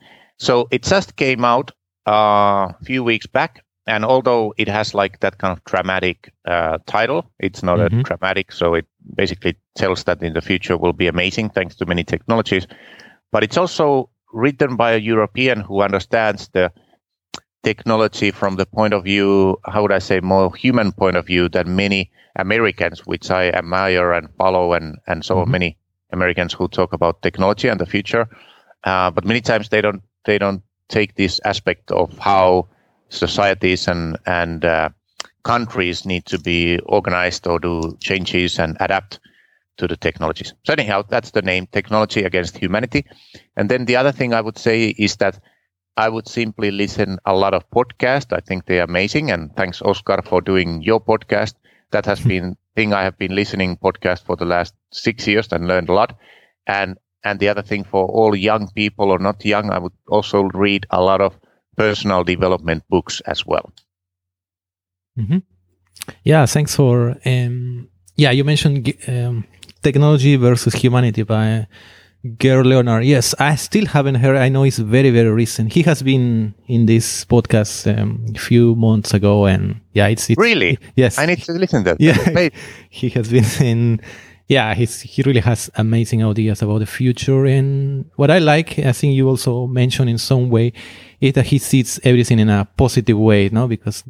So 0.43 0.67
it 0.73 0.83
just 0.83 1.15
came 1.15 1.45
out 1.45 1.71
uh, 2.09 2.75
a 2.75 2.85
few 2.85 3.05
weeks 3.05 3.29
back. 3.29 3.65
And 3.87 4.05
although 4.05 4.55
it 4.59 4.67
has 4.67 4.93
like 4.93 5.21
that 5.21 5.39
kind 5.39 5.57
of 5.57 5.65
dramatic 5.65 6.33
uh, 6.47 6.79
title, 6.87 7.31
it's 7.39 7.63
not 7.63 7.79
mm-hmm. 7.79 8.01
a 8.01 8.03
dramatic. 8.03 8.51
So 8.51 8.75
it 8.75 8.87
basically 9.15 9.57
tells 9.77 10.03
that 10.05 10.21
in 10.21 10.33
the 10.33 10.41
future 10.41 10.77
will 10.77 10.93
be 10.93 11.07
amazing 11.07 11.51
thanks 11.51 11.77
to 11.77 11.87
many 11.87 12.03
technologies. 12.03 12.67
But 13.31 13.45
it's 13.45 13.57
also 13.57 14.11
written 14.33 14.75
by 14.75 14.93
a 14.93 14.99
European 14.99 15.61
who 15.61 15.81
understands 15.81 16.49
the 16.49 16.73
technology 17.63 18.33
from 18.33 18.57
the 18.57 18.67
point 18.67 18.95
of 18.95 19.05
view, 19.05 19.59
how 19.67 19.83
would 19.83 19.93
I 19.93 20.01
say, 20.01 20.19
more 20.19 20.53
human 20.57 20.91
point 20.91 21.17
of 21.17 21.27
view 21.27 21.49
than 21.49 21.77
many 21.77 22.11
Americans, 22.37 23.07
which 23.07 23.31
I 23.31 23.51
admire 23.51 24.13
and 24.13 24.29
follow, 24.39 24.73
and 24.73 24.99
and 25.07 25.25
so 25.25 25.37
mm-hmm. 25.37 25.53
many 25.53 25.79
Americans 26.11 26.53
who 26.53 26.67
talk 26.67 26.93
about 26.93 27.23
technology 27.23 27.69
and 27.69 27.79
the 27.79 27.87
future. 27.87 28.29
Uh, 28.85 29.11
but 29.13 29.25
many 29.25 29.41
times 29.41 29.69
they 29.69 29.81
don't 29.81 30.03
they 30.25 30.39
don't 30.39 30.63
take 30.89 31.15
this 31.15 31.41
aspect 31.45 31.91
of 31.91 32.17
how 32.19 32.69
societies 33.09 33.89
and 33.89 34.17
and 34.27 34.65
uh, 34.65 34.89
countries 35.45 36.07
need 36.07 36.25
to 36.27 36.39
be 36.39 36.79
organized 36.81 37.47
or 37.47 37.59
do 37.59 37.97
changes 38.01 38.59
and 38.59 38.77
adapt 38.81 39.21
to 39.77 39.87
the 39.89 39.97
technologies. 39.97 40.55
So 40.65 40.73
anyhow, 40.73 41.03
that's 41.09 41.31
the 41.33 41.43
name, 41.43 41.67
technology 41.73 42.23
against 42.23 42.57
humanity. 42.57 43.05
And 43.57 43.69
then 43.71 43.87
the 43.87 43.97
other 43.97 44.13
thing 44.13 44.35
I 44.35 44.41
would 44.41 44.59
say 44.59 44.95
is 44.99 45.17
that 45.17 45.41
I 45.97 46.09
would 46.09 46.29
simply 46.29 46.71
listen 46.71 47.19
a 47.27 47.35
lot 47.35 47.55
of 47.55 47.69
podcasts. 47.71 48.33
I 48.33 48.41
think 48.41 48.67
they're 48.67 48.85
amazing. 48.85 49.31
And 49.31 49.55
thanks, 49.57 49.83
Oscar, 49.83 50.23
for 50.25 50.41
doing 50.41 50.83
your 50.83 51.01
podcast. 51.01 51.55
That 51.91 52.07
has 52.07 52.21
been 52.33 52.57
thing 52.75 52.95
I 52.95 53.03
have 53.03 53.19
been 53.19 53.35
listening 53.35 53.77
podcast 53.77 54.25
for 54.25 54.37
the 54.37 54.47
last 54.47 54.75
six 54.93 55.27
years 55.27 55.53
and 55.53 55.69
learned 55.69 55.91
a 55.91 55.93
lot. 55.93 56.17
And 56.67 56.97
and 57.25 57.39
the 57.41 57.49
other 57.49 57.63
thing 57.63 57.85
for 57.85 58.07
all 58.07 58.35
young 58.35 58.69
people 58.75 59.11
or 59.11 59.19
not 59.19 59.45
young, 59.45 59.71
I 59.71 59.79
would 59.79 59.93
also 60.09 60.43
read 60.55 60.87
a 60.91 61.01
lot 61.01 61.21
of 61.21 61.39
personal 61.77 62.25
development 62.25 62.85
books 62.89 63.21
as 63.27 63.47
well. 63.47 63.73
Mm-hmm. 65.19 65.39
Yeah, 66.25 66.47
thanks 66.47 66.75
for 66.75 67.17
um, 67.25 67.89
yeah. 68.17 68.31
You 68.31 68.45
mentioned 68.45 68.93
um, 69.07 69.45
technology 69.83 70.37
versus 70.37 70.75
humanity 70.75 71.23
by 71.23 71.67
Gerd 72.39 72.67
Leonhard. 72.67 73.05
Yes, 73.05 73.35
I 73.39 73.57
still 73.57 73.87
haven't 73.87 74.17
heard. 74.17 74.37
I 74.37 74.49
know 74.49 74.65
it's 74.65 74.79
very, 74.79 75.11
very 75.11 75.31
recent. 75.31 75.73
He 75.73 75.83
has 75.83 76.03
been 76.03 76.55
in 76.67 76.87
this 76.87 77.25
podcast 77.25 77.87
um, 77.99 78.25
a 78.35 78.39
few 78.39 78.75
months 78.75 79.13
ago, 79.13 79.47
and 79.47 79.81
yeah, 79.93 80.07
it's, 80.09 80.31
it's 80.31 80.39
really 80.39 80.79
yes. 80.97 81.19
I 81.19 81.27
need 81.27 81.43
to 81.43 81.53
listen 81.53 81.85
to 81.85 81.95
that. 81.95 82.01
Yeah, 82.01 82.49
he 82.91 83.09
has 83.11 83.29
been 83.29 83.45
in. 83.61 84.01
Yeah, 84.49 84.75
he's 84.75 85.01
he 85.01 85.23
really 85.23 85.41
has 85.41 85.71
amazing 85.77 86.25
ideas 86.25 86.63
about 86.63 86.81
the 86.81 86.87
future, 86.87 87.47
and 87.47 88.11
what 88.17 88.31
I 88.31 88.39
like, 88.39 88.79
I 88.79 88.93
think 88.93 89.15
you 89.15 89.29
also 89.29 89.67
mentioned 89.67 90.11
in 90.11 90.19
some 90.19 90.51
way, 90.51 90.73
is 91.21 91.33
that 91.35 91.47
he 91.47 91.59
sees 91.59 92.01
everything 92.05 92.39
in 92.39 92.51
a 92.51 92.67
positive 92.77 93.19
way, 93.19 93.49
no? 93.51 93.69
Because 93.69 94.05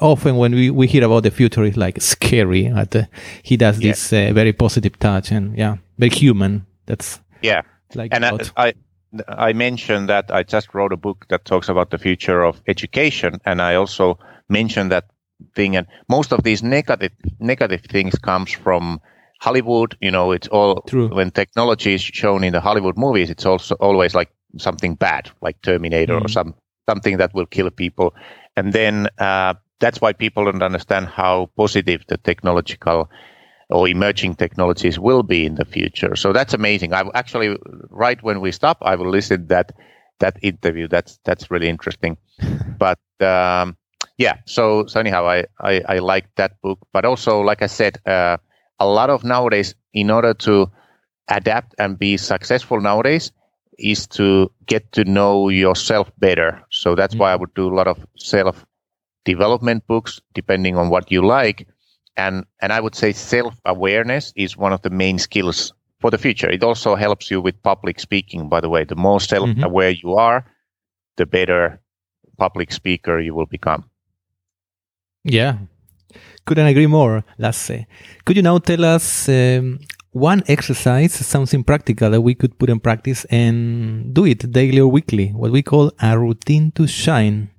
often 0.00 0.36
when 0.36 0.54
we, 0.54 0.70
we 0.70 0.86
hear 0.86 1.04
about 1.04 1.22
the 1.22 1.30
future, 1.30 1.64
it's 1.64 1.76
like 1.76 2.00
scary. 2.00 2.68
But 2.68 2.96
uh, 2.96 3.02
he 3.42 3.56
does 3.56 3.78
yeah. 3.78 3.90
this 3.90 4.12
uh, 4.12 4.32
very 4.32 4.52
positive 4.52 4.98
touch, 4.98 5.30
and 5.30 5.56
yeah, 5.56 5.76
very 5.98 6.10
human 6.10 6.66
that's 6.86 7.20
yeah. 7.42 7.62
Like 7.94 8.12
and 8.12 8.24
I, 8.24 8.38
I 8.56 8.72
I 9.28 9.52
mentioned 9.52 10.08
that 10.08 10.30
I 10.30 10.42
just 10.42 10.74
wrote 10.74 10.92
a 10.92 10.96
book 10.96 11.26
that 11.28 11.44
talks 11.44 11.68
about 11.68 11.90
the 11.90 11.98
future 11.98 12.42
of 12.42 12.60
education, 12.66 13.40
and 13.44 13.62
I 13.62 13.76
also 13.76 14.18
mentioned 14.48 14.90
that 14.92 15.04
thing. 15.54 15.76
And 15.76 15.86
most 16.08 16.32
of 16.32 16.42
these 16.42 16.62
negative 16.62 17.12
negative 17.38 17.82
things 17.82 18.16
comes 18.16 18.50
from 18.52 19.00
Hollywood. 19.38 19.96
You 20.00 20.10
know, 20.10 20.32
it's 20.32 20.48
all 20.48 20.82
True. 20.82 21.08
when 21.08 21.30
technology 21.30 21.94
is 21.94 22.02
shown 22.02 22.44
in 22.44 22.52
the 22.52 22.60
Hollywood 22.60 22.96
movies. 22.96 23.30
It's 23.30 23.46
also 23.46 23.74
always 23.76 24.14
like 24.14 24.30
something 24.58 24.94
bad, 24.94 25.30
like 25.40 25.60
Terminator 25.62 26.18
mm. 26.18 26.24
or 26.24 26.28
some 26.28 26.54
something 26.88 27.18
that 27.18 27.34
will 27.34 27.46
kill 27.46 27.70
people. 27.70 28.14
And 28.56 28.72
then 28.72 29.08
uh, 29.18 29.54
that's 29.78 30.00
why 30.00 30.12
people 30.12 30.44
don't 30.44 30.62
understand 30.62 31.06
how 31.06 31.50
positive 31.56 32.04
the 32.08 32.16
technological 32.16 33.10
or 33.70 33.86
emerging 33.88 34.34
technologies 34.34 34.98
will 34.98 35.22
be 35.22 35.44
in 35.44 35.54
the 35.56 35.64
future. 35.64 36.16
So 36.16 36.32
that's 36.32 36.54
amazing. 36.54 36.92
I 36.94 37.04
actually, 37.14 37.56
right 37.90 38.20
when 38.22 38.40
we 38.40 38.52
stop, 38.52 38.78
I 38.80 38.96
will 38.96 39.10
listen 39.10 39.46
that 39.48 39.72
that 40.20 40.38
interview. 40.42 40.88
That's 40.88 41.18
that's 41.24 41.50
really 41.50 41.68
interesting. 41.68 42.16
but 42.78 42.98
um, 43.20 43.76
yeah, 44.16 44.38
so 44.46 44.86
so 44.86 44.98
anyhow, 44.98 45.28
I, 45.28 45.44
I 45.60 45.82
I 45.86 45.98
like 45.98 46.34
that 46.36 46.60
book. 46.62 46.78
But 46.92 47.04
also, 47.04 47.40
like 47.40 47.62
I 47.62 47.66
said, 47.66 47.98
uh, 48.06 48.38
a 48.80 48.86
lot 48.86 49.10
of 49.10 49.24
nowadays, 49.24 49.74
in 49.92 50.10
order 50.10 50.34
to 50.34 50.70
adapt 51.28 51.74
and 51.78 51.98
be 51.98 52.16
successful 52.16 52.80
nowadays, 52.80 53.32
is 53.78 54.06
to 54.06 54.50
get 54.66 54.92
to 54.92 55.04
know 55.04 55.48
yourself 55.48 56.10
better. 56.18 56.62
So 56.70 56.94
that's 56.94 57.14
mm-hmm. 57.14 57.20
why 57.20 57.32
I 57.32 57.36
would 57.36 57.54
do 57.54 57.68
a 57.68 57.74
lot 57.74 57.86
of 57.86 58.04
self 58.16 58.64
development 59.24 59.86
books, 59.86 60.20
depending 60.34 60.76
on 60.76 60.90
what 60.90 61.10
you 61.12 61.24
like. 61.24 61.68
And, 62.16 62.44
and 62.60 62.72
I 62.72 62.80
would 62.80 62.94
say 62.94 63.12
self 63.12 63.54
awareness 63.64 64.32
is 64.36 64.56
one 64.56 64.72
of 64.72 64.82
the 64.82 64.90
main 64.90 65.18
skills 65.18 65.72
for 66.00 66.10
the 66.10 66.18
future. 66.18 66.50
It 66.50 66.62
also 66.62 66.94
helps 66.94 67.30
you 67.30 67.40
with 67.40 67.62
public 67.62 68.00
speaking, 68.00 68.48
by 68.48 68.60
the 68.60 68.68
way. 68.68 68.84
The 68.84 68.96
more 68.96 69.20
self 69.20 69.50
aware 69.62 69.92
mm-hmm. 69.92 70.06
you 70.06 70.14
are, 70.14 70.44
the 71.16 71.26
better 71.26 71.80
public 72.36 72.72
speaker 72.72 73.18
you 73.18 73.34
will 73.34 73.46
become. 73.46 73.84
Yeah, 75.24 75.58
couldn't 76.48 76.66
agree 76.66 76.86
more, 76.86 77.24
Lasse. 77.36 77.84
Could 78.24 78.36
you 78.36 78.42
now 78.42 78.58
tell 78.58 78.82
us 78.82 79.28
um, 79.28 79.80
one 80.12 80.42
exercise, 80.48 81.12
something 81.12 81.62
practical 81.62 82.10
that 82.10 82.22
we 82.22 82.34
could 82.34 82.58
put 82.58 82.70
in 82.70 82.80
practice 82.80 83.26
and 83.26 84.14
do 84.14 84.24
it 84.24 84.50
daily 84.50 84.80
or 84.80 84.88
weekly, 84.88 85.28
what 85.28 85.50
we 85.50 85.62
call 85.62 85.92
a 86.00 86.18
routine 86.18 86.72
to 86.72 86.86
shine? 86.86 87.50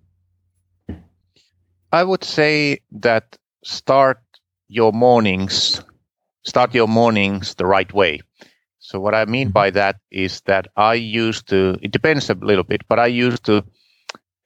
I 1.92 2.04
would 2.04 2.24
say 2.24 2.80
that 2.92 3.38
start 3.64 4.20
your 4.68 4.92
mornings, 4.92 5.84
start 6.44 6.74
your 6.74 6.88
mornings 6.88 7.54
the 7.56 7.68
right 7.68 7.92
way. 7.94 8.22
So 8.80 9.00
what 9.00 9.14
I 9.14 9.26
mean 9.26 9.50
mm-hmm. 9.50 9.62
by 9.62 9.70
that 9.72 9.98
is 10.10 10.42
that 10.42 10.68
I 10.76 10.96
used 10.96 11.48
to, 11.50 11.78
it 11.84 11.92
depends 11.92 12.30
a 12.32 12.34
little 12.34 12.64
bit, 12.64 12.82
but 12.90 12.98
I 12.98 13.06
used 13.06 13.44
to 13.46 13.64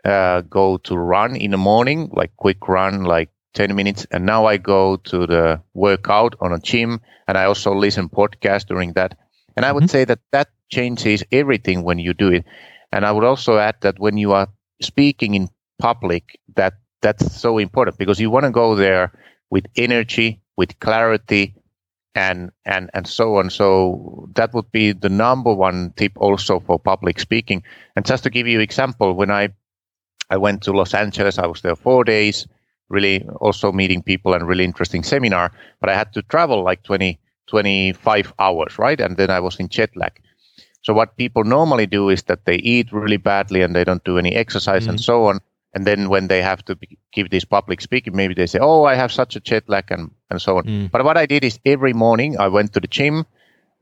uh, 0.04 0.42
go 0.42 0.78
to 0.80 0.98
run 0.98 1.38
in 1.38 1.52
the 1.52 1.58
morning, 1.58 2.10
like 2.12 2.36
quick 2.36 2.68
run, 2.68 3.04
like 3.04 3.30
10 3.54 3.76
minutes. 3.76 4.06
And 4.12 4.26
now 4.26 4.46
I 4.46 4.58
go 4.58 4.98
to 4.98 5.28
the 5.28 5.62
workout 5.74 6.36
on 6.40 6.54
a 6.54 6.60
gym 6.60 7.02
and 7.28 7.38
I 7.38 7.46
also 7.46 7.74
listen 7.74 8.10
podcast 8.10 8.68
during 8.68 8.94
that. 8.94 9.18
And 9.56 9.66
I 9.66 9.72
would 9.72 9.84
mm-hmm. 9.84 9.90
say 9.90 10.06
that 10.06 10.20
that 10.32 10.50
changes 10.70 11.24
everything 11.32 11.84
when 11.84 12.00
you 12.00 12.14
do 12.14 12.32
it. 12.32 12.46
And 12.92 13.06
I 13.06 13.12
would 13.12 13.24
also 13.24 13.58
add 13.58 13.76
that 13.82 14.00
when 14.00 14.18
you 14.18 14.34
are 14.34 14.48
speaking 14.82 15.36
in 15.36 15.50
public, 15.80 16.40
that 16.56 16.74
that's 17.02 17.36
so 17.36 17.58
important 17.58 17.98
because 17.98 18.20
you 18.20 18.30
want 18.30 18.46
to 18.46 18.52
go 18.52 18.76
there 18.76 19.12
with 19.50 19.66
energy, 19.76 20.42
with 20.58 20.80
clarity, 20.80 21.56
and 22.16 22.52
and 22.66 22.90
and 22.94 23.08
so 23.08 23.38
on. 23.38 23.50
So 23.50 24.30
that 24.36 24.54
would 24.54 24.72
be 24.72 24.92
the 24.94 25.10
number 25.10 25.54
one 25.54 25.94
tip 25.96 26.14
also 26.16 26.60
for 26.60 26.80
public 26.80 27.20
speaking. 27.20 27.64
And 27.96 28.06
just 28.06 28.24
to 28.24 28.30
give 28.30 28.48
you 28.48 28.60
example, 28.60 29.14
when 29.14 29.32
I 29.32 29.50
I 30.30 30.38
went 30.38 30.64
to 30.64 30.72
Los 30.72 30.94
Angeles, 30.94 31.38
I 31.38 31.48
was 31.48 31.62
there 31.62 31.76
four 31.76 32.04
days, 32.04 32.48
really 32.90 33.26
also 33.40 33.72
meeting 33.72 34.02
people 34.02 34.34
and 34.34 34.48
really 34.48 34.64
interesting 34.64 35.04
seminar. 35.04 35.52
But 35.80 35.90
I 35.90 35.96
had 35.96 36.14
to 36.14 36.22
travel 36.24 36.64
like 36.64 36.84
20, 36.84 37.20
25 37.48 38.34
hours, 38.40 38.78
right? 38.80 39.00
And 39.00 39.18
then 39.18 39.30
I 39.30 39.40
was 39.40 39.60
in 39.60 39.70
jet 39.70 39.96
lag. 39.96 40.20
So 40.82 40.94
what 40.94 41.18
people 41.18 41.44
normally 41.44 41.86
do 41.86 42.10
is 42.10 42.24
that 42.24 42.46
they 42.46 42.56
eat 42.56 42.92
really 42.92 43.18
badly 43.18 43.62
and 43.62 43.76
they 43.76 43.84
don't 43.84 44.04
do 44.04 44.18
any 44.18 44.36
exercise 44.36 44.84
mm-hmm. 44.84 44.92
and 44.92 45.02
so 45.02 45.26
on. 45.26 45.40
And 45.74 45.88
then 45.88 46.10
when 46.10 46.28
they 46.28 46.42
have 46.42 46.64
to 46.66 46.76
be, 46.76 46.98
give 47.12 47.30
this 47.30 47.46
public 47.46 47.82
speaking, 47.82 48.16
maybe 48.16 48.36
they 48.36 48.46
say, 48.46 48.60
"Oh, 48.62 48.84
I 48.84 48.94
have 48.94 49.12
such 49.12 49.36
a 49.36 49.40
jet 49.40 49.64
lag," 49.68 49.92
and 49.92 50.12
and 50.30 50.40
so 50.40 50.58
on. 50.58 50.66
Mm. 50.66 50.92
But 50.92 51.04
what 51.04 51.18
I 51.18 51.26
did 51.26 51.44
is 51.44 51.60
every 51.66 51.94
morning 51.94 52.38
I 52.38 52.48
went 52.48 52.74
to 52.74 52.80
the 52.80 52.88
gym, 52.88 53.26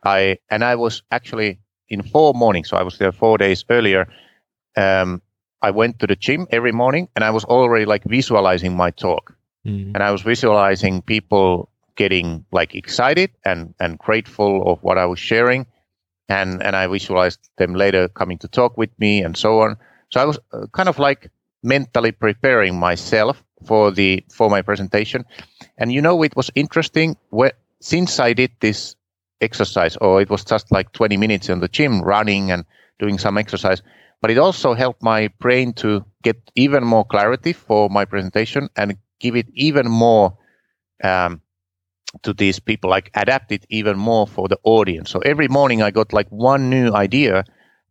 I 0.06 0.38
and 0.50 0.64
I 0.64 0.76
was 0.76 1.04
actually 1.12 1.60
in 1.90 2.02
four 2.02 2.34
mornings, 2.34 2.70
so 2.70 2.78
I 2.78 2.84
was 2.84 2.98
there 2.98 3.12
four 3.12 3.38
days 3.38 3.66
earlier. 3.70 4.08
Um, 4.78 5.22
I 5.62 5.72
went 5.72 6.00
to 6.00 6.08
the 6.08 6.16
gym 6.16 6.48
every 6.52 6.72
morning, 6.72 7.08
and 7.16 7.24
I 7.24 7.30
was 7.32 7.44
already 7.46 7.86
like 7.86 8.04
visualizing 8.06 8.76
my 8.76 8.92
talk, 8.92 9.34
mm. 9.66 9.92
and 9.94 10.04
I 10.04 10.12
was 10.12 10.22
visualizing 10.22 11.02
people 11.02 11.70
getting 11.96 12.46
like 12.52 12.76
excited 12.76 13.32
and 13.46 13.74
and 13.80 13.98
grateful 14.00 14.72
of 14.72 14.82
what 14.84 14.98
I 14.98 15.06
was 15.06 15.20
sharing, 15.20 15.66
and 16.30 16.62
and 16.64 16.76
I 16.76 16.88
visualized 16.88 17.40
them 17.58 17.76
later 17.76 18.08
coming 18.08 18.38
to 18.40 18.48
talk 18.48 18.78
with 18.78 18.90
me 19.00 19.22
and 19.22 19.38
so 19.38 19.62
on. 19.62 19.78
So 20.10 20.22
I 20.22 20.26
was 20.26 20.40
uh, 20.52 20.68
kind 20.74 20.90
of 20.90 21.00
like 21.00 21.30
mentally 21.64 22.12
preparing 22.12 22.80
myself 22.80 23.44
for 23.66 23.92
the 23.92 24.24
for 24.34 24.50
my 24.50 24.62
presentation. 24.62 25.26
And 25.78 25.92
you 25.92 26.02
know, 26.02 26.24
it 26.24 26.36
was 26.36 26.50
interesting 26.56 27.18
where, 27.30 27.54
since 27.80 28.20
I 28.20 28.34
did 28.34 28.52
this 28.60 28.96
exercise, 29.42 29.98
or 29.98 30.22
it 30.22 30.30
was 30.30 30.44
just 30.44 30.72
like 30.72 30.92
20 30.94 31.18
minutes 31.18 31.50
in 31.50 31.60
the 31.60 31.68
gym 31.68 32.02
running 32.02 32.52
and 32.52 32.66
doing 33.00 33.18
some 33.18 33.38
exercise, 33.38 33.82
but 34.22 34.32
it 34.32 34.38
also 34.38 34.74
helped 34.74 35.02
my 35.04 35.28
brain 35.40 35.74
to 35.74 36.06
get 36.24 36.38
even 36.56 36.84
more 36.84 37.06
clarity 37.06 37.54
for 37.54 37.90
my 37.90 38.06
presentation 38.06 38.70
and 38.76 38.96
give 39.20 39.36
it 39.36 39.48
even 39.54 39.90
more 39.90 40.38
um, 41.04 41.42
to 42.24 42.34
these 42.34 42.60
people, 42.60 42.90
like 42.90 43.10
adapt 43.16 43.52
it 43.52 43.66
even 43.70 43.98
more 43.98 44.28
for 44.28 44.48
the 44.48 44.60
audience. 44.64 45.10
So 45.10 45.20
every 45.20 45.48
morning 45.48 45.82
I 45.82 45.92
got 45.92 46.14
like 46.14 46.28
one 46.30 46.70
new 46.70 46.94
idea 46.94 47.46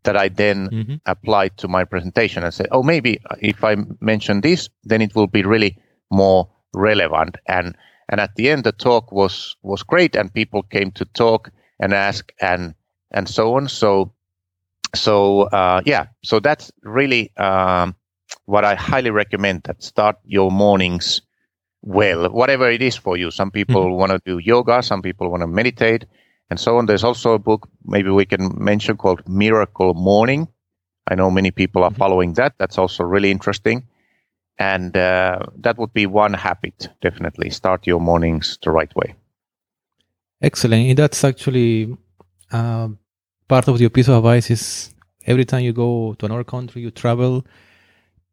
that 0.05 0.17
I 0.17 0.29
then 0.29 0.69
mm-hmm. 0.69 0.95
applied 1.07 1.57
to 1.59 1.69
my 1.69 1.85
presentation 1.85 2.45
and 2.45 2.55
said, 2.55 2.69
oh, 2.71 2.83
maybe 2.83 3.21
if 3.41 3.65
I 3.65 3.77
mention 4.01 4.41
this, 4.41 4.69
then 4.85 5.03
it 5.03 5.15
will 5.15 5.27
be 5.27 5.43
really 5.43 5.79
more 6.11 6.49
relevant. 6.73 7.37
And 7.47 7.77
and 8.09 8.21
at 8.21 8.35
the 8.35 8.51
end, 8.51 8.65
the 8.65 8.73
talk 8.73 9.13
was 9.13 9.57
was 9.63 9.83
great, 9.83 10.17
and 10.17 10.35
people 10.35 10.63
came 10.63 10.91
to 10.93 11.05
talk 11.05 11.51
and 11.81 11.93
ask 11.93 12.33
and 12.41 12.75
and 13.13 13.29
so 13.29 13.55
on. 13.55 13.69
So 13.69 14.13
so 14.95 15.43
uh, 15.43 15.83
yeah, 15.85 16.07
so 16.25 16.41
that's 16.41 16.71
really 16.83 17.35
um, 17.37 17.95
what 18.47 18.65
I 18.65 18.75
highly 18.75 19.11
recommend. 19.11 19.63
That 19.65 19.83
start 19.83 20.17
your 20.25 20.51
mornings 20.51 21.23
well, 21.83 22.29
whatever 22.31 22.71
it 22.71 22.83
is 22.83 22.97
for 22.97 23.17
you. 23.17 23.31
Some 23.31 23.51
people 23.51 23.85
mm-hmm. 23.85 23.95
want 23.95 24.13
to 24.13 24.21
do 24.25 24.39
yoga, 24.39 24.83
some 24.83 25.03
people 25.03 25.31
want 25.31 25.43
to 25.43 25.47
meditate 25.47 26.05
and 26.51 26.59
so 26.59 26.77
on. 26.77 26.87
There's 26.87 27.05
also 27.05 27.33
a 27.35 27.39
book 27.39 27.69
maybe 27.85 28.11
we 28.11 28.27
can 28.27 28.53
mention 28.63 28.97
called 28.97 29.27
Miracle 29.29 29.95
Morning. 29.95 30.49
I 31.09 31.15
know 31.15 31.31
many 31.31 31.51
people 31.51 31.83
are 31.85 31.91
mm-hmm. 31.91 31.99
following 31.99 32.33
that. 32.35 32.55
That's 32.59 32.79
also 32.79 33.05
really 33.05 33.31
interesting. 33.31 33.87
And 34.59 34.95
uh, 34.95 35.39
that 35.61 35.79
would 35.79 35.95
be 35.95 36.05
one 36.05 36.35
habit, 36.35 36.89
definitely. 37.01 37.49
Start 37.49 37.87
your 37.87 38.01
mornings 38.01 38.59
the 38.63 38.71
right 38.71 38.95
way. 38.95 39.15
Excellent. 40.43 40.89
And 40.89 40.99
that's 40.99 41.25
actually 41.25 41.97
uh, 42.53 42.89
part 43.51 43.67
of 43.67 43.81
your 43.81 43.91
piece 43.91 44.07
of 44.07 44.15
advice 44.15 44.49
is 44.49 44.95
every 45.27 45.45
time 45.45 45.63
you 45.63 45.73
go 45.73 46.15
to 46.19 46.27
another 46.27 46.45
country, 46.45 46.81
you 46.83 46.93
travel, 46.93 47.45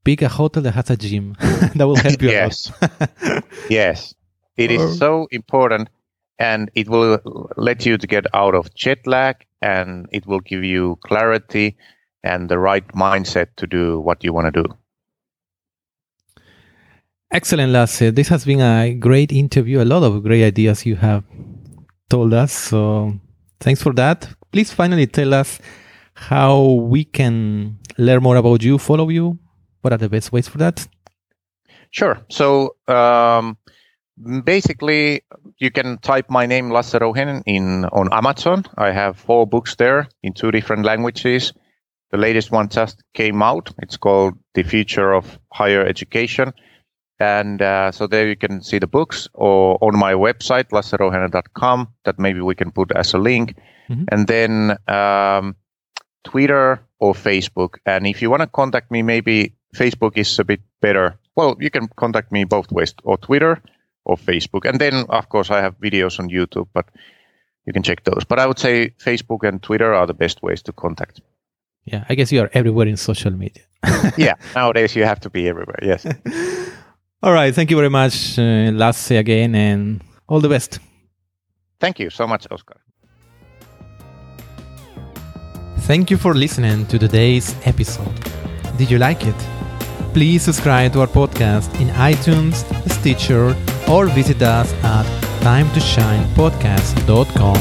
pick 0.03 0.21
a 0.21 0.29
hotel 0.29 0.61
that 0.61 0.75
has 0.75 0.91
a 0.91 0.95
gym. 0.95 1.35
that 1.75 1.87
will 1.87 1.95
help 1.95 2.21
you 2.21 2.29
yes. 2.29 2.71
yes. 3.69 4.13
It 4.57 4.71
is 4.71 4.97
so 4.97 5.27
important 5.31 5.89
and 6.39 6.69
it 6.75 6.87
will 6.87 7.19
let 7.57 7.85
you 7.85 7.97
to 7.97 8.07
get 8.07 8.25
out 8.33 8.53
of 8.53 8.73
jet 8.75 9.05
lag 9.07 9.35
and 9.61 10.07
it 10.11 10.27
will 10.27 10.39
give 10.39 10.63
you 10.63 10.97
clarity 11.03 11.75
and 12.23 12.47
the 12.47 12.59
right 12.59 12.87
mindset 12.89 13.47
to 13.57 13.65
do 13.65 13.99
what 13.99 14.23
you 14.23 14.33
want 14.33 14.53
to 14.53 14.63
do. 14.63 14.65
Excellent, 17.31 17.71
Lasse. 17.71 18.11
This 18.11 18.29
has 18.29 18.45
been 18.45 18.61
a 18.61 18.93
great 18.93 19.31
interview. 19.31 19.81
A 19.81 19.85
lot 19.93 20.03
of 20.03 20.23
great 20.23 20.43
ideas 20.43 20.85
you 20.85 20.95
have 20.95 21.23
told 22.09 22.33
us. 22.33 22.51
So 22.51 23.19
thanks 23.59 23.81
for 23.81 23.93
that. 23.93 24.36
Please 24.51 24.73
finally 24.73 25.07
tell 25.07 25.33
us 25.33 25.59
how 26.13 26.63
we 26.63 27.03
can 27.03 27.77
learn 27.97 28.23
more 28.23 28.35
about 28.35 28.63
you, 28.63 28.77
follow 28.77 29.09
you. 29.09 29.37
What 29.81 29.93
are 29.93 29.97
the 29.97 30.09
best 30.09 30.31
ways 30.31 30.47
for 30.47 30.57
that? 30.57 30.87
Sure. 31.91 32.19
So, 32.29 32.75
um, 32.87 33.57
basically 34.43 35.21
you 35.59 35.71
can 35.71 35.97
type 35.99 36.29
my 36.29 36.45
name 36.45 36.71
Lasse 36.71 36.93
Rouhiainen 36.93 37.43
in 37.45 37.85
on 37.85 38.11
Amazon. 38.11 38.65
I 38.77 38.91
have 38.91 39.17
four 39.17 39.45
books 39.47 39.75
there 39.75 40.09
in 40.23 40.33
two 40.33 40.51
different 40.51 40.85
languages. 40.85 41.53
The 42.11 42.17
latest 42.17 42.51
one 42.51 42.69
just 42.69 43.03
came 43.13 43.41
out. 43.41 43.71
It's 43.79 43.97
called 43.97 44.35
The 44.53 44.63
Future 44.63 45.13
of 45.13 45.39
Higher 45.51 45.85
Education. 45.85 46.53
And 47.19 47.61
uh, 47.61 47.91
so 47.91 48.05
there 48.05 48.27
you 48.27 48.35
can 48.35 48.61
see 48.61 48.79
the 48.79 48.87
books 48.87 49.27
or 49.33 49.77
on 49.81 49.97
my 49.97 50.13
website, 50.13 50.69
lasserouhiainen.com, 50.69 51.87
that 52.05 52.19
maybe 52.19 52.41
we 52.41 52.55
can 52.55 52.71
put 52.71 52.91
as 52.91 53.13
a 53.13 53.17
link. 53.17 53.55
Mm-hmm. 53.89 54.03
And 54.09 54.27
then 54.27 54.77
um, 54.87 55.55
Twitter 56.23 56.81
or 56.99 57.13
Facebook. 57.13 57.77
And 57.85 58.05
if 58.05 58.21
you 58.21 58.29
want 58.29 58.41
to 58.41 58.47
contact 58.47 58.91
me, 58.91 59.01
maybe 59.01 59.55
Facebook 59.75 60.17
is 60.17 60.37
a 60.39 60.43
bit 60.43 60.61
better. 60.81 61.17
Well, 61.35 61.57
you 61.59 61.69
can 61.69 61.87
contact 61.95 62.31
me 62.31 62.43
both 62.43 62.71
ways 62.71 62.93
or 63.03 63.17
Twitter 63.17 63.61
or 64.05 64.15
Facebook. 64.15 64.67
And 64.69 64.79
then, 64.79 65.05
of 65.09 65.29
course, 65.29 65.49
I 65.49 65.61
have 65.61 65.79
videos 65.79 66.19
on 66.19 66.29
YouTube, 66.29 66.67
but 66.73 66.85
you 67.65 67.73
can 67.73 67.83
check 67.83 68.03
those. 68.03 68.23
But 68.23 68.39
I 68.39 68.45
would 68.45 68.59
say 68.59 68.91
Facebook 69.03 69.47
and 69.47 69.61
Twitter 69.61 69.93
are 69.93 70.05
the 70.05 70.13
best 70.13 70.41
ways 70.43 70.61
to 70.63 70.71
contact. 70.71 71.21
Yeah, 71.85 72.05
I 72.09 72.15
guess 72.15 72.31
you 72.31 72.41
are 72.41 72.49
everywhere 72.53 72.87
in 72.87 72.97
social 72.97 73.31
media. 73.31 73.63
yeah, 74.17 74.33
nowadays 74.55 74.95
you 74.95 75.05
have 75.05 75.19
to 75.21 75.29
be 75.29 75.47
everywhere. 75.47 75.79
Yes. 75.81 76.05
all 77.23 77.33
right. 77.33 77.53
Thank 77.53 77.69
you 77.71 77.77
very 77.77 77.89
much, 77.89 78.37
uh, 78.39 78.71
Lasse, 78.73 79.11
again, 79.11 79.53
and 79.55 80.01
all 80.27 80.39
the 80.39 80.49
best. 80.49 80.79
Thank 81.79 81.99
you 81.99 82.09
so 82.09 82.25
much, 82.27 82.47
Oscar. 82.51 82.77
Thank 85.81 86.09
you 86.11 86.17
for 86.17 86.33
listening 86.33 86.85
to 86.87 86.97
today's 86.99 87.55
episode. 87.65 88.13
Did 88.77 88.91
you 88.91 88.97
like 88.97 89.25
it? 89.25 89.35
Please 90.13 90.43
subscribe 90.43 90.91
to 90.93 91.01
our 91.01 91.07
podcast 91.07 91.73
in 91.79 91.87
iTunes, 91.89 92.65
Stitcher, 92.91 93.55
or 93.89 94.07
visit 94.07 94.41
us 94.41 94.73
at 94.83 95.05
timetoshinepodcast.com. 95.41 97.57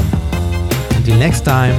Until 0.97 1.19
next 1.19 1.45
time, 1.45 1.77